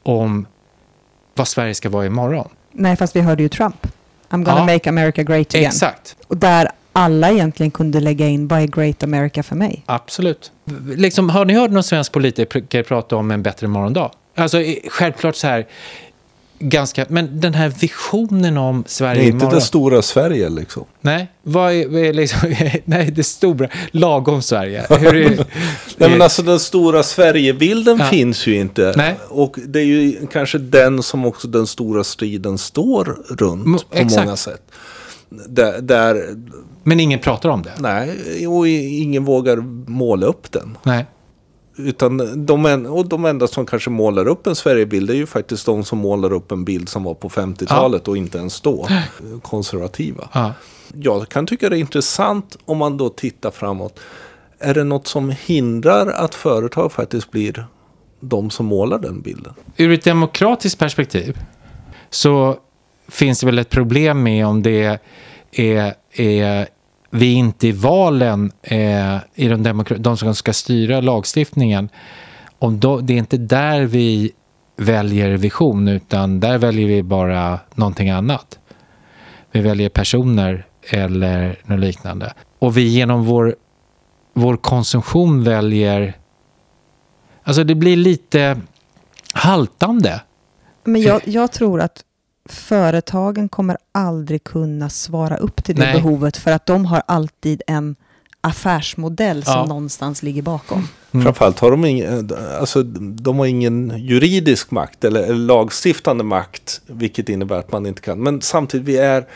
om 0.03 0.47
vad 1.35 1.49
Sverige 1.49 1.75
ska 1.75 1.89
vara 1.89 2.07
imorgon? 2.07 2.49
Nej, 2.73 2.97
fast 2.97 3.17
vi 3.17 3.21
hörde 3.21 3.43
ju 3.43 3.49
Trump. 3.49 3.87
I'm 4.31 4.45
gonna 4.45 4.59
Ja. 4.59 4.65
make 4.75 4.89
America 4.89 5.23
great 5.23 5.55
again. 5.55 5.67
Exakt. 5.67 6.17
Och 6.27 6.37
där 6.37 6.71
alla 6.93 7.31
egentligen 7.31 7.71
kunde 7.71 8.01
lägga 8.01 8.29
in 8.29 8.49
vad 8.49 8.61
är 8.63 8.67
great 8.67 9.03
America 9.03 9.43
för 9.43 9.57
mig? 9.57 9.83
Absolut. 9.87 10.53
Liksom, 10.97 11.31
har 11.31 11.45
ni 11.45 11.55
hört 11.55 11.71
någon 11.71 11.83
svensk 11.83 12.13
politiker 12.13 12.83
prata 12.83 13.17
om 13.17 13.31
en 13.31 13.43
bättre 13.43 13.67
morgondag? 13.67 14.11
Alltså, 14.35 14.59
självklart 14.91 15.37
så 15.37 15.47
här, 15.47 15.67
ganska, 16.59 17.07
men 17.09 17.41
den 17.41 17.55
här 17.55 17.69
visionen 17.69 18.57
om 18.57 18.85
Sverige 18.87 19.23
är 19.23 19.27
inte 19.27 19.37
imorgon. 19.37 19.55
det 19.55 19.61
stora 19.61 20.03
Sverige 20.03 20.49
liksom. 20.49 20.85
Nej, 21.01 21.33
vad 21.43 21.73
är, 21.73 21.89
vad 21.89 22.01
är 22.03 22.13
liksom, 22.13 22.39
nej, 22.85 23.11
det 23.11 23.25
stora, 23.25 23.69
lagom 23.91 24.43
Sverige. 24.43 24.87
Hur 24.91 25.17
är, 25.17 25.29
Nej 25.97 26.11
men 26.11 26.23
alltså 26.23 26.43
den 26.43 26.59
stora 26.61 27.03
Sverigebilden 27.03 27.99
Ja. 27.99 28.05
finns 28.05 28.47
ju 28.47 28.55
inte. 28.55 28.95
Nej. 28.97 29.15
Och 29.29 29.57
det 29.67 29.79
är 29.81 29.85
ju 29.85 30.27
kanske 30.33 30.59
den 30.59 31.03
som 31.03 31.25
också 31.27 31.49
den 31.49 31.67
stora 31.67 32.05
striden 32.05 32.59
står 32.59 33.05
runt 33.29 33.67
Mm, 33.67 33.79
på 33.79 33.85
exakt. 33.99 34.25
många 34.25 34.37
sätt. 34.37 34.63
Där, 35.49 35.81
där, 35.81 36.35
men 36.85 37.01
ingen 37.01 37.19
pratar 37.19 37.49
om 37.49 37.63
det. 37.63 37.73
nej, 37.79 38.47
och 38.47 38.69
ingen 38.69 39.25
vågar 39.25 39.57
måla 39.91 40.27
upp 40.27 40.53
den. 40.53 40.77
Nej. 40.83 41.07
Utan 41.79 42.47
de, 42.47 42.67
en, 42.67 42.87
och 42.87 43.09
de 43.09 43.25
enda 43.25 43.49
som 43.49 43.67
kanske 43.67 43.91
målar 43.91 44.29
upp 44.29 44.47
en 44.47 44.55
Sverigebild 44.55 45.11
är 45.11 45.15
ju 45.15 45.27
faktiskt 45.27 45.67
de 45.67 45.85
som 45.85 45.99
målar 45.99 46.33
upp 46.33 46.53
en 46.53 46.65
bild 46.65 46.89
som 46.89 47.05
var 47.05 47.15
på 47.15 47.29
50-talet 47.29 48.09
och 48.09 48.17
inte 48.17 48.39
ens 48.39 48.61
då 48.61 48.89
konservativa. 49.43 50.29
Ja. 50.33 50.53
Jag 50.95 51.29
kan 51.29 51.47
tycka 51.47 51.69
det 51.69 51.77
är 51.77 51.81
intressant 51.81 52.57
om 52.65 52.79
man 52.79 52.97
då 52.97 53.09
tittar 53.09 53.51
framåt. 53.51 54.01
Är 54.59 54.75
det 54.75 54.85
något 54.85 55.07
som 55.07 55.35
hindrar 55.41 56.07
att 56.07 56.35
företag 56.35 56.93
faktiskt 56.93 57.31
blir 57.31 57.67
de 58.21 58.51
som 58.51 58.67
målar 58.67 58.99
den 58.99 59.21
bilden? 59.21 59.55
Ur 59.77 59.93
ett 59.93 60.05
demokratiskt 60.05 60.79
perspektiv 60.79 61.39
så 62.11 62.59
finns 63.09 63.41
det 63.41 63.47
väl 63.47 63.59
ett 63.59 63.71
problem 63.71 64.23
med 64.23 64.47
om 64.47 64.63
det 64.63 65.01
är, 65.53 65.95
är 66.13 66.69
vi 67.11 67.33
inte 67.33 67.69
i 67.69 67.73
valen, 67.73 68.53
eh, 68.63 69.17
i 69.35 69.49
de, 69.49 69.63
demokra- 69.63 69.99
de 69.99 70.17
som 70.17 70.35
ska 70.35 70.53
styra 70.53 71.01
lagstiftningen, 71.01 71.89
om 72.59 72.81
då, 72.81 73.01
det 73.01 73.13
är 73.13 73.19
inte 73.19 73.37
där 73.37 73.81
vi 73.81 74.33
väljer 74.77 75.37
vision, 75.37 75.89
utan 75.89 76.41
där 76.41 76.59
väljer 76.59 76.87
vi 76.87 77.03
bara 77.03 77.59
någonting 77.75 78.11
annat. 78.11 78.59
Vi 79.53 79.61
väljer 79.61 79.89
personer 79.89 80.67
eller 80.91 81.59
något 81.65 81.81
liknande. 81.81 82.33
Och 82.59 82.77
vi 82.77 82.83
genom 82.83 83.25
vår, 83.25 83.57
vår 84.35 84.57
konsumtion 84.57 85.45
väljer... 85.45 86.17
Alltså 87.43 87.65
det 87.65 87.75
blir 87.75 87.97
lite 87.97 88.61
haltande. 89.35 90.21
Men 90.85 91.03
jag, 91.03 91.21
jag 91.25 91.53
tror 91.53 91.81
att 91.81 92.05
företagen 92.53 93.49
kommer 93.49 93.77
aldrig 93.93 94.45
kunna 94.45 94.91
svara 94.91 95.37
upp 95.37 95.65
till 95.65 95.75
det 95.77 95.83
Nej. 95.83 95.95
behovet 95.95 96.37
för 96.37 96.51
att 96.53 96.67
de 96.67 96.85
har 96.85 97.03
alltid 97.07 97.63
en 97.67 97.97
affärsmodell 98.41 99.45
som 99.45 99.53
Ja. 99.55 99.67
någonstans 99.67 100.23
ligger 100.23 100.43
bakom. 100.43 100.89
Mm. 101.13 101.25
Framförallt 101.25 101.59
har 101.59 101.71
de 101.71 101.85
ingen, 101.85 102.31
alltså, 102.61 102.83
de 102.83 103.39
har 103.39 103.47
ingen 103.47 103.93
juridisk 103.99 104.71
makt 104.71 105.05
eller, 105.05 105.23
eller 105.23 105.35
lagstiftande 105.35 106.25
makt. 106.25 106.81
Vilket 106.87 107.29
innebär 107.29 107.59
att 107.59 107.73
man 107.73 107.87
inte 107.87 108.01
kan. 108.03 108.23
Men 108.23 108.41
samtidigt 108.41 108.87
vi 108.89 108.97
är 108.99 109.27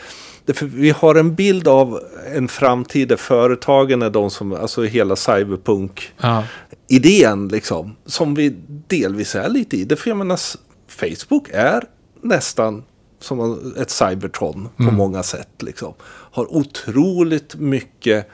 vi 0.61 0.89
har 0.89 1.15
en 1.15 1.35
bild 1.35 1.67
av 1.67 1.99
en 2.35 2.47
framtid 2.47 3.07
där 3.07 3.15
företagen 3.15 4.01
är 4.01 4.09
de 4.09 4.29
som, 4.29 4.53
alltså 4.53 4.83
hela 4.83 5.15
cyberpunk 5.15 6.11
Ja. 6.21 6.43
idén 6.89 7.47
liksom. 7.47 7.95
Som 8.05 8.35
vi 8.35 8.55
delvis 8.87 9.35
är 9.35 9.49
lite 9.49 9.77
i. 9.77 9.83
Därför 9.83 10.09
jag 10.09 10.17
menar, 10.17 10.39
Facebook 10.87 11.49
är 11.53 11.83
nästan 12.21 12.83
som 13.23 13.73
ett 13.77 13.89
Cybertron 13.89 14.69
på 14.77 14.83
många 14.83 15.23
sätt. 15.23 15.61
Liksom. 15.61 15.93
Har 16.31 16.55
otroligt 16.55 17.55
mycket 17.55 18.29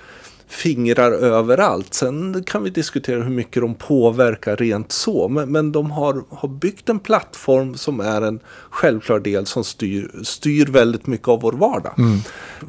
fingrar 0.48 1.12
överallt. 1.12 1.94
Sen 1.94 2.44
kan 2.44 2.64
vi 2.64 2.70
diskutera 2.70 3.24
hur 3.24 3.30
mycket 3.32 3.62
de 3.62 3.76
påverkar 3.76 4.56
rent 4.56 4.92
så. 4.92 5.28
Men, 5.28 5.52
men 5.52 5.72
de 5.72 5.92
har, 5.92 6.24
har 6.30 6.50
byggt 6.50 6.90
en 6.90 7.00
plattform 7.00 7.76
som 7.76 8.00
är 8.00 8.22
en 8.22 8.40
självklar 8.70 9.20
del 9.20 9.46
som 9.46 9.64
styr, 9.64 10.12
styr 10.24 10.66
väldigt 10.66 11.08
mycket 11.08 11.28
av 11.28 11.42
vår 11.42 11.54
vardag. 11.54 11.94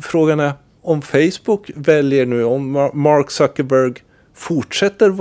Frågan 0.00 0.40
är 0.40 0.52
om 0.82 1.02
Facebook 1.02 1.70
väljer 1.74 2.26
nu, 2.26 2.44
om 2.44 2.76
Mar- 2.76 2.94
Mark 2.94 3.30
Zuckerberg 3.30 3.94
fortsätter 4.34 5.12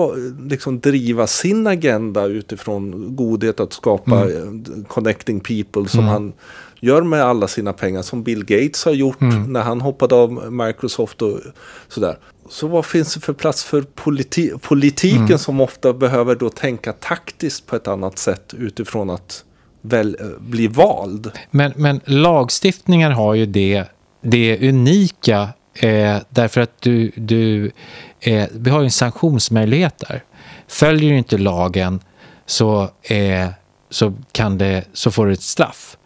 liksom 0.49 0.79
driva 0.79 1.27
sin 1.27 1.67
agenda 1.67 2.25
utifrån 2.25 3.15
godhet 3.15 3.59
att 3.59 3.73
skapa 3.73 4.31
eh, 4.31 4.45
connecting 4.87 5.39
people 5.39 5.87
som 5.87 6.03
han 6.03 6.33
gör 6.79 7.01
med 7.01 7.23
alla 7.23 7.47
sina 7.47 7.73
pengar 7.73 8.01
som 8.01 8.23
Bill 8.23 8.45
Gates 8.45 8.85
har 8.85 8.91
gjort 8.91 9.21
när 9.47 9.61
han 9.61 9.81
hoppade 9.81 10.15
av 10.15 10.53
Microsoft 10.53 11.21
och 11.21 11.39
sådär. 11.87 12.17
Så 12.49 12.67
vad 12.67 12.85
finns 12.85 13.13
det 13.13 13.19
för 13.19 13.33
plats 13.33 13.63
för 13.63 13.81
politi- 13.81 14.57
politiken 14.61 15.39
som 15.39 15.61
ofta 15.61 15.93
behöver 15.93 16.35
då 16.35 16.49
tänka 16.49 16.93
taktiskt 16.93 17.67
på 17.67 17.75
ett 17.75 17.87
annat 17.87 18.17
sätt 18.17 18.53
utifrån 18.57 19.09
att 19.09 19.43
väl, 19.81 20.17
eh, 20.19 20.27
bli 20.39 20.67
vald? 20.67 21.31
Men, 21.51 21.73
men 21.75 22.01
lagstiftningar 22.05 23.11
har 23.11 23.33
ju 23.33 23.45
det, 23.45 23.85
det 24.21 24.69
unika 24.69 25.49
eh, 25.73 26.17
därför 26.29 26.61
att 26.61 26.81
du, 26.81 27.11
du, 27.15 27.71
eh, 28.19 28.47
vi 28.51 28.69
har 28.69 28.79
ju 28.79 28.85
en 28.85 28.91
sanktionsmöjlighet 28.91 30.03
där. 30.09 30.23
Följer 30.67 31.11
du 31.11 31.17
inte 31.17 31.37
lagen 31.37 31.99
så, 32.45 32.83
eh, 33.01 33.49
så, 33.89 34.13
kan 34.31 34.57
det, 34.57 34.83
så 34.93 35.11
får 35.11 35.25
du 35.25 35.33
ett 35.33 35.41
straff. 35.41 35.97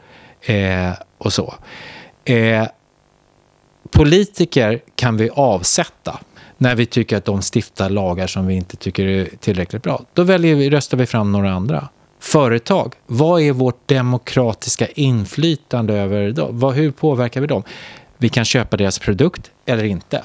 Eh, 0.45 0.91
och 1.17 1.33
så. 1.33 1.53
Eh, 2.25 2.67
politiker 3.91 4.81
kan 4.95 5.17
vi 5.17 5.29
avsätta 5.29 6.19
när 6.57 6.75
vi 6.75 6.85
tycker 6.85 7.17
att 7.17 7.25
de 7.25 7.41
stiftar 7.53 7.89
lagar 7.89 8.27
som 8.27 8.47
vi 8.47 8.53
inte 8.53 8.77
tycker 8.77 9.05
är 9.05 9.29
tillräckligt 9.39 9.83
bra. 9.83 10.01
Då 10.13 10.23
väljer 10.23 10.55
vi, 10.55 10.69
röstar 10.69 10.97
vi 10.97 11.05
fram 11.05 11.31
några 11.31 11.51
andra. 11.51 11.89
Företag, 12.19 12.93
vad 13.07 13.41
är 13.41 13.51
vårt 13.51 13.87
demokratiska 13.87 14.87
inflytande 14.87 15.93
över 15.93 16.31
dem? 16.31 16.73
Hur 16.73 16.91
påverkar 16.91 17.41
vi 17.41 17.47
dem? 17.47 17.63
Vi 18.17 18.29
kan 18.29 18.45
köpa 18.45 18.77
deras 18.77 18.99
produkt 18.99 19.51
eller 19.65 19.83
inte. 19.83 20.21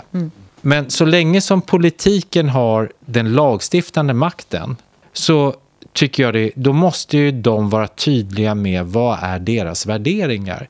Men 0.60 0.90
så 0.90 1.04
länge 1.04 1.40
som 1.40 1.62
politiken 1.62 2.48
har 2.48 2.92
den 3.00 3.32
lagstiftande 3.32 4.14
makten 4.14 4.76
så 5.12 5.54
tycker 5.92 6.22
jag 6.22 6.34
det, 6.34 6.50
då 6.54 6.72
måste 6.72 7.18
ju 7.18 7.32
de 7.32 7.70
vara 7.70 7.88
tydliga 7.88 8.54
med 8.54 8.86
vad 8.86 9.18
är 9.22 9.38
deras 9.38 9.86
värderingar. 9.86 10.68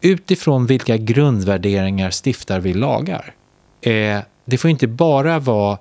Utifrån 0.00 0.66
vilka 0.66 0.96
grundvärderingar 0.96 2.10
stiftar 2.10 2.60
vi 2.60 2.74
lagar? 2.74 3.34
Eh, 3.80 4.18
det 4.44 4.58
får 4.58 4.70
inte 4.70 4.86
bara 4.86 5.38
vara 5.38 5.78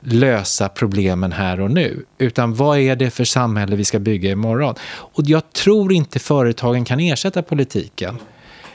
lösa 0.00 0.68
problemen 0.68 1.32
här 1.32 1.60
och 1.60 1.70
nu, 1.70 2.04
utan 2.18 2.54
vad 2.54 2.78
är 2.78 2.96
det 2.96 3.10
för 3.10 3.24
samhälle 3.24 3.76
vi 3.76 3.84
ska 3.84 3.98
bygga 3.98 4.30
imorgon? 4.30 4.74
Och 4.88 5.22
jag 5.26 5.52
tror 5.52 5.92
inte 5.92 6.18
företagen 6.18 6.84
kan 6.84 7.00
ersätta 7.00 7.42
politiken 7.42 8.18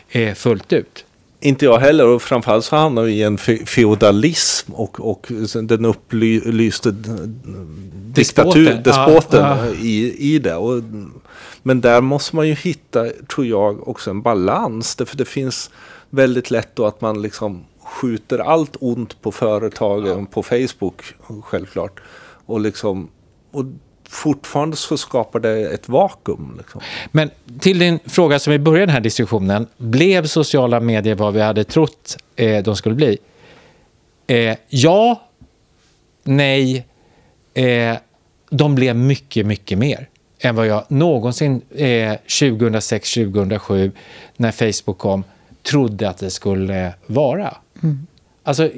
eh, 0.09 0.33
fullt 0.33 0.73
ut. 0.73 1.05
Inte 1.43 1.65
jag 1.65 1.79
heller 1.79 2.07
och 2.07 2.21
framförallt 2.21 2.65
så 2.65 2.75
hamnar 2.75 3.03
vi 3.03 3.11
i 3.13 3.23
en 3.23 3.37
fe- 3.37 3.65
feodalism 3.65 4.73
och, 4.73 4.99
och 4.99 5.31
den 5.63 5.85
upplyste 5.85 6.91
diktatur, 8.13 8.81
Despoten. 8.83 9.41
Ja, 9.41 9.65
ja. 9.65 9.73
I, 9.73 10.33
i 10.35 10.39
det. 10.39 10.55
Och, 10.55 10.83
men 11.63 11.81
där 11.81 12.01
måste 12.01 12.35
man 12.35 12.47
ju 12.47 12.53
hitta, 12.53 13.09
tror 13.09 13.45
jag, 13.45 13.87
också 13.87 14.09
en 14.09 14.21
balans. 14.21 14.95
Därför 14.95 15.17
det 15.17 15.25
finns 15.25 15.69
väldigt 16.09 16.51
lätt 16.51 16.75
då 16.75 16.85
att 16.85 17.01
man 17.01 17.21
liksom 17.21 17.63
skjuter 17.83 18.39
allt 18.39 18.75
ont 18.79 19.21
på 19.21 19.31
företagen 19.31 20.25
på 20.25 20.43
Facebook, 20.43 21.01
självklart. 21.43 21.99
Och 22.45 22.59
liksom, 22.59 23.09
och 23.51 23.65
fortfarande 24.11 24.77
så 24.77 24.97
skapar 24.97 25.39
det 25.39 25.73
ett 25.73 25.89
vakuum. 25.89 26.55
Liksom. 26.57 26.81
Men 27.11 27.29
till 27.59 27.79
din 27.79 27.99
fråga 28.05 28.39
som 28.39 28.51
vi 28.51 28.59
började 28.59 28.85
den 28.85 28.93
här 28.93 29.01
diskussionen. 29.01 29.67
Blev 29.77 30.25
sociala 30.25 30.79
medier 30.79 31.15
vad 31.15 31.33
vi 31.33 31.41
hade 31.41 31.63
trott 31.63 32.17
eh, 32.35 32.63
de 32.63 32.75
skulle 32.75 32.95
bli? 32.95 33.17
Eh, 34.27 34.57
ja, 34.69 35.21
nej, 36.23 36.85
eh, 37.53 37.97
de 38.49 38.75
blev 38.75 38.95
mycket, 38.95 39.45
mycket 39.45 39.77
mer 39.77 40.07
än 40.39 40.55
vad 40.55 40.67
jag 40.67 40.83
någonsin 40.87 41.61
eh, 41.75 41.85
2006-2007 41.85 43.91
när 44.37 44.51
Facebook 44.51 44.97
kom 44.97 45.23
trodde 45.63 46.09
att 46.09 46.17
det 46.17 46.29
skulle 46.29 46.93
vara. 47.05 47.57
Alltså, 48.43 48.69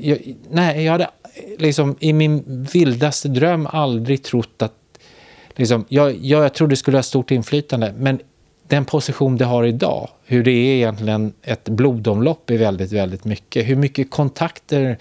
jag, 0.00 0.34
nej, 0.50 0.84
jag 0.84 0.92
hade 0.92 1.10
liksom 1.58 1.96
i 2.00 2.12
min 2.12 2.66
vildaste 2.72 3.28
dröm 3.28 3.66
aldrig 3.70 4.22
trott 4.22 4.62
att... 4.62 4.74
Liksom, 5.56 5.84
jag, 5.88 6.16
jag, 6.24 6.54
trodde 6.54 6.72
det 6.72 6.76
skulle 6.76 6.96
ha 6.96 7.02
stort 7.02 7.30
inflytande, 7.30 7.94
men 7.96 8.20
den 8.68 8.84
position 8.84 9.36
det 9.36 9.44
har 9.44 9.64
idag, 9.64 10.08
hur 10.24 10.44
det 10.44 10.50
är 10.50 10.76
egentligen 10.76 11.32
ett 11.42 11.68
blodomlopp 11.68 12.50
i 12.50 12.56
väldigt, 12.56 12.92
väldigt 12.92 13.24
mycket. 13.24 13.66
Hur 13.66 13.76
mycket 13.76 14.10
kontakter 14.10 14.98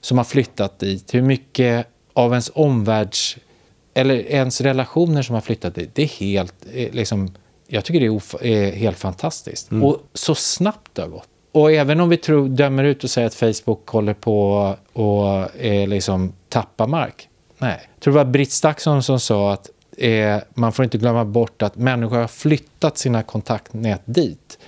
som 0.00 0.18
har 0.18 0.24
flyttat 0.24 0.78
dit, 0.78 1.14
hur 1.14 1.22
mycket 1.22 1.86
av 2.12 2.30
ens 2.30 2.50
omvärlds 2.54 3.36
eller 3.94 4.14
ens 4.14 4.60
relationer 4.60 5.22
som 5.22 5.34
har 5.34 5.40
flyttat 5.40 5.74
dit. 5.74 5.90
Det 5.94 6.02
är 6.02 6.06
helt 6.06 6.54
eh, 6.72 6.92
liksom 6.92 7.30
jag 7.66 7.84
tycker 7.84 8.00
det 8.00 8.06
är, 8.06 8.46
är 8.46 8.72
helt 8.72 8.98
fantastiskt. 8.98 9.70
Mm. 9.70 9.84
Och 9.84 10.02
så 10.14 10.34
snabbt 10.34 10.94
det 10.94 11.02
har 11.02 11.08
gått. 11.08 11.28
Och 11.54 11.72
även 11.72 12.00
om 12.00 12.08
vi 12.08 12.16
tror, 12.16 12.48
dömer 12.48 12.84
ut 12.84 13.04
och 13.04 13.10
säger 13.10 13.26
att 13.26 13.34
Facebook 13.34 13.88
håller 13.88 14.14
på 14.14 14.58
att 14.92 15.50
eh, 15.58 15.88
liksom 15.88 16.32
tappa 16.48 16.86
mark. 16.86 17.28
Nej. 17.58 17.88
Jag 17.94 18.02
tror 18.02 18.14
det 18.14 18.24
var 18.24 18.24
Britt 18.24 18.52
Staksson 18.52 19.02
som 19.02 19.20
sa 19.20 19.52
att 19.52 19.70
eh, 19.96 20.36
man 20.54 20.72
får 20.72 20.84
inte 20.84 20.98
glömma 20.98 21.24
bort 21.24 21.62
att 21.62 21.76
människor 21.76 22.16
har 22.16 22.28
flyttat 22.28 22.98
sina 22.98 23.22
kontaktnät 23.22 24.02
dit. 24.04 24.58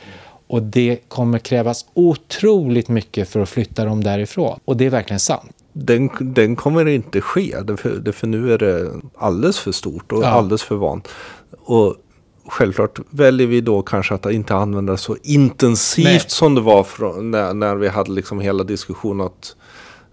Och 0.46 0.62
det 0.62 0.98
kommer 1.08 1.38
krävas 1.38 1.86
otroligt 1.94 2.88
mycket 2.88 3.28
för 3.28 3.40
att 3.40 3.48
flytta 3.48 3.84
dem 3.84 4.04
därifrån. 4.04 4.60
Och 4.64 4.76
det 4.76 4.86
är 4.86 4.90
verkligen 4.90 5.20
sant. 5.20 5.52
Den, 5.72 6.10
den 6.20 6.56
kommer 6.56 6.88
inte 6.88 7.20
ske, 7.20 7.52
för, 7.76 8.12
för 8.12 8.26
nu 8.26 8.52
är 8.52 8.58
det 8.58 8.90
alldeles 9.18 9.58
för 9.58 9.72
stort 9.72 10.12
och 10.12 10.22
ja. 10.22 10.26
alldeles 10.26 10.62
för 10.62 10.76
vant. 10.76 11.08
Och 11.58 11.94
självklart 12.48 12.98
väljer 13.10 13.46
vi 13.46 13.60
då 13.60 13.82
kanske 13.82 14.14
att 14.14 14.26
inte 14.26 14.54
använda 14.54 14.92
det 14.92 14.98
så 14.98 15.16
intensivt 15.22 16.04
Nej. 16.04 16.24
som 16.26 16.54
det 16.54 16.60
var 16.60 16.82
från, 16.82 17.30
när, 17.30 17.54
när 17.54 17.74
vi 17.76 17.88
hade 17.88 18.10
liksom 18.10 18.40
hela 18.40 18.64
diskussionen 18.64 19.26
att 19.26 19.56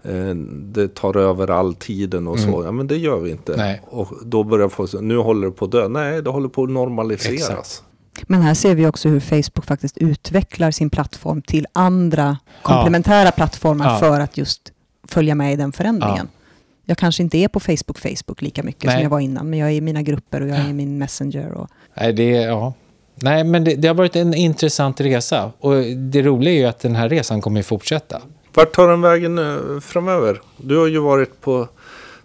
eh, 0.02 0.34
det 0.50 0.94
tar 0.94 1.16
över 1.16 1.50
all 1.50 1.74
tiden 1.74 2.26
och 2.26 2.38
mm. 2.38 2.52
så. 2.52 2.64
Ja, 2.64 2.72
men 2.72 2.86
det 2.86 2.96
gör 2.96 3.18
vi 3.18 3.30
inte. 3.30 3.56
Nej. 3.56 3.82
Och 3.84 4.08
då 4.24 4.44
börjar 4.44 4.68
folk 4.68 4.90
säga, 4.90 5.00
nu 5.00 5.16
håller 5.16 5.46
det 5.46 5.52
på 5.52 5.64
att 5.64 5.72
dö. 5.72 5.88
Nej, 5.88 6.22
det 6.22 6.30
håller 6.30 6.48
på 6.48 6.62
att 6.62 6.70
normaliseras. 6.70 7.50
Exakt. 7.50 7.82
Men 8.26 8.42
här 8.42 8.54
ser 8.54 8.74
vi 8.74 8.86
också 8.86 9.08
hur 9.08 9.20
Facebook 9.20 9.64
faktiskt 9.64 9.98
utvecklar 9.98 10.70
sin 10.70 10.90
plattform 10.90 11.42
till 11.42 11.66
andra 11.72 12.38
komplementära 12.62 13.24
ja. 13.24 13.30
plattformar 13.30 13.92
ja. 13.92 13.98
för 13.98 14.20
att 14.20 14.36
just 14.36 14.72
följa 15.08 15.34
med 15.34 15.52
i 15.52 15.56
den 15.56 15.72
förändringen. 15.72 16.28
Ja. 16.32 16.43
Jag 16.84 16.98
kanske 16.98 17.22
inte 17.22 17.38
är 17.38 17.48
på 17.48 17.60
Facebook, 17.60 17.98
Facebook 17.98 18.42
lika 18.42 18.62
mycket 18.62 18.84
Nej. 18.84 18.94
som 18.94 19.02
jag 19.02 19.10
var 19.10 19.20
innan, 19.20 19.50
men 19.50 19.58
jag 19.58 19.68
är 19.68 19.74
i 19.74 19.80
mina 19.80 20.02
grupper 20.02 20.40
och 20.40 20.48
jag 20.48 20.58
är 20.58 20.68
i 20.68 20.72
min 20.72 20.98
Messenger. 20.98 21.52
Och... 21.52 21.68
Nej, 21.94 22.12
det, 22.12 22.30
ja. 22.30 22.74
Nej, 23.14 23.44
men 23.44 23.64
det, 23.64 23.74
det, 23.74 23.88
har 23.88 23.94
varit 23.94 24.16
en 24.16 24.34
intressant 24.34 25.00
resa. 25.00 25.52
Och 25.60 25.74
det 25.96 26.22
roliga 26.22 26.54
är 26.54 26.58
ju 26.58 26.64
att 26.64 26.80
den 26.80 26.94
här 26.94 27.08
resan 27.08 27.40
kommer 27.40 27.60
att 27.60 27.66
fortsätta. 27.66 28.22
Vart 28.54 28.72
tar 28.72 28.88
den 28.88 29.00
vägen 29.00 29.38
eh, 29.38 29.80
framöver? 29.80 30.40
Du 30.56 30.78
har 30.78 30.86
ju 30.86 30.98
varit 30.98 31.40
på 31.40 31.68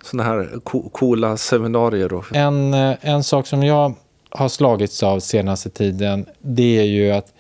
sådana 0.04 0.30
här 0.30 0.60
coola 0.92 1.38
seminarier. 1.38 2.14
Och... 2.14 2.36
En, 2.36 2.74
eh, 2.74 2.96
en 3.02 3.24
sak 3.24 3.48
som 3.48 3.64
jag 3.64 3.94
har 4.30 4.50
slagits 4.50 5.04
av 5.04 5.20
senaste 5.20 5.70
tiden, 5.70 6.26
det 6.40 6.80
är 6.80 6.84
ju 6.84 7.12
att 7.12 7.34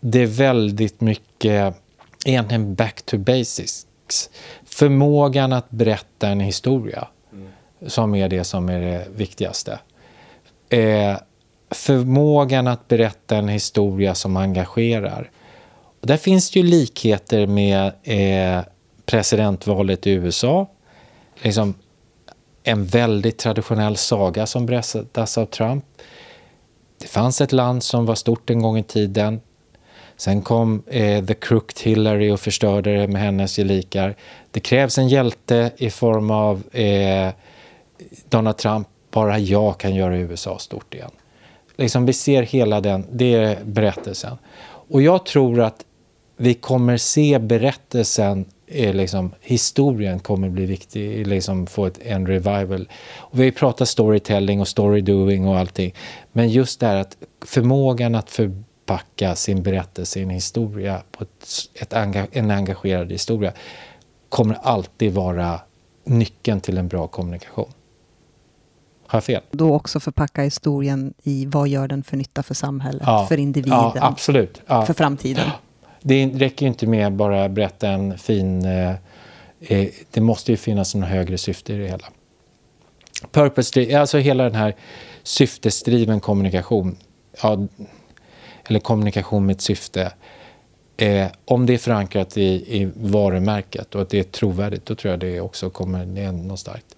det 0.00 0.22
är 0.22 0.26
väldigt 0.26 1.00
mycket 1.00 1.74
egentligen 2.24 2.74
back 2.74 3.02
to 3.02 3.18
basics. 3.18 3.86
Förmågan 4.78 5.52
att 5.52 5.70
berätta 5.70 6.28
en 6.28 6.40
historia 6.40 7.08
mm. 7.32 7.48
som 7.86 8.14
är 8.14 8.28
det 8.28 8.44
som 8.44 8.68
är 8.68 8.80
det 8.80 9.06
viktigaste. 9.16 9.78
Eh, 10.68 11.16
förmågan 11.70 12.66
att 12.66 12.88
berätta 12.88 13.36
en 13.36 13.48
historia 13.48 14.14
som 14.14 14.36
engagerar. 14.36 15.30
Och 16.00 16.06
där 16.06 16.16
finns 16.16 16.50
det 16.50 16.60
ju 16.60 16.66
likheter 16.66 17.46
med 17.46 17.92
eh, 18.02 18.64
presidentvalet 19.06 20.06
i 20.06 20.10
USA. 20.10 20.66
Liksom 21.42 21.74
en 22.62 22.84
väldigt 22.84 23.38
traditionell 23.38 23.96
saga 23.96 24.46
som 24.46 24.66
berättas 24.66 25.38
av 25.38 25.46
Trump. 25.46 25.84
Det 26.98 27.06
fanns 27.06 27.40
ett 27.40 27.52
land 27.52 27.82
som 27.82 28.06
var 28.06 28.14
stort 28.14 28.50
en 28.50 28.62
gång 28.62 28.78
i 28.78 28.82
tiden. 28.82 29.40
Sen 30.18 30.42
kom 30.42 30.82
eh, 30.86 31.24
The 31.24 31.34
Crooked 31.34 31.80
Hillary 31.82 32.30
och 32.30 32.40
förstörde 32.40 32.96
det 32.96 33.08
med 33.08 33.22
hennes 33.22 33.56
gelikar. 33.56 34.16
Det 34.50 34.60
krävs 34.60 34.98
en 34.98 35.08
hjälte 35.08 35.70
i 35.76 35.90
form 35.90 36.30
av 36.30 36.62
eh, 36.72 37.30
Donald 38.28 38.56
Trump. 38.56 38.88
Bara 39.10 39.38
jag 39.38 39.78
kan 39.78 39.94
göra 39.94 40.16
USA 40.16 40.58
stort 40.58 40.94
igen. 40.94 41.10
Liksom, 41.76 42.06
vi 42.06 42.12
ser 42.12 42.42
hela 42.42 42.80
den, 42.80 43.06
det 43.12 43.34
är 43.34 43.64
berättelsen. 43.64 44.36
Och 44.64 45.02
jag 45.02 45.26
tror 45.26 45.60
att 45.60 45.84
vi 46.36 46.54
kommer 46.54 46.96
se 46.96 47.38
berättelsen, 47.38 48.44
är 48.66 48.92
liksom, 48.92 49.34
historien 49.40 50.18
kommer 50.20 50.48
bli 50.48 50.66
viktig, 50.66 51.26
liksom 51.26 51.66
få 51.66 51.86
ett, 51.86 51.98
en 52.02 52.26
revival. 52.26 52.88
Och 53.16 53.40
vi 53.40 53.44
har 53.44 53.50
pratat 53.50 53.88
storytelling 53.88 54.60
och 54.60 54.68
storydoing 54.68 55.48
och 55.48 55.58
allting. 55.58 55.94
Men 56.32 56.48
just 56.48 56.80
det 56.80 56.86
här 56.86 56.96
att 56.96 57.16
förmågan 57.46 58.14
att 58.14 58.30
förpacka 58.88 59.34
sin 59.34 59.62
berättelse, 59.62 60.12
sin 60.12 60.30
historia 60.30 61.02
på 61.10 61.24
ett, 61.24 61.46
ett 61.74 61.92
en 62.32 62.50
engagerad 62.50 63.12
historia 63.12 63.52
kommer 64.28 64.54
alltid 64.54 65.12
vara 65.12 65.60
nyckeln 66.04 66.60
till 66.60 66.78
en 66.78 66.88
bra 66.88 67.06
kommunikation. 67.06 67.72
Har 69.06 69.16
jag 69.16 69.24
fel? 69.24 69.42
Då 69.50 69.74
också 69.74 70.00
förpacka 70.00 70.42
historien 70.42 71.14
i 71.22 71.46
vad 71.46 71.68
gör 71.68 71.88
den 71.88 72.02
för 72.02 72.16
nytta 72.16 72.42
för 72.42 72.54
samhället, 72.54 73.02
ja, 73.06 73.26
för 73.26 73.38
individen, 73.38 73.78
ja, 73.78 73.94
absolut. 73.96 74.62
Ja. 74.66 74.86
för 74.86 74.94
framtiden. 74.94 75.50
Det 76.02 76.26
räcker 76.26 76.66
ju 76.66 76.68
inte 76.68 76.86
med 76.86 77.06
att 77.06 77.12
bara 77.12 77.48
berätta 77.48 77.88
en 77.88 78.18
fin... 78.18 78.64
Eh, 78.64 78.94
eh, 79.60 79.88
det 80.10 80.20
måste 80.20 80.52
ju 80.52 80.56
finnas 80.56 80.94
en 80.94 81.02
högre 81.02 81.38
syfte 81.38 81.72
i 81.72 81.76
det 81.76 81.88
hela. 81.88 82.06
Purpose, 83.32 84.00
alltså 84.00 84.18
hela 84.18 84.44
den 84.44 84.54
här 84.54 84.74
syftesdriven 85.22 86.20
kommunikation, 86.20 86.96
ja, 87.42 87.58
eller 88.68 88.80
kommunikation 88.80 89.46
med 89.46 89.54
ett 89.54 89.60
syfte. 89.60 90.12
Eh, 90.96 91.26
om 91.44 91.66
det 91.66 91.74
är 91.74 91.78
förankrat 91.78 92.36
i, 92.36 92.42
i 92.42 92.90
varumärket 92.96 93.94
och 93.94 94.02
att 94.02 94.10
det 94.10 94.18
är 94.18 94.22
trovärdigt, 94.22 94.86
då 94.86 94.94
tror 94.94 95.10
jag 95.10 95.20
det 95.20 95.40
också 95.40 95.70
kommer 95.70 96.32
nå 96.32 96.56
starkt 96.56 96.96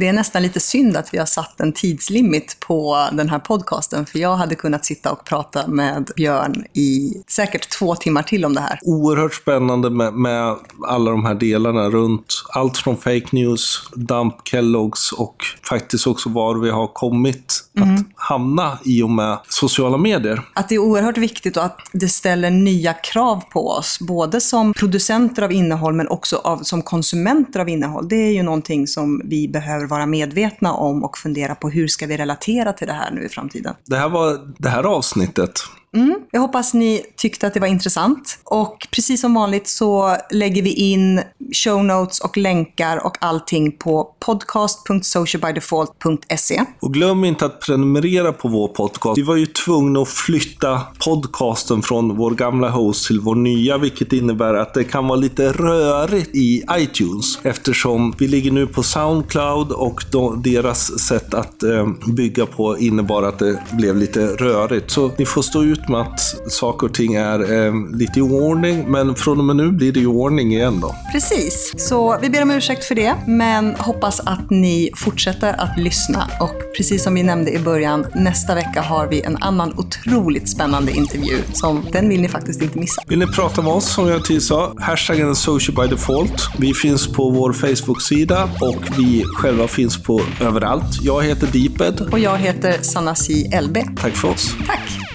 det 0.00 0.08
är 0.08 0.12
nästan 0.12 0.42
lite 0.42 0.60
synd 0.60 0.96
att 0.96 1.14
vi 1.14 1.18
har 1.18 1.26
satt 1.26 1.60
en 1.60 1.72
tidslimit 1.72 2.56
på 2.60 3.08
den 3.12 3.28
här 3.28 3.38
podcasten, 3.38 4.06
för 4.06 4.18
jag 4.18 4.36
hade 4.36 4.54
kunnat 4.54 4.84
sitta 4.84 5.12
och 5.12 5.24
prata 5.24 5.66
med 5.66 6.10
Björn 6.16 6.64
i 6.72 7.14
säkert 7.28 7.70
två 7.70 7.94
timmar 7.96 8.22
till 8.22 8.44
om 8.44 8.54
det 8.54 8.60
här. 8.60 8.78
Oerhört 8.82 9.34
spännande 9.34 9.90
med, 9.90 10.14
med 10.14 10.56
alla 10.86 11.10
de 11.10 11.24
här 11.24 11.34
delarna 11.34 11.90
runt 11.90 12.42
allt 12.48 12.76
från 12.76 12.96
fake 12.96 13.26
news, 13.32 13.82
dump 13.94 14.34
Kelloggs 14.44 15.12
och 15.12 15.36
faktiskt 15.68 16.06
också 16.06 16.28
var 16.28 16.54
vi 16.54 16.70
har 16.70 16.86
kommit 16.86 17.69
mm. 17.76 17.94
att 17.94 18.00
hamna 18.14 18.78
i 18.84 19.02
och 19.02 19.10
med 19.10 19.38
sociala 19.48 19.96
medier. 19.96 20.42
Att 20.54 20.68
det 20.68 20.74
är 20.74 20.78
oerhört 20.78 21.18
viktigt 21.18 21.56
och 21.56 21.64
att 21.64 21.78
det 21.92 22.08
ställer 22.08 22.50
nya 22.50 22.92
krav 22.92 23.44
på 23.52 23.68
oss, 23.68 23.98
både 24.00 24.40
som 24.40 24.74
producenter 24.74 25.42
av 25.42 25.52
innehåll 25.52 25.94
men 25.94 26.08
också 26.08 26.36
av, 26.36 26.58
som 26.58 26.82
konsumenter 26.82 27.60
av 27.60 27.68
innehåll. 27.68 28.08
Det 28.08 28.16
är 28.16 28.32
ju 28.32 28.42
någonting 28.42 28.86
som 28.86 29.22
vi 29.24 29.48
behöver 29.48 29.86
vara 29.86 30.06
medvetna 30.06 30.72
om 30.72 31.04
och 31.04 31.18
fundera 31.18 31.54
på 31.54 31.70
hur 31.70 31.88
ska 31.88 32.06
vi 32.06 32.16
relatera 32.16 32.72
till 32.72 32.86
det 32.86 32.92
här 32.92 33.10
nu 33.10 33.24
i 33.24 33.28
framtiden. 33.28 33.74
Det 33.86 33.96
här 33.96 34.08
var 34.08 34.54
det 34.58 34.68
här 34.68 34.84
avsnittet. 34.84 35.52
Mm, 35.96 36.20
jag 36.30 36.40
hoppas 36.40 36.74
ni 36.74 37.04
tyckte 37.16 37.46
att 37.46 37.54
det 37.54 37.60
var 37.60 37.66
intressant. 37.66 38.38
Och 38.44 38.88
precis 38.90 39.20
som 39.20 39.34
vanligt 39.34 39.68
så 39.68 40.16
lägger 40.30 40.62
vi 40.62 40.72
in 40.72 41.22
show 41.52 41.84
notes 41.84 42.20
och 42.20 42.36
länkar 42.36 43.06
och 43.06 43.16
allting 43.20 43.72
på 43.72 44.14
podcast.socialbydefault.se. 44.26 46.64
Och 46.80 46.94
glöm 46.94 47.24
inte 47.24 47.46
att 47.46 47.60
prenumerera 47.60 48.32
på 48.32 48.48
vår 48.48 48.68
podcast. 48.68 49.18
Vi 49.18 49.22
var 49.22 49.36
ju 49.36 49.46
tvungna 49.46 50.00
att 50.00 50.08
flytta 50.08 50.80
podcasten 51.04 51.82
från 51.82 52.16
vår 52.16 52.30
gamla 52.30 52.70
host 52.70 53.06
till 53.06 53.20
vår 53.20 53.34
nya, 53.34 53.78
vilket 53.78 54.12
innebär 54.12 54.54
att 54.54 54.74
det 54.74 54.84
kan 54.84 55.06
vara 55.06 55.18
lite 55.18 55.52
rörigt 55.52 56.36
i 56.36 56.62
iTunes 56.72 57.38
eftersom 57.42 58.14
vi 58.18 58.28
ligger 58.28 58.50
nu 58.50 58.66
på 58.66 58.82
Soundcloud 58.82 59.72
och 59.72 60.04
då, 60.10 60.34
deras 60.34 61.00
sätt 61.00 61.34
att 61.34 61.62
eh, 61.62 61.88
bygga 62.06 62.46
på 62.46 62.78
innebar 62.78 63.22
att 63.22 63.38
det 63.38 63.62
blev 63.72 63.96
lite 63.96 64.26
rörigt. 64.26 64.90
Så 64.90 65.10
ni 65.18 65.26
får 65.26 65.42
stå 65.42 65.62
ut 65.62 65.79
ut 65.80 65.88
med 65.88 66.00
att 66.00 66.20
saker 66.52 66.86
och 66.86 66.94
ting 66.94 67.14
är 67.14 67.66
eh, 67.66 67.72
lite 67.92 68.18
i 68.18 68.22
ordning, 68.22 68.90
men 68.90 69.14
från 69.14 69.38
och 69.38 69.44
med 69.44 69.56
nu 69.56 69.72
blir 69.72 69.92
det 69.92 70.00
i 70.00 70.06
ordning 70.06 70.52
igen 70.52 70.80
då. 70.80 70.94
Precis, 71.12 71.74
så 71.76 72.18
vi 72.22 72.30
ber 72.30 72.42
om 72.42 72.50
ursäkt 72.50 72.84
för 72.84 72.94
det, 72.94 73.14
men 73.26 73.74
hoppas 73.74 74.20
att 74.20 74.50
ni 74.50 74.90
fortsätter 74.96 75.60
att 75.60 75.78
lyssna. 75.78 76.30
Och 76.40 76.54
precis 76.76 77.02
som 77.02 77.14
vi 77.14 77.22
nämnde 77.22 77.52
i 77.52 77.58
början, 77.58 78.06
nästa 78.14 78.54
vecka 78.54 78.82
har 78.82 79.06
vi 79.06 79.22
en 79.22 79.36
annan 79.36 79.74
otroligt 79.78 80.48
spännande 80.48 80.92
intervju, 80.92 81.38
som 81.52 81.86
den 81.92 82.08
vill 82.08 82.20
ni 82.20 82.28
faktiskt 82.28 82.62
inte 82.62 82.78
missa. 82.78 83.02
Vill 83.06 83.18
ni 83.18 83.26
prata 83.26 83.62
med 83.62 83.72
oss, 83.72 83.94
som 83.94 84.08
jag 84.08 84.24
tidigare 84.24 84.40
sa, 84.40 84.74
hashtaggen 84.78 85.34
social 85.34 85.76
by 85.76 85.94
default. 85.94 86.48
Vi 86.58 86.74
finns 86.74 87.12
på 87.12 87.30
vår 87.30 87.52
Facebook-sida 87.52 88.50
och 88.60 88.98
vi 88.98 89.24
själva 89.24 89.68
finns 89.68 90.02
på 90.02 90.20
överallt. 90.40 91.02
Jag 91.02 91.22
heter 91.22 91.46
Deeped. 91.46 92.00
Och 92.12 92.18
jag 92.18 92.38
heter 92.38 92.82
Sanasi 92.82 93.50
LB. 93.62 93.76
Tack 94.00 94.16
för 94.16 94.28
oss. 94.28 94.54
Tack. 94.66 95.09